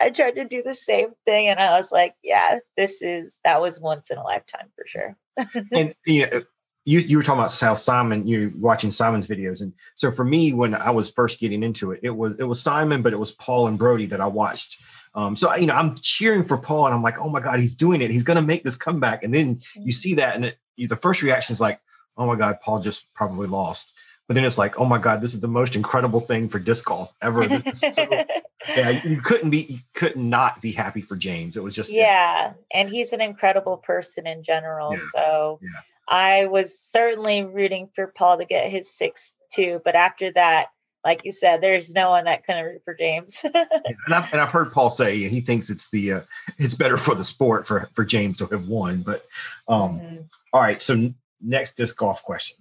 I 0.00 0.10
tried 0.10 0.36
to 0.36 0.44
do 0.44 0.62
the 0.62 0.74
same 0.74 1.10
thing 1.24 1.48
and 1.48 1.60
I 1.60 1.76
was 1.76 1.92
like, 1.92 2.14
yeah, 2.22 2.58
this 2.76 3.02
is 3.02 3.36
that 3.44 3.60
was 3.60 3.80
once 3.80 4.10
in 4.10 4.18
a 4.18 4.24
lifetime 4.24 4.70
for 4.76 4.84
sure. 4.86 5.16
and 5.72 5.94
you 6.06 6.26
know, 6.26 6.42
you, 6.90 6.98
you 6.98 7.16
were 7.16 7.22
talking 7.22 7.38
about 7.38 7.56
how 7.56 7.74
Simon, 7.74 8.26
you 8.26 8.52
watching 8.56 8.90
Simon's 8.90 9.28
videos. 9.28 9.62
And 9.62 9.72
so 9.94 10.10
for 10.10 10.24
me, 10.24 10.52
when 10.52 10.74
I 10.74 10.90
was 10.90 11.08
first 11.08 11.38
getting 11.38 11.62
into 11.62 11.92
it, 11.92 12.00
it 12.02 12.10
was 12.10 12.32
it 12.40 12.44
was 12.44 12.60
Simon, 12.60 13.00
but 13.00 13.12
it 13.12 13.16
was 13.16 13.30
Paul 13.30 13.68
and 13.68 13.78
Brodie 13.78 14.06
that 14.06 14.20
I 14.20 14.26
watched. 14.26 14.82
Um, 15.14 15.36
so 15.36 15.54
you 15.54 15.66
know, 15.66 15.74
I'm 15.74 15.94
cheering 15.94 16.42
for 16.42 16.58
Paul, 16.58 16.86
and 16.86 16.94
I'm 16.94 17.02
like, 17.02 17.18
oh 17.20 17.30
my 17.30 17.38
god, 17.38 17.60
he's 17.60 17.74
doing 17.74 18.02
it. 18.02 18.10
He's 18.10 18.24
going 18.24 18.38
to 18.38 18.42
make 18.42 18.64
this 18.64 18.74
comeback. 18.74 19.22
And 19.22 19.32
then 19.32 19.62
you 19.76 19.92
see 19.92 20.14
that, 20.14 20.34
and 20.34 20.46
it, 20.46 20.58
you, 20.74 20.88
the 20.88 20.96
first 20.96 21.22
reaction 21.22 21.52
is 21.52 21.60
like, 21.60 21.80
oh 22.16 22.26
my 22.26 22.34
god, 22.34 22.60
Paul 22.60 22.80
just 22.80 23.12
probably 23.14 23.46
lost 23.46 23.92
but 24.30 24.34
then 24.34 24.44
it's 24.44 24.58
like, 24.58 24.78
oh 24.78 24.84
my 24.84 24.98
God, 24.98 25.20
this 25.20 25.34
is 25.34 25.40
the 25.40 25.48
most 25.48 25.74
incredible 25.74 26.20
thing 26.20 26.48
for 26.48 26.60
disc 26.60 26.84
golf 26.84 27.12
ever. 27.20 27.42
So, 27.74 27.90
yeah, 28.68 28.90
you 29.04 29.20
couldn't 29.20 29.50
be, 29.50 29.62
you 29.62 29.78
could 29.92 30.14
not 30.14 30.40
not 30.40 30.62
be 30.62 30.70
happy 30.70 31.02
for 31.02 31.16
James. 31.16 31.56
It 31.56 31.64
was 31.64 31.74
just, 31.74 31.90
yeah. 31.90 32.52
And 32.72 32.88
he's 32.88 33.12
an 33.12 33.20
incredible 33.20 33.78
person 33.78 34.28
in 34.28 34.44
general. 34.44 34.92
Yeah. 34.92 35.00
So 35.12 35.58
yeah. 35.60 35.80
I 36.10 36.46
was 36.46 36.78
certainly 36.78 37.42
rooting 37.42 37.88
for 37.94 38.08
Paul 38.08 38.38
to 38.38 38.44
get 38.44 38.68
his 38.70 38.92
sixth 38.92 39.32
too. 39.52 39.80
But 39.84 39.94
after 39.94 40.32
that, 40.32 40.66
like 41.04 41.24
you 41.24 41.32
said, 41.32 41.60
there's 41.60 41.94
no 41.94 42.10
one 42.10 42.24
that 42.24 42.44
can 42.44 42.62
root 42.62 42.82
for 42.84 42.94
James. 42.94 43.44
and, 43.54 44.14
I've, 44.14 44.32
and 44.32 44.40
I've 44.40 44.50
heard 44.50 44.72
Paul 44.72 44.90
say 44.90 45.28
he 45.28 45.40
thinks 45.40 45.70
it's 45.70 45.88
the 45.90 46.12
uh, 46.12 46.20
it's 46.58 46.74
better 46.74 46.96
for 46.96 47.14
the 47.14 47.24
sport 47.24 47.66
for 47.66 47.88
for 47.94 48.04
James 48.04 48.38
to 48.38 48.46
have 48.46 48.66
won. 48.66 49.02
But 49.02 49.24
um, 49.68 50.00
mm-hmm. 50.00 50.16
all 50.52 50.60
right, 50.60 50.82
so 50.82 51.12
next 51.40 51.76
disc 51.76 51.96
golf 51.96 52.22
question: 52.22 52.56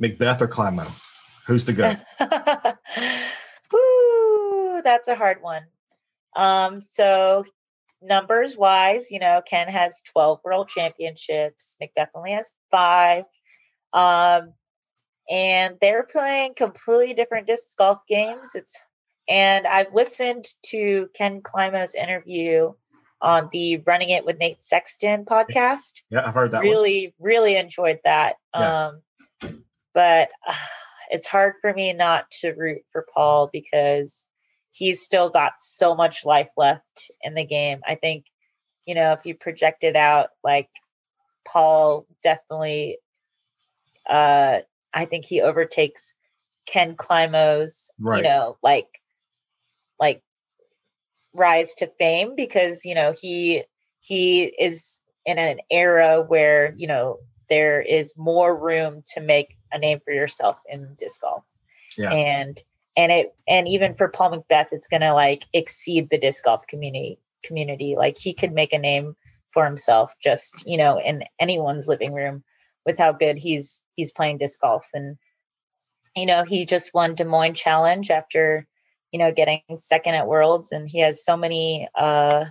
McBeth 0.00 0.42
or 0.42 0.48
Climo? 0.48 0.92
Who's 1.46 1.64
the 1.64 1.72
go? 1.72 1.96
Ooh, 3.74 4.80
that's 4.84 5.08
a 5.08 5.16
hard 5.16 5.42
one. 5.42 5.64
Um, 6.36 6.82
so 6.82 7.44
numbers 8.02 8.56
wise, 8.56 9.10
you 9.10 9.18
know, 9.18 9.42
Ken 9.48 9.68
has 9.68 10.02
12 10.12 10.40
world 10.44 10.68
championships. 10.68 11.76
McBeth 11.82 12.08
only 12.14 12.32
has 12.32 12.52
five. 12.70 13.24
Um, 13.92 14.54
and 15.30 15.76
they're 15.80 16.02
playing 16.02 16.54
completely 16.56 17.14
different 17.14 17.46
disc 17.46 17.76
golf 17.76 18.00
games. 18.08 18.54
It's 18.54 18.78
and 19.28 19.66
I've 19.66 19.94
listened 19.94 20.46
to 20.66 21.08
Ken 21.14 21.42
Climo's 21.42 21.94
interview 21.94 22.72
on 23.20 23.48
the 23.52 23.78
Running 23.78 24.10
It 24.10 24.26
with 24.26 24.38
Nate 24.38 24.62
Sexton 24.62 25.24
podcast. 25.24 25.92
Yeah, 26.10 26.26
I've 26.26 26.34
heard 26.34 26.50
that. 26.50 26.62
Really, 26.62 27.14
one. 27.16 27.30
really 27.30 27.56
enjoyed 27.56 28.00
that. 28.04 28.34
Yeah. 28.54 28.88
Um, 29.42 29.62
but 29.94 30.30
uh, 30.46 30.54
it's 31.10 31.26
hard 31.26 31.54
for 31.60 31.72
me 31.72 31.92
not 31.92 32.30
to 32.40 32.50
root 32.50 32.82
for 32.90 33.06
Paul 33.14 33.48
because 33.52 34.26
he's 34.72 35.02
still 35.02 35.28
got 35.28 35.52
so 35.60 35.94
much 35.94 36.24
life 36.24 36.48
left 36.56 37.10
in 37.22 37.34
the 37.34 37.44
game. 37.44 37.80
I 37.86 37.94
think, 37.94 38.24
you 38.86 38.94
know, 38.94 39.12
if 39.12 39.26
you 39.26 39.34
project 39.34 39.84
it 39.84 39.96
out, 39.96 40.30
like 40.42 40.68
Paul 41.46 42.06
definitely, 42.22 42.98
uh, 44.08 44.60
I 44.92 45.04
think 45.04 45.26
he 45.26 45.42
overtakes 45.42 46.12
Ken 46.66 46.96
Climo's, 46.96 47.90
right. 48.00 48.18
you 48.18 48.22
know, 48.24 48.56
like, 48.62 48.88
like 50.00 50.22
rise 51.34 51.74
to 51.76 51.86
fame 51.98 52.34
because, 52.34 52.84
you 52.84 52.94
know, 52.94 53.12
he, 53.12 53.64
he 54.00 54.44
is 54.44 55.00
in 55.26 55.38
an 55.38 55.60
era 55.70 56.22
where, 56.22 56.72
you 56.74 56.86
know, 56.86 57.18
there 57.48 57.82
is 57.82 58.14
more 58.16 58.56
room 58.56 59.02
to 59.14 59.20
make 59.20 59.56
a 59.70 59.78
name 59.78 60.00
for 60.04 60.12
yourself 60.12 60.56
in 60.66 60.94
disc 60.98 61.20
golf. 61.20 61.44
Yeah. 61.98 62.10
And 62.10 62.60
and 62.96 63.12
it 63.12 63.34
and 63.48 63.68
even 63.68 63.94
for 63.94 64.08
Paul 64.08 64.32
McBeth, 64.32 64.68
it's 64.72 64.88
gonna 64.88 65.14
like 65.14 65.44
exceed 65.52 66.10
the 66.10 66.18
disc 66.18 66.44
golf 66.44 66.66
community 66.66 67.18
community. 67.42 67.96
Like 67.96 68.18
he 68.18 68.34
could 68.34 68.52
make 68.52 68.72
a 68.72 68.78
name 68.78 69.16
for 69.50 69.64
himself 69.64 70.14
just, 70.22 70.66
you 70.66 70.76
know, 70.76 70.98
in 71.00 71.24
anyone's 71.38 71.88
living 71.88 72.12
room 72.14 72.42
with 72.86 72.98
how 72.98 73.12
good 73.12 73.38
he's 73.38 73.80
he's 73.96 74.12
playing 74.12 74.38
disc 74.38 74.60
golf. 74.60 74.86
And 74.94 75.16
you 76.14 76.26
know, 76.26 76.44
he 76.44 76.66
just 76.66 76.92
won 76.92 77.14
Des 77.14 77.24
Moines 77.24 77.54
Challenge 77.54 78.10
after, 78.10 78.66
you 79.12 79.18
know, 79.18 79.32
getting 79.32 79.62
second 79.78 80.14
at 80.14 80.26
Worlds 80.26 80.72
and 80.72 80.88
he 80.88 81.00
has 81.00 81.24
so 81.24 81.36
many 81.36 81.88
uh 81.94 82.46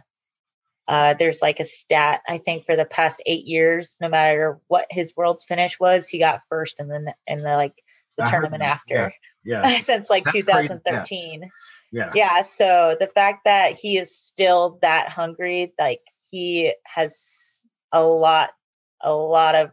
uh, 0.87 1.13
there's 1.13 1.41
like 1.41 1.61
a 1.61 1.63
stat 1.63 2.21
I 2.27 2.37
think 2.37 2.65
for 2.65 2.75
the 2.75 2.83
past 2.83 3.21
eight 3.25 3.45
years, 3.45 3.97
no 4.01 4.09
matter 4.09 4.59
what 4.67 4.87
his 4.89 5.15
world's 5.15 5.45
finish 5.45 5.79
was, 5.79 6.07
he 6.07 6.19
got 6.19 6.41
first 6.49 6.79
and 6.79 6.91
then 6.91 7.13
in 7.27 7.37
the 7.37 7.55
like 7.55 7.75
the 8.17 8.25
I 8.25 8.31
tournament 8.31 8.63
after. 8.63 9.13
Yeah, 9.43 9.79
since 9.79 10.09
like 10.09 10.25
That's 10.25 10.45
2013. 10.45 11.41
Yeah. 11.41 11.47
yeah, 11.91 12.11
yeah. 12.13 12.41
So 12.41 12.95
the 12.99 13.07
fact 13.07 13.45
that 13.45 13.77
he 13.77 13.97
is 13.97 14.15
still 14.15 14.79
that 14.81 15.09
hungry, 15.09 15.73
like 15.79 16.01
he 16.29 16.73
has 16.83 17.61
a 17.91 18.03
lot, 18.03 18.51
a 19.01 19.11
lot 19.11 19.55
of 19.55 19.71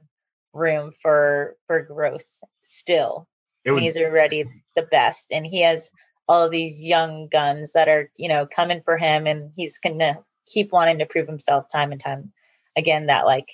room 0.53 0.93
for 0.93 1.57
for 1.67 1.83
growth 1.83 2.27
still. 2.63 3.29
Would, 3.67 3.83
he's 3.83 3.99
already 3.99 4.45
the 4.77 4.83
best, 4.83 5.27
and 5.31 5.47
he 5.47 5.63
has 5.63 5.91
all 6.27 6.45
of 6.45 6.51
these 6.51 6.83
young 6.83 7.29
guns 7.31 7.73
that 7.73 7.89
are 7.89 8.11
you 8.17 8.29
know 8.29 8.47
coming 8.47 8.81
for 8.85 8.97
him, 8.97 9.27
and 9.27 9.53
he's 9.55 9.79
gonna 9.79 10.19
keep 10.47 10.73
wanting 10.73 10.99
to 10.99 11.07
prove 11.07 11.29
himself 11.29 11.67
time 11.71 11.93
and 11.93 12.01
time 12.01 12.33
again 12.77 13.07
that 13.07 13.27
like 13.27 13.49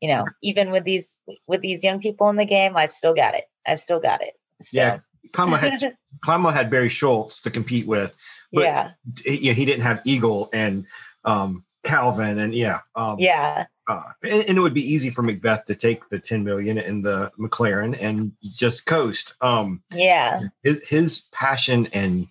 you 0.00 0.08
know 0.08 0.24
even 0.42 0.70
with 0.70 0.84
these 0.84 1.16
with 1.46 1.60
these 1.60 1.84
young 1.84 2.00
people 2.00 2.28
in 2.28 2.36
the 2.36 2.44
game 2.44 2.76
i've 2.76 2.90
still 2.90 3.14
got 3.14 3.34
it 3.34 3.44
i've 3.66 3.80
still 3.80 4.00
got 4.00 4.22
it 4.22 4.34
So. 4.62 4.78
Yeah, 4.78 4.98
Climo 5.32 5.56
had 5.56 5.94
had 6.54 6.70
Barry 6.70 6.88
Schultz 6.88 7.40
to 7.42 7.50
compete 7.50 7.86
with, 7.86 8.14
but 8.52 8.62
yeah, 8.64 8.90
he, 9.24 9.52
he 9.52 9.64
didn't 9.64 9.82
have 9.82 10.00
Eagle 10.04 10.48
and 10.52 10.86
um, 11.24 11.64
Calvin, 11.84 12.38
and 12.38 12.54
yeah, 12.54 12.80
um, 12.94 13.16
yeah, 13.18 13.66
uh, 13.88 14.02
and, 14.22 14.44
and 14.48 14.58
it 14.58 14.60
would 14.60 14.74
be 14.74 14.92
easy 14.92 15.10
for 15.10 15.22
McBeth 15.22 15.64
to 15.64 15.74
take 15.74 16.08
the 16.10 16.18
10 16.18 16.44
million 16.44 16.78
in 16.78 17.02
the 17.02 17.30
McLaren 17.38 17.96
and 18.00 18.32
just 18.42 18.86
coast. 18.86 19.34
Um, 19.40 19.82
yeah. 19.94 20.42
his 20.62 20.86
his 20.86 21.24
passion 21.32 21.86
and 21.92 22.28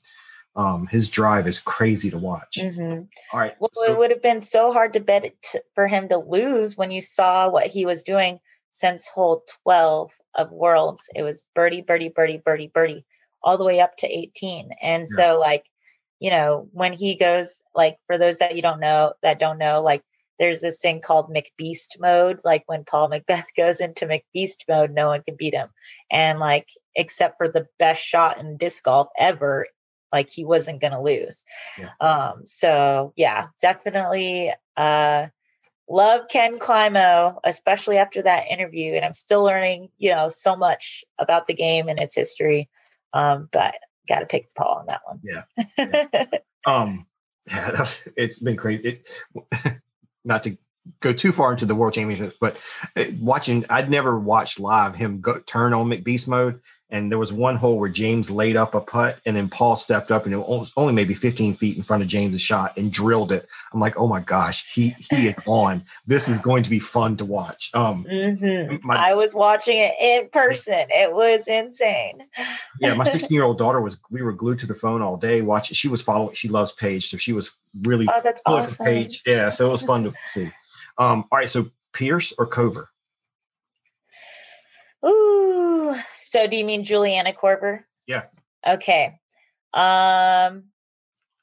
um, 0.55 0.87
his 0.87 1.09
drive 1.09 1.47
is 1.47 1.59
crazy 1.59 2.09
to 2.11 2.17
watch. 2.17 2.59
hmm 2.61 3.01
All 3.31 3.39
right, 3.39 3.53
Well, 3.59 3.69
so- 3.73 3.91
it 3.91 3.97
would 3.97 4.11
have 4.11 4.21
been 4.21 4.41
so 4.41 4.73
hard 4.73 4.93
to 4.93 4.99
bet 4.99 5.25
it 5.25 5.41
t- 5.41 5.59
for 5.75 5.87
him 5.87 6.09
to 6.09 6.17
lose 6.17 6.75
when 6.77 6.91
you 6.91 7.01
saw 7.01 7.49
what 7.49 7.67
he 7.67 7.85
was 7.85 8.03
doing 8.03 8.39
since 8.79 9.07
hole 9.07 9.43
12 9.63 10.11
of 10.35 10.51
Worlds. 10.51 11.09
It 11.13 11.23
was 11.23 11.43
birdie, 11.53 11.81
birdie, 11.81 12.09
birdie, 12.09 12.41
birdie, 12.43 12.71
birdie, 12.73 13.05
all 13.43 13.57
the 13.57 13.65
way 13.65 13.81
up 13.81 13.97
to 13.97 14.07
18. 14.07 14.71
And 14.81 15.01
Yeah. 15.09 15.15
so, 15.15 15.39
like, 15.39 15.65
you 16.19 16.31
know, 16.31 16.67
when 16.71 16.93
he 16.93 17.15
goes, 17.15 17.61
like, 17.75 17.97
for 18.07 18.17
those 18.17 18.37
that 18.39 18.55
you 18.55 18.61
don't 18.61 18.79
know, 18.79 19.13
that 19.21 19.39
don't 19.39 19.57
know, 19.57 19.81
like, 19.81 20.03
there's 20.37 20.61
this 20.61 20.79
thing 20.79 21.01
called 21.01 21.29
McBeast 21.29 21.99
mode. 21.99 22.39
Like, 22.45 22.63
when 22.67 22.85
Paul 22.85 23.09
McBeth 23.09 23.47
goes 23.57 23.81
into 23.81 24.05
McBeast 24.07 24.63
mode, 24.69 24.91
no 24.91 25.07
one 25.07 25.23
can 25.23 25.35
beat 25.37 25.53
him. 25.53 25.69
And, 26.09 26.39
like, 26.39 26.67
except 26.95 27.37
for 27.37 27.49
the 27.49 27.67
best 27.77 28.01
shot 28.01 28.37
in 28.37 28.55
disc 28.57 28.83
golf 28.85 29.09
ever, 29.17 29.67
like, 30.13 30.29
he 30.29 30.45
wasn't 30.45 30.79
going 30.81 30.93
to 30.93 31.01
lose. 31.01 31.43
Um, 31.99 32.43
so 32.45 33.13
yeah, 33.15 33.47
definitely 33.61 34.53
uh 34.77 35.27
love 35.89 36.21
Ken 36.29 36.59
Climo, 36.59 37.39
especially 37.43 37.97
after 37.97 38.21
that 38.21 38.45
interview. 38.49 38.93
And 38.93 39.03
I'm 39.03 39.13
still 39.13 39.43
learning, 39.43 39.89
you 39.97 40.11
know, 40.11 40.29
so 40.29 40.55
much 40.55 41.03
about 41.17 41.47
the 41.47 41.53
game 41.53 41.89
and 41.89 41.99
its 41.99 42.15
history. 42.15 42.69
Um, 43.13 43.49
but 43.51 43.75
gotta 44.07 44.25
pick 44.25 44.53
Paul 44.55 44.79
on 44.79 44.85
that 44.87 45.01
one. 45.05 45.19
Yeah. 45.23 46.25
Um, 46.65 47.07
yeah, 47.47 47.71
that's, 47.71 48.07
it's 48.17 48.39
been 48.39 48.57
crazy. 48.57 49.01
It, 49.33 49.81
not 50.25 50.43
to 50.43 50.57
go 50.99 51.13
too 51.13 51.31
far 51.31 51.51
into 51.51 51.65
the 51.65 51.75
world 51.75 51.93
championships, 51.93 52.35
but 52.39 52.57
uh, 52.95 53.05
watching, 53.19 53.65
I'd 53.69 53.89
never 53.89 54.19
watched 54.19 54.59
live 54.59 54.95
him 54.95 55.21
go 55.21 55.39
turn 55.39 55.73
on 55.73 55.87
McBeast 55.87 56.27
mode. 56.27 56.59
And 56.91 57.11
there 57.11 57.19
was 57.19 57.31
one 57.31 57.55
hole 57.55 57.77
where 57.77 57.87
James 57.89 58.31
laid 58.31 58.55
up 58.55 58.73
a 58.73 58.81
putt, 58.81 59.19
and 59.27 59.35
then 59.35 59.47
Paul 59.47 59.75
stepped 59.75 60.11
up, 60.11 60.25
and 60.25 60.33
it 60.33 60.37
was 60.39 60.71
only 60.75 60.91
maybe 60.91 61.13
15 61.13 61.53
feet 61.55 61.77
in 61.77 61.83
front 61.83 62.01
of 62.01 62.09
James's 62.09 62.41
shot 62.41 62.75
and 62.77 62.91
drilled 62.91 63.31
it. 63.31 63.47
I'm 63.71 63.79
like, 63.79 63.95
oh 63.97 64.07
my 64.07 64.21
gosh, 64.21 64.65
he 64.73 64.95
he 65.11 65.27
is 65.27 65.35
on. 65.45 65.85
This 66.07 66.27
is 66.27 66.39
going 66.39 66.63
to 66.63 66.69
be 66.71 66.79
fun 66.79 67.15
to 67.17 67.25
watch. 67.25 67.69
Um, 67.75 68.05
Mhm. 68.09 68.81
my 68.83 68.95
I 69.09 69.13
was 69.13 69.35
watching 69.35 69.77
it 69.77 69.93
in 70.01 70.29
person. 70.29 70.85
It 70.89 71.13
was 71.13 71.47
insane. 71.47 72.23
yeah, 72.79 72.95
my 72.95 73.03
16 73.11 73.35
year 73.35 73.43
old 73.43 73.59
daughter 73.59 73.79
was. 73.81 73.99
We 74.09 74.23
were 74.23 74.33
glued 74.33 74.57
to 74.59 74.65
the 74.65 74.73
phone 74.73 75.03
all 75.03 75.15
day 75.17 75.41
watching. 75.43 75.75
She 75.75 75.89
was 75.89 76.01
following. 76.01 76.33
She 76.33 76.47
loves 76.49 76.71
Paige, 76.71 77.07
so 77.07 77.17
she 77.17 77.33
was 77.33 77.51
really 77.83 78.07
Oh, 78.11 78.19
that's 78.23 78.41
awesome. 78.47 78.83
Paige. 78.85 79.21
Yeah, 79.27 79.49
so 79.49 79.67
it 79.67 79.71
was 79.71 79.83
fun 79.83 80.05
to 80.05 80.13
see. 80.25 80.49
Um, 80.97 81.25
all 81.31 81.37
right, 81.37 81.47
so 81.47 81.69
Pierce 81.93 82.33
or 82.39 82.47
Korver? 82.49 82.87
Ooh. 85.05 85.95
So 86.29 86.45
do 86.45 86.55
you 86.55 86.63
mean 86.63 86.83
Juliana 86.83 87.33
Korver? 87.33 87.85
Yeah. 88.05 88.25
Okay. 88.65 89.19
Um 89.73 90.65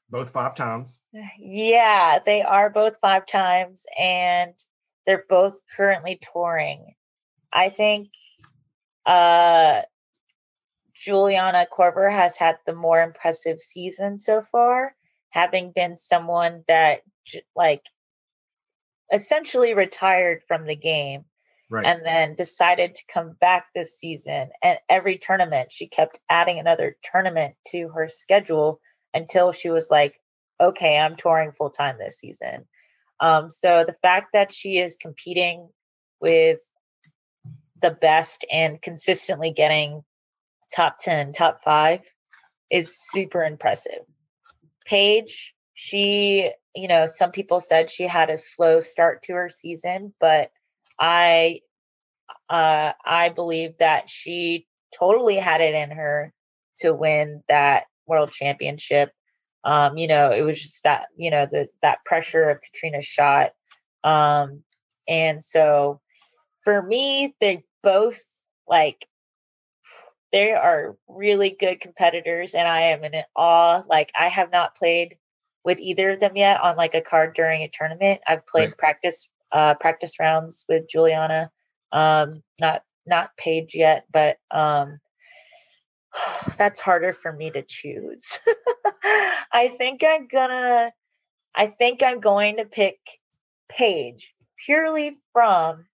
Both 0.09 0.29
five 0.29 0.55
times. 0.55 1.01
Yeah, 1.37 2.19
they 2.25 2.41
are 2.41 2.69
both 2.69 2.95
five 3.01 3.25
times 3.25 3.83
and 3.99 4.53
they're 5.05 5.25
both 5.27 5.59
currently 5.75 6.21
touring. 6.31 6.95
I 7.51 7.67
think 7.67 8.07
uh 9.05 9.81
Juliana 10.95 11.67
Korver 11.69 12.09
has 12.09 12.37
had 12.37 12.57
the 12.65 12.73
more 12.73 13.01
impressive 13.01 13.59
season 13.59 14.19
so 14.19 14.41
far, 14.41 14.95
having 15.31 15.73
been 15.75 15.97
someone 15.97 16.63
that 16.69 17.01
like 17.57 17.83
essentially 19.11 19.73
retired 19.73 20.43
from 20.47 20.65
the 20.65 20.77
game 20.77 21.25
Right. 21.69 21.85
and 21.85 22.05
then 22.05 22.35
decided 22.35 22.95
to 22.95 23.03
come 23.13 23.35
back 23.41 23.67
this 23.75 23.97
season. 23.97 24.49
And 24.63 24.79
every 24.87 25.17
tournament, 25.17 25.71
she 25.71 25.87
kept 25.87 26.19
adding 26.29 26.59
another 26.59 26.95
tournament 27.03 27.55
to 27.67 27.89
her 27.89 28.07
schedule 28.07 28.79
until 29.13 29.51
she 29.51 29.69
was 29.69 29.91
like, 29.91 30.15
okay, 30.61 30.97
I'm 30.97 31.17
touring 31.17 31.51
full 31.51 31.69
time 31.69 31.97
this 31.99 32.19
season. 32.19 32.65
Um, 33.19 33.49
so 33.49 33.83
the 33.85 33.97
fact 34.01 34.29
that 34.33 34.53
she 34.53 34.77
is 34.77 34.97
competing 34.97 35.69
with 36.21 36.59
the 37.81 37.91
best 37.91 38.45
and 38.51 38.81
consistently 38.81 39.51
getting 39.51 40.03
top 40.73 40.97
10, 40.99 41.33
top 41.33 41.63
five 41.63 42.01
is 42.69 42.97
super 42.97 43.43
impressive. 43.43 43.99
Paige, 44.85 45.53
she, 45.73 46.51
you 46.75 46.87
know, 46.87 47.05
some 47.05 47.31
people 47.31 47.59
said 47.59 47.89
she 47.89 48.07
had 48.07 48.29
a 48.29 48.37
slow 48.37 48.81
start 48.81 49.23
to 49.23 49.33
her 49.33 49.49
season, 49.53 50.13
but 50.19 50.51
I 50.99 51.61
uh 52.49 52.93
I 53.05 53.29
believe 53.29 53.77
that 53.79 54.09
she 54.09 54.67
totally 54.97 55.37
had 55.37 55.61
it 55.61 55.75
in 55.75 55.91
her 55.91 56.33
to 56.79 56.93
win 56.93 57.43
that 57.49 57.85
world 58.07 58.31
championship. 58.31 59.11
Um, 59.63 59.97
you 59.97 60.07
know, 60.07 60.31
it 60.31 60.41
was 60.41 60.61
just 60.61 60.83
that, 60.83 61.07
you 61.17 61.29
know, 61.31 61.45
the 61.45 61.67
that 61.81 62.05
pressure 62.05 62.49
of 62.49 62.61
Catrina's 62.61 63.05
shot. 63.05 63.51
Um, 64.03 64.63
and 65.07 65.43
so 65.43 66.01
for 66.63 66.81
me, 66.81 67.35
they 67.39 67.63
both 67.83 68.21
like 68.67 69.07
they 70.31 70.51
are 70.51 70.97
really 71.07 71.49
good 71.49 71.79
competitors 71.79 72.53
and 72.53 72.67
I 72.67 72.81
am 72.81 73.03
in 73.03 73.23
awe. 73.35 73.83
Like 73.87 74.11
I 74.19 74.27
have 74.27 74.51
not 74.51 74.75
played 74.75 75.17
with 75.63 75.79
either 75.79 76.11
of 76.11 76.19
them 76.19 76.35
yet 76.35 76.61
on 76.61 76.75
like 76.77 76.95
a 76.95 77.01
card 77.01 77.35
during 77.35 77.61
a 77.63 77.69
tournament. 77.69 78.21
I've 78.27 78.45
played 78.47 78.69
Right. 78.69 78.77
practice 78.77 79.27
uh 79.51 79.75
practice 79.75 80.19
rounds 80.19 80.65
with 80.67 80.89
Juliana. 80.89 81.51
Um 81.91 82.43
not 82.59 82.83
not 83.05 83.31
Paige 83.37 83.75
yet, 83.75 84.05
but 84.11 84.37
um 84.51 84.99
that's 86.57 86.81
harder 86.81 87.13
for 87.13 87.31
me 87.31 87.51
to 87.51 87.63
choose. 87.63 88.39
I 89.51 89.69
think 89.77 90.03
I'm 90.05 90.27
gonna 90.27 90.91
I 91.55 91.67
think 91.67 92.03
I'm 92.03 92.19
going 92.19 92.57
to 92.57 92.65
pick 92.65 92.99
Paige 93.69 94.33
purely 94.65 95.17
from 95.33 95.85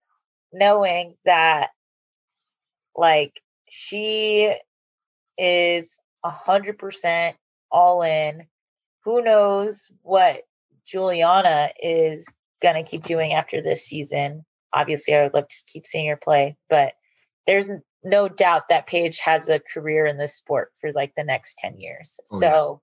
knowing 0.52 1.14
that 1.24 1.70
like 2.96 3.40
she 3.68 4.54
is 5.38 5.98
a 6.24 6.30
hundred 6.30 6.78
percent 6.78 7.36
all 7.70 8.02
in. 8.02 8.46
Who 9.04 9.22
knows 9.22 9.90
what 10.02 10.42
Juliana 10.86 11.70
is 11.82 12.26
gonna 12.62 12.84
keep 12.84 13.04
doing 13.04 13.32
after 13.32 13.60
this 13.60 13.86
season? 13.86 14.44
Obviously, 14.72 15.14
I 15.14 15.24
would 15.24 15.34
love 15.34 15.48
to 15.48 15.56
keep 15.66 15.86
seeing 15.86 16.08
her 16.08 16.16
play, 16.16 16.56
but 16.70 16.94
there's 17.46 17.68
no 18.04 18.28
doubt 18.28 18.68
that 18.68 18.86
Paige 18.86 19.18
has 19.20 19.48
a 19.48 19.60
career 19.60 20.06
in 20.06 20.16
this 20.16 20.36
sport 20.36 20.72
for 20.80 20.92
like 20.92 21.14
the 21.16 21.24
next 21.24 21.58
10 21.58 21.78
years. 21.78 22.18
Oh, 22.32 22.40
yeah. 22.40 22.50
so 22.50 22.80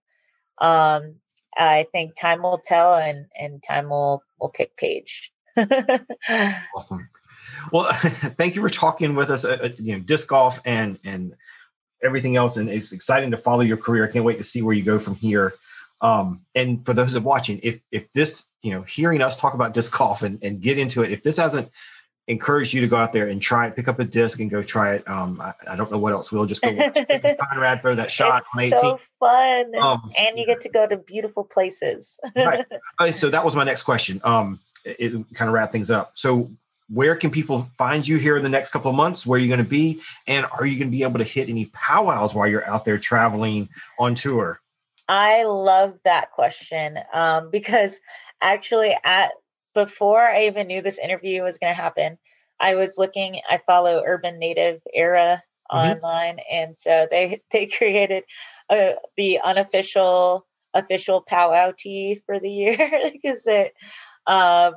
um 0.66 1.16
I 1.58 1.88
think 1.92 2.16
time 2.20 2.44
will 2.44 2.62
tell 2.64 2.96
and 2.96 3.26
and 3.36 3.62
time 3.64 3.90
will 3.90 4.24
will 4.40 4.50
pick 4.50 4.76
Paige. 4.78 5.32
Awesome. 6.76 7.10
Well, 7.72 7.92
thank 7.94 8.56
you 8.56 8.62
for 8.62 8.70
talking 8.70 9.16
with 9.16 9.30
us. 9.30 9.46
Uh, 9.46 9.58
uh, 9.64 9.70
you 9.78 9.94
know, 9.94 10.00
disc 10.00 10.28
golf 10.28 10.62
and 10.66 11.00
and 11.04 11.36
everything 12.02 12.36
else, 12.38 12.58
and 12.58 12.70
it's 12.70 12.92
exciting 12.92 13.32
to 13.32 13.38
follow 13.38 13.62
your 13.62 13.78
career. 13.78 14.08
I 14.08 14.12
can't 14.12 14.24
wait 14.24 14.38
to 14.38 14.44
see 14.44 14.62
where 14.62 14.74
you 14.74 14.84
go 14.84 15.00
from 15.00 15.16
here. 15.16 15.54
Um, 16.02 16.46
and 16.56 16.86
for 16.86 16.94
those 16.94 17.16
of 17.16 17.24
watching, 17.24 17.60
if 17.64 17.82
if 17.92 18.12
this, 18.14 18.46
you 18.62 18.72
know, 18.72 18.84
hearing 18.84 19.22
us 19.22 19.40
talk 19.40 19.54
about 19.54 19.74
disc 19.74 19.96
golf 19.96 20.24
and, 20.24 20.42
and 20.44 20.62
get 20.62 20.78
into 20.78 21.02
it, 21.04 21.12
if 21.12 21.24
this 21.24 21.38
hasn't 21.38 21.70
encouraged 22.30 22.74
you 22.74 22.82
to 22.82 22.88
go 22.88 22.96
out 22.96 23.12
there 23.12 23.28
and 23.28 23.42
try 23.42 23.68
it, 23.68 23.76
pick 23.76 23.88
up 23.88 24.00
a 24.00 24.06
disc 24.06 24.40
and 24.40 24.52
go 24.52 24.62
try 24.62 24.94
it. 24.94 25.10
Um, 25.10 25.42
I, 25.42 25.54
I 25.68 25.76
don't 25.76 25.92
know 25.92 25.98
what 25.98 26.14
else. 26.14 26.32
We'll 26.32 26.46
just 26.46 26.62
go 26.62 26.70
Conrad 27.52 27.82
throw 27.82 27.96
that 27.96 28.12
shot 28.12 28.44
it's 28.44 28.74
18. 28.76 28.82
so 28.82 29.00
fun. 29.20 29.76
Um, 29.82 30.12
and 30.16 30.38
you 30.38 30.46
get 30.46 30.62
to 30.62 30.70
go 30.70 30.88
to 30.88 30.96
beautiful 30.96 31.44
places. 31.44 32.20
Right. 32.36 32.64
So 33.14 33.30
that 33.30 33.44
was 33.44 33.56
my 33.56 33.64
next 33.64 33.84
question. 33.84 34.22
Um, 34.24 34.60
it, 34.86 35.14
it 35.14 35.26
kind 35.34 35.50
of 35.50 35.54
wrap 35.54 35.72
things 35.72 35.90
up. 35.90 36.12
So 36.16 36.52
where 36.90 37.16
can 37.16 37.32
people 37.32 37.70
find 37.78 38.08
you 38.08 38.18
here 38.18 38.36
in 38.36 38.44
the 38.44 38.50
next 38.50 38.72
couple 38.72 38.92
of 38.92 38.98
months? 38.98 39.26
Where 39.26 39.38
are 39.38 39.42
you 39.42 39.48
going 39.48 39.64
to 39.64 39.70
be? 39.70 40.02
And 40.28 40.46
are 40.52 40.66
you 40.66 40.78
going 40.78 40.90
to 40.90 40.96
be 40.96 41.04
able 41.04 41.20
to 41.20 41.26
hit 41.26 41.50
any 41.50 41.66
powwows 41.68 42.36
while 42.36 42.48
you're 42.48 42.68
out 42.68 42.86
there 42.86 42.98
traveling 42.98 43.70
on 43.98 44.16
tour? 44.16 44.62
I 45.10 45.44
love 45.46 46.00
that 46.06 46.32
question 46.34 47.00
um, 47.14 47.50
because 47.52 48.00
actually, 48.42 48.98
at 49.04 49.32
before 49.76 50.22
I 50.22 50.48
even 50.48 50.68
knew 50.68 50.82
this 50.84 51.00
interview 51.00 51.44
was 51.44 51.60
going 51.60 51.74
to 51.74 51.82
happen, 51.82 52.20
I 52.60 52.76
was 52.76 52.98
looking. 52.98 53.42
I 53.50 53.60
follow 53.66 54.04
Urban 54.06 54.40
Native 54.40 54.82
Era 54.94 55.44
Mhm. 55.74 56.04
online, 56.04 56.40
and 56.52 56.78
so 56.78 57.08
they 57.12 57.42
they 57.52 57.68
created 57.68 58.26
uh, 58.70 58.94
the 59.18 59.40
unofficial 59.42 60.48
official 60.76 61.22
powwow 61.22 61.74
tee 61.78 62.22
for 62.28 62.40
the 62.40 62.52
year 62.52 62.78
because 63.14 63.48
it. 63.48 63.74
Um, 64.28 64.76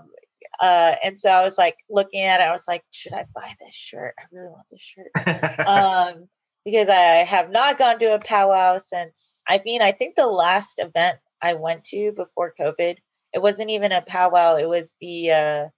uh, 0.60 0.94
and 1.04 1.18
so 1.20 1.30
I 1.30 1.42
was 1.44 1.58
like 1.58 1.76
looking 1.90 2.22
at 2.22 2.40
it. 2.40 2.44
I 2.44 2.52
was 2.52 2.68
like, 2.68 2.84
should 2.90 3.12
I 3.14 3.26
buy 3.34 3.56
this 3.60 3.74
shirt? 3.74 4.14
I 4.18 4.24
really 4.32 4.48
want 4.50 4.66
this 4.70 4.80
shirt. 4.82 5.12
um, 5.66 6.28
because 6.64 6.88
I 6.88 7.24
have 7.24 7.50
not 7.50 7.78
gone 7.78 7.98
to 7.98 8.14
a 8.14 8.18
powwow 8.18 8.78
since. 8.78 9.40
I 9.46 9.60
mean, 9.64 9.82
I 9.82 9.92
think 9.92 10.16
the 10.16 10.26
last 10.26 10.78
event 10.78 11.18
I 11.40 11.54
went 11.54 11.84
to 11.84 12.12
before 12.12 12.54
COVID, 12.58 12.96
it 13.32 13.42
wasn't 13.42 13.70
even 13.70 13.92
a 13.92 14.02
powwow. 14.02 14.56
It 14.56 14.68
was 14.68 14.92
the 15.00 15.30
uh, 15.30 15.68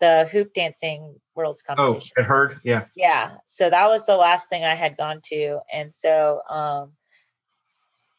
the 0.00 0.28
hoop 0.30 0.54
dancing 0.54 1.16
world's 1.34 1.62
competition. 1.62 1.88
Oh, 1.88 1.92
competition. 1.94 2.16
I 2.18 2.22
heard. 2.22 2.60
Yeah. 2.64 2.84
Yeah. 2.94 3.36
So 3.46 3.68
that 3.68 3.88
was 3.88 4.06
the 4.06 4.16
last 4.16 4.48
thing 4.48 4.64
I 4.64 4.74
had 4.74 4.96
gone 4.96 5.20
to. 5.30 5.60
And 5.72 5.94
so 5.94 6.40
um 6.48 6.92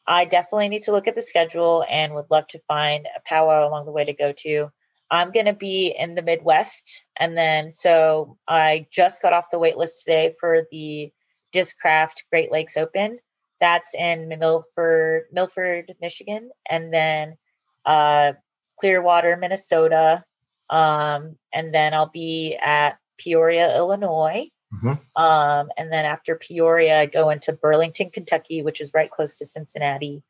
I 0.06 0.24
definitely 0.24 0.68
need 0.68 0.82
to 0.84 0.92
look 0.92 1.06
at 1.06 1.14
the 1.14 1.22
schedule 1.22 1.84
and 1.88 2.14
would 2.14 2.30
love 2.30 2.48
to 2.48 2.60
find 2.66 3.06
a 3.06 3.20
powwow 3.24 3.68
along 3.68 3.86
the 3.86 3.92
way 3.92 4.04
to 4.04 4.12
go 4.12 4.32
to. 4.38 4.70
I'm 5.08 5.30
going 5.30 5.46
to 5.46 5.52
be 5.52 5.94
in 5.96 6.14
the 6.14 6.22
Midwest. 6.22 7.04
And 7.16 7.36
then, 7.36 7.70
so 7.70 8.36
I 8.46 8.86
just 8.90 9.22
got 9.22 9.32
off 9.32 9.50
the 9.50 9.58
wait 9.58 9.76
list 9.76 10.04
today 10.04 10.34
for 10.40 10.66
the 10.72 11.12
Discraft 11.52 12.24
Great 12.30 12.50
Lakes 12.52 12.76
Open. 12.76 13.18
That's 13.60 13.94
in 13.94 14.28
Milford, 14.28 15.24
Milford, 15.32 15.94
Michigan. 16.00 16.50
And 16.68 16.92
then 16.92 17.36
uh, 17.84 18.32
Clearwater, 18.78 19.36
Minnesota. 19.36 20.24
Um, 20.68 21.36
and 21.52 21.74
then 21.74 21.94
I'll 21.94 22.10
be 22.10 22.56
at 22.56 22.98
Peoria, 23.18 23.76
Illinois. 23.76 24.48
Mhm. 24.72 25.00
Um, 25.16 25.68
and 25.76 25.92
then 25.92 26.04
after 26.04 26.36
Peoria, 26.36 27.00
I 27.00 27.06
go 27.06 27.30
into 27.30 27.52
Burlington, 27.52 28.10
Kentucky, 28.10 28.62
which 28.62 28.80
is 28.80 28.94
right 28.94 29.10
close 29.10 29.38
to 29.38 29.46
Cincinnati. 29.46 30.22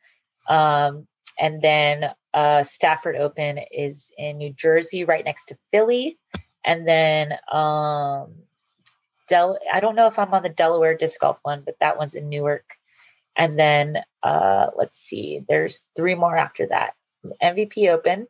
Um, 0.49 1.07
and 1.39 1.61
then 1.63 2.11
uh, 2.33 2.63
Stafford 2.63 3.17
Open 3.17 3.59
is 3.71 4.11
in 4.17 4.39
New 4.39 4.53
Jersey, 4.53 5.05
right 5.05 5.25
next 5.25 5.47
to 5.47 5.59
Philly. 5.71 6.19
And 6.65 6.87
then 6.89 7.35
um, 7.53 8.35
Del- 9.31 9.61
I 9.73 9.81
don't 9.81 9.95
know 9.95 10.09
if 10.09 10.19
I'm 10.19 10.35
on 10.35 10.43
the 10.43 10.49
Delaware 10.49 10.97
disc 10.97 11.21
golf 11.21 11.39
one, 11.43 11.63
but 11.65 11.77
that 11.81 11.97
one's 11.97 12.17
in 12.17 12.29
Newark. 12.29 12.65
And 13.37 13.59
then 13.59 13.99
uh, 14.23 14.67
let's 14.77 14.99
see, 14.99 15.43
there's 15.49 15.85
three 15.97 16.17
more 16.17 16.37
after 16.37 16.67
that. 16.67 16.95
MVP 17.43 17.89
Open. 17.89 18.27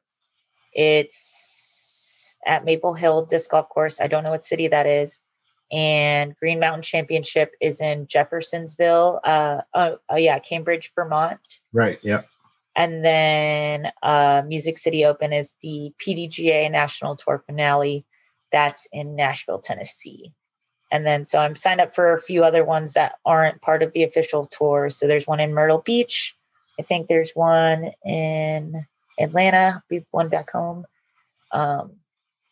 It's 0.73 2.39
at 2.47 2.65
Maple 2.65 2.95
Hill 2.95 3.25
Disc 3.25 3.51
Golf 3.51 3.69
Course. 3.69 4.01
I 4.01 4.07
don't 4.07 4.23
know 4.25 4.31
what 4.31 4.45
city 4.45 4.69
that 4.69 4.87
is. 4.87 5.21
And 5.73 6.37
Green 6.37 6.61
Mountain 6.61 6.83
Championship 6.83 7.53
is 7.61 7.81
in 7.81 8.07
Jeffersonville. 8.07 9.21
Uh, 9.25 9.63
oh, 9.73 9.99
oh 10.09 10.17
yeah, 10.17 10.39
Cambridge, 10.39 10.93
Vermont. 10.95 11.41
Right. 11.73 11.99
Yep. 12.03 12.27
And 12.77 13.05
then 13.05 13.91
uh, 14.03 14.43
Music 14.47 14.79
City 14.79 15.05
Open 15.05 15.33
is 15.33 15.55
the 15.63 15.93
PDGA 16.05 16.71
National 16.71 17.17
Tour 17.17 17.43
finale. 17.47 18.05
That's 18.53 18.89
in 18.93 19.17
Nashville, 19.17 19.61
Tennessee. 19.61 20.33
And 20.91 21.07
then 21.07 21.25
so 21.25 21.39
I'm 21.39 21.55
signed 21.55 21.81
up 21.81 21.95
for 21.95 22.13
a 22.13 22.21
few 22.21 22.45
other 22.45 22.65
ones 22.65 22.95
that 22.95 23.15
aren't 23.25 23.63
part 23.63 23.83
of 23.83 23.93
the 23.93 24.03
official 24.03 24.47
tour. 24.47 24.91
So 24.91 25.07
there's 25.07 25.27
one 25.27 25.41
in 25.41 25.55
Myrtle 25.55 25.83
Beach. 25.85 26.37
I 26.79 26.83
think 26.83 27.09
there's 27.09 27.31
one 27.33 27.93
in 28.05 28.87
Atlanta. 29.19 29.83
We've 29.91 30.07
one 30.11 30.29
back 30.29 30.51
home. 30.51 30.87
Um, 31.53 31.93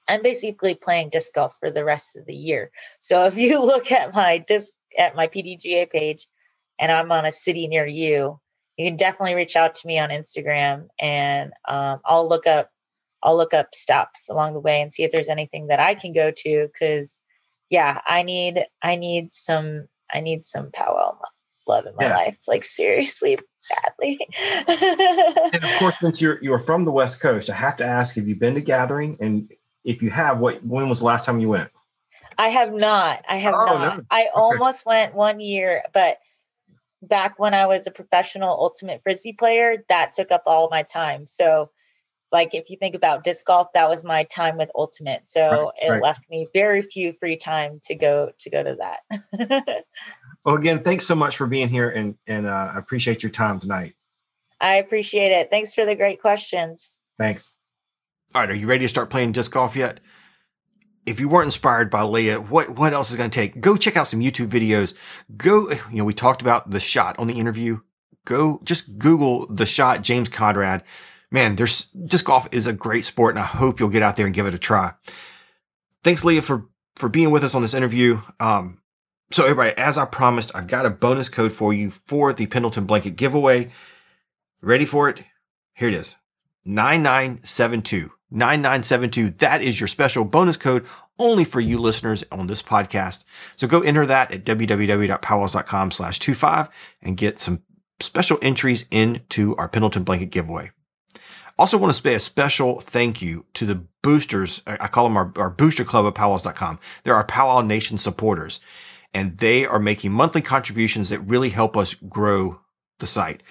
I'm 0.08 0.22
basically 0.22 0.74
playing 0.74 1.10
disc 1.10 1.34
golf 1.34 1.56
for 1.60 1.70
the 1.70 1.84
rest 1.84 2.16
of 2.16 2.26
the 2.26 2.34
year. 2.34 2.70
So 3.00 3.24
if 3.26 3.36
you 3.36 3.64
look 3.64 3.92
at 3.92 4.14
my 4.14 4.38
disc 4.38 4.72
at 4.98 5.16
my 5.16 5.28
PDGA 5.28 5.90
page, 5.90 6.28
and 6.78 6.90
I'm 6.92 7.12
on 7.12 7.26
a 7.26 7.32
city 7.32 7.66
near 7.68 7.86
you, 7.86 8.40
you 8.76 8.86
can 8.86 8.96
definitely 8.96 9.34
reach 9.34 9.56
out 9.56 9.74
to 9.76 9.86
me 9.86 9.98
on 9.98 10.10
Instagram, 10.10 10.88
and 10.98 11.52
um, 11.66 12.00
I'll 12.04 12.28
look 12.28 12.46
up 12.46 12.70
I'll 13.22 13.36
look 13.36 13.52
up 13.52 13.74
stops 13.74 14.28
along 14.28 14.52
the 14.52 14.60
way 14.60 14.80
and 14.80 14.94
see 14.94 15.02
if 15.02 15.10
there's 15.10 15.28
anything 15.28 15.66
that 15.68 15.80
I 15.80 15.94
can 15.94 16.12
go 16.12 16.30
to. 16.30 16.68
Because 16.72 17.20
yeah, 17.70 18.00
I 18.06 18.22
need 18.22 18.64
I 18.82 18.96
need 18.96 19.32
some 19.32 19.88
I 20.12 20.20
need 20.20 20.44
some 20.44 20.70
powwow 20.72 21.18
love 21.66 21.86
in 21.86 21.94
my 21.96 22.04
Yeah. 22.04 22.14
life, 22.14 22.38
like 22.46 22.64
seriously 22.64 23.38
badly. 23.68 24.18
And 25.52 25.64
of 25.64 25.74
course, 25.78 25.94
since 26.00 26.20
you're 26.20 26.42
you're 26.42 26.58
from 26.58 26.84
the 26.84 26.90
West 26.90 27.20
Coast, 27.20 27.48
I 27.50 27.54
have 27.54 27.76
to 27.78 27.84
ask: 27.84 28.16
Have 28.16 28.28
you 28.28 28.36
been 28.36 28.54
to 28.54 28.60
Gathering? 28.60 29.16
And 29.20 29.50
if 29.84 30.02
you 30.02 30.10
have, 30.10 30.40
what 30.40 30.64
when 30.64 30.88
was 30.88 30.98
the 31.00 31.06
last 31.06 31.24
time 31.24 31.40
you 31.40 31.48
went? 31.48 31.70
I 32.36 32.48
have 32.48 32.72
not. 32.72 33.24
I 33.28 33.36
have 33.36 33.54
Oh, 33.54 33.64
not. 33.66 33.96
no. 33.96 34.02
I 34.10 34.28
almost 34.34 34.86
went 34.86 35.14
one 35.14 35.40
year, 35.40 35.84
but 35.94 36.18
back 37.02 37.38
when 37.38 37.54
I 37.54 37.66
was 37.66 37.86
a 37.86 37.90
professional 37.90 38.50
ultimate 38.50 39.02
frisbee 39.02 39.32
player, 39.32 39.84
that 39.88 40.12
took 40.12 40.30
up 40.30 40.42
all 40.46 40.68
my 40.70 40.82
time. 40.82 41.26
So, 41.26 41.70
like 42.30 42.54
if 42.54 42.70
you 42.70 42.76
think 42.76 42.94
about 42.94 43.24
disc 43.24 43.46
golf, 43.46 43.68
that 43.74 43.88
was 43.88 44.04
my 44.04 44.24
time 44.24 44.56
with 44.56 44.70
ultimate. 44.74 45.28
So 45.28 45.40
Right, 45.40 45.72
it 45.82 45.90
right. 45.90 46.02
left 46.02 46.28
me 46.30 46.46
very 46.52 46.82
few 46.82 47.12
free 47.14 47.36
time 47.36 47.80
to 47.84 47.94
go 47.94 48.30
to 48.38 48.50
go 48.50 48.62
to 48.62 48.76
that. 48.78 49.84
Well, 50.44 50.56
again, 50.56 50.82
thanks 50.82 51.06
so 51.06 51.14
much 51.14 51.36
for 51.36 51.46
being 51.46 51.68
here, 51.68 51.90
and 51.90 52.16
and 52.26 52.46
uh, 52.46 52.70
I 52.74 52.78
appreciate 52.78 53.22
your 53.22 53.28
time 53.28 53.60
tonight. 53.60 53.94
I 54.60 54.76
appreciate 54.76 55.32
it. 55.32 55.50
Thanks 55.50 55.74
for 55.74 55.84
the 55.84 55.94
great 55.94 56.22
questions. 56.22 56.96
Thanks. 57.18 57.54
All 58.34 58.40
right, 58.40 58.50
are 58.50 58.54
you 58.54 58.66
ready 58.66 58.84
to 58.84 58.88
start 58.88 59.10
playing 59.10 59.32
disc 59.32 59.52
golf 59.52 59.76
yet? 59.76 60.00
If 61.04 61.20
you 61.20 61.28
weren't 61.28 61.46
inspired 61.46 61.90
by 61.90 62.02
Leah, 62.02 62.40
what 62.40 62.70
what 62.70 62.94
else 62.94 63.10
is 63.10 63.16
going 63.16 63.30
to 63.30 63.34
take? 63.34 63.60
Go 63.60 63.76
check 63.76 63.96
out 63.96 64.06
some 64.06 64.20
YouTube 64.20 64.48
videos. 64.48 64.94
Go, 65.36 65.70
you 65.70 65.98
know, 65.98 66.04
we 66.04 66.14
talked 66.14 66.40
about 66.40 66.70
the 66.70 66.80
shot 66.80 67.18
on 67.18 67.26
the 67.26 67.38
interview. 67.38 67.80
Go 68.24 68.60
just 68.64 68.98
Google 68.98 69.46
the 69.48 69.66
shot 69.66 70.02
James 70.02 70.30
Conrad. 70.30 70.82
Man, 71.30 71.56
there's 71.56 71.84
disc 71.86 72.24
golf 72.24 72.48
is 72.52 72.66
a 72.66 72.72
great 72.72 73.04
sport, 73.04 73.34
and 73.34 73.42
I 73.42 73.46
hope 73.46 73.80
you'll 73.80 73.90
get 73.90 74.02
out 74.02 74.16
there 74.16 74.26
and 74.26 74.34
give 74.34 74.46
it 74.46 74.54
a 74.54 74.58
try. 74.58 74.94
Thanks, 76.02 76.24
Leah, 76.24 76.42
for 76.42 76.66
for 76.96 77.08
being 77.08 77.30
with 77.30 77.44
us 77.44 77.54
on 77.54 77.62
this 77.62 77.74
interview. 77.74 78.20
Um, 78.40 78.80
so 79.30 79.44
everybody, 79.44 79.76
as 79.76 79.98
I 79.98 80.04
promised, 80.06 80.50
I've 80.54 80.66
got 80.66 80.86
a 80.86 80.90
bonus 80.90 81.28
code 81.28 81.52
for 81.52 81.72
you 81.72 81.90
for 81.90 82.32
the 82.32 82.46
Pendleton 82.46 82.86
blanket 82.86 83.16
giveaway. 83.16 83.70
Ready 84.60 84.84
for 84.84 85.08
it? 85.08 85.22
Here 85.74 85.88
it 85.88 85.94
is. 85.94 86.16
9972. 86.64 88.10
9972. 88.30 89.30
That 89.38 89.62
is 89.62 89.80
your 89.80 89.86
special 89.86 90.24
bonus 90.24 90.56
code 90.56 90.86
only 91.18 91.44
for 91.44 91.60
you 91.60 91.78
listeners 91.78 92.24
on 92.30 92.46
this 92.46 92.62
podcast. 92.62 93.24
So 93.56 93.66
go 93.66 93.80
enter 93.80 94.06
that 94.06 94.32
at 94.32 94.44
www.powwows.com 94.44 95.90
slash 95.90 96.18
25 96.18 96.68
and 97.02 97.16
get 97.16 97.38
some 97.38 97.62
special 98.00 98.38
entries 98.42 98.86
into 98.90 99.56
our 99.56 99.68
Pendleton 99.68 100.04
blanket 100.04 100.30
giveaway. 100.30 100.70
Also 101.58 101.76
want 101.76 101.94
to 101.94 102.00
say 102.00 102.14
a 102.14 102.20
special 102.20 102.80
thank 102.80 103.20
you 103.20 103.44
to 103.54 103.66
the 103.66 103.82
boosters. 104.02 104.62
I 104.66 104.86
call 104.86 105.04
them 105.04 105.16
our, 105.16 105.32
our 105.36 105.50
booster 105.50 105.84
club 105.84 106.06
at 106.06 106.14
powwows.com. 106.14 106.78
They're 107.02 107.14
our 107.14 107.24
Powwow 107.24 107.62
Nation 107.62 107.98
supporters 107.98 108.60
and 109.12 109.38
they 109.38 109.66
are 109.66 109.78
making 109.78 110.12
monthly 110.12 110.42
contributions 110.42 111.08
that 111.08 111.20
really 111.20 111.48
help 111.48 111.76
us 111.76 111.94
grow 111.94 112.60
the 113.00 113.06
site 113.06 113.42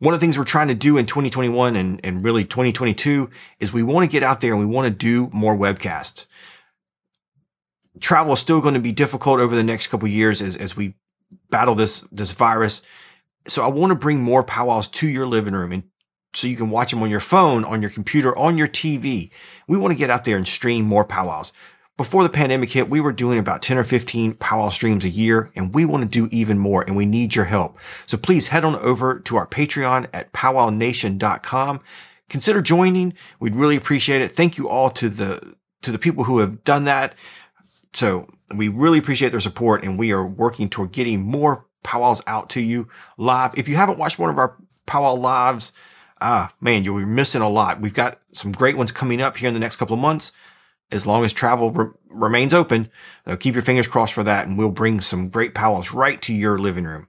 one 0.00 0.14
of 0.14 0.20
the 0.20 0.24
things 0.24 0.38
we're 0.38 0.44
trying 0.44 0.68
to 0.68 0.74
do 0.74 0.96
in 0.96 1.06
2021 1.06 1.76
and, 1.76 2.00
and 2.02 2.24
really 2.24 2.44
2022 2.44 3.30
is 3.60 3.72
we 3.72 3.82
want 3.82 4.02
to 4.02 4.10
get 4.10 4.22
out 4.22 4.40
there 4.40 4.52
and 4.52 4.60
we 4.60 4.66
want 4.66 4.86
to 4.86 4.90
do 4.90 5.30
more 5.32 5.54
webcasts. 5.54 6.24
Travel 8.00 8.32
is 8.32 8.38
still 8.38 8.62
going 8.62 8.74
to 8.74 8.80
be 8.80 8.92
difficult 8.92 9.40
over 9.40 9.54
the 9.54 9.62
next 9.62 9.88
couple 9.88 10.08
years 10.08 10.40
as, 10.40 10.56
as 10.56 10.74
we 10.74 10.94
battle 11.50 11.74
this, 11.74 12.00
this 12.10 12.32
virus. 12.32 12.80
So 13.46 13.62
I 13.62 13.68
want 13.68 13.90
to 13.90 13.94
bring 13.94 14.22
more 14.22 14.42
powwows 14.42 14.88
to 14.88 15.06
your 15.06 15.26
living 15.26 15.54
room 15.54 15.70
and 15.70 15.84
so 16.32 16.46
you 16.46 16.56
can 16.56 16.70
watch 16.70 16.90
them 16.90 17.02
on 17.02 17.10
your 17.10 17.20
phone, 17.20 17.64
on 17.64 17.80
your 17.80 17.90
computer, 17.90 18.36
on 18.36 18.56
your 18.56 18.68
TV. 18.68 19.30
We 19.66 19.76
want 19.76 19.92
to 19.92 19.98
get 19.98 20.10
out 20.10 20.24
there 20.24 20.36
and 20.36 20.46
stream 20.46 20.84
more 20.84 21.04
powwows. 21.04 21.52
Before 21.96 22.22
the 22.22 22.30
pandemic 22.30 22.70
hit, 22.70 22.88
we 22.88 23.00
were 23.00 23.12
doing 23.12 23.38
about 23.38 23.60
10 23.60 23.76
or 23.76 23.84
15 23.84 24.34
powwow 24.34 24.70
streams 24.70 25.04
a 25.04 25.10
year, 25.10 25.50
and 25.54 25.74
we 25.74 25.84
want 25.84 26.02
to 26.02 26.08
do 26.08 26.28
even 26.34 26.58
more, 26.58 26.82
and 26.82 26.96
we 26.96 27.04
need 27.04 27.34
your 27.34 27.44
help. 27.44 27.78
So 28.06 28.16
please 28.16 28.46
head 28.46 28.64
on 28.64 28.76
over 28.76 29.20
to 29.20 29.36
our 29.36 29.46
Patreon 29.46 30.08
at 30.14 30.32
powwownation.com. 30.32 31.80
Consider 32.30 32.62
joining. 32.62 33.12
We'd 33.38 33.54
really 33.54 33.76
appreciate 33.76 34.22
it. 34.22 34.34
Thank 34.34 34.56
you 34.56 34.68
all 34.68 34.88
to 34.90 35.10
the 35.10 35.54
to 35.82 35.92
the 35.92 35.98
people 35.98 36.24
who 36.24 36.38
have 36.38 36.64
done 36.64 36.84
that. 36.84 37.14
So 37.92 38.28
we 38.54 38.68
really 38.68 38.98
appreciate 38.98 39.30
their 39.30 39.40
support, 39.40 39.84
and 39.84 39.98
we 39.98 40.12
are 40.12 40.26
working 40.26 40.70
toward 40.70 40.92
getting 40.92 41.20
more 41.20 41.66
powwows 41.82 42.22
out 42.26 42.50
to 42.50 42.60
you 42.60 42.88
live. 43.18 43.58
If 43.58 43.68
you 43.68 43.76
haven't 43.76 43.98
watched 43.98 44.18
one 44.18 44.30
of 44.30 44.38
our 44.38 44.56
powwow 44.86 45.14
lives, 45.14 45.72
ah 46.20 46.52
man, 46.60 46.84
you'll 46.84 46.98
be 46.98 47.04
missing 47.04 47.42
a 47.42 47.48
lot. 47.48 47.80
We've 47.80 47.94
got 47.94 48.18
some 48.32 48.52
great 48.52 48.76
ones 48.76 48.92
coming 48.92 49.20
up 49.20 49.36
here 49.36 49.48
in 49.48 49.54
the 49.54 49.60
next 49.60 49.76
couple 49.76 49.94
of 49.94 50.00
months 50.00 50.32
as 50.92 51.06
long 51.06 51.24
as 51.24 51.32
travel 51.32 51.70
re- 51.70 51.92
remains 52.08 52.52
open, 52.52 52.90
uh, 53.26 53.36
keep 53.36 53.54
your 53.54 53.62
fingers 53.62 53.86
crossed 53.86 54.12
for 54.12 54.24
that, 54.24 54.46
and 54.46 54.58
we'll 54.58 54.70
bring 54.70 55.00
some 55.00 55.28
great 55.28 55.54
powwows 55.54 55.92
right 55.92 56.20
to 56.22 56.34
your 56.34 56.58
living 56.58 56.84
room. 56.84 57.06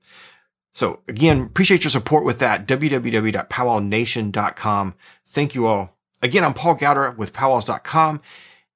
So 0.74 1.02
again, 1.08 1.42
appreciate 1.42 1.84
your 1.84 1.92
support 1.92 2.24
with 2.24 2.40
that. 2.40 2.68
www.powwownation.com. 2.68 4.96
Thank 5.28 5.56
you 5.56 5.68
all. 5.68 5.98
Again, 6.22 6.46
I'm 6.46 6.54
Paul 6.54 6.76
Gowder 6.76 7.18
with 7.18 7.34
powwows.com. 7.34 8.22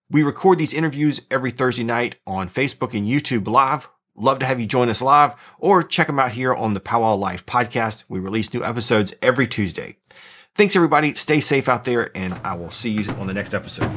We 0.09 0.23
record 0.23 0.57
these 0.57 0.73
interviews 0.73 1.21
every 1.31 1.51
Thursday 1.51 1.83
night 1.83 2.17
on 2.27 2.49
Facebook 2.49 2.93
and 2.93 3.07
YouTube 3.07 3.47
live. 3.47 3.87
Love 4.15 4.39
to 4.39 4.45
have 4.45 4.59
you 4.59 4.65
join 4.65 4.89
us 4.89 5.01
live 5.01 5.35
or 5.59 5.83
check 5.83 6.07
them 6.07 6.19
out 6.19 6.31
here 6.31 6.53
on 6.53 6.73
the 6.73 6.79
Powwow 6.79 7.15
Life 7.15 7.45
podcast. 7.45 8.05
We 8.07 8.19
release 8.19 8.53
new 8.53 8.63
episodes 8.63 9.13
every 9.21 9.47
Tuesday. 9.47 9.97
Thanks 10.55 10.75
everybody. 10.75 11.13
Stay 11.15 11.41
safe 11.41 11.67
out 11.67 11.83
there 11.83 12.15
and 12.15 12.33
I 12.43 12.55
will 12.55 12.71
see 12.71 12.91
you 12.91 13.11
on 13.13 13.27
the 13.27 13.33
next 13.33 13.53
episode. 13.53 13.91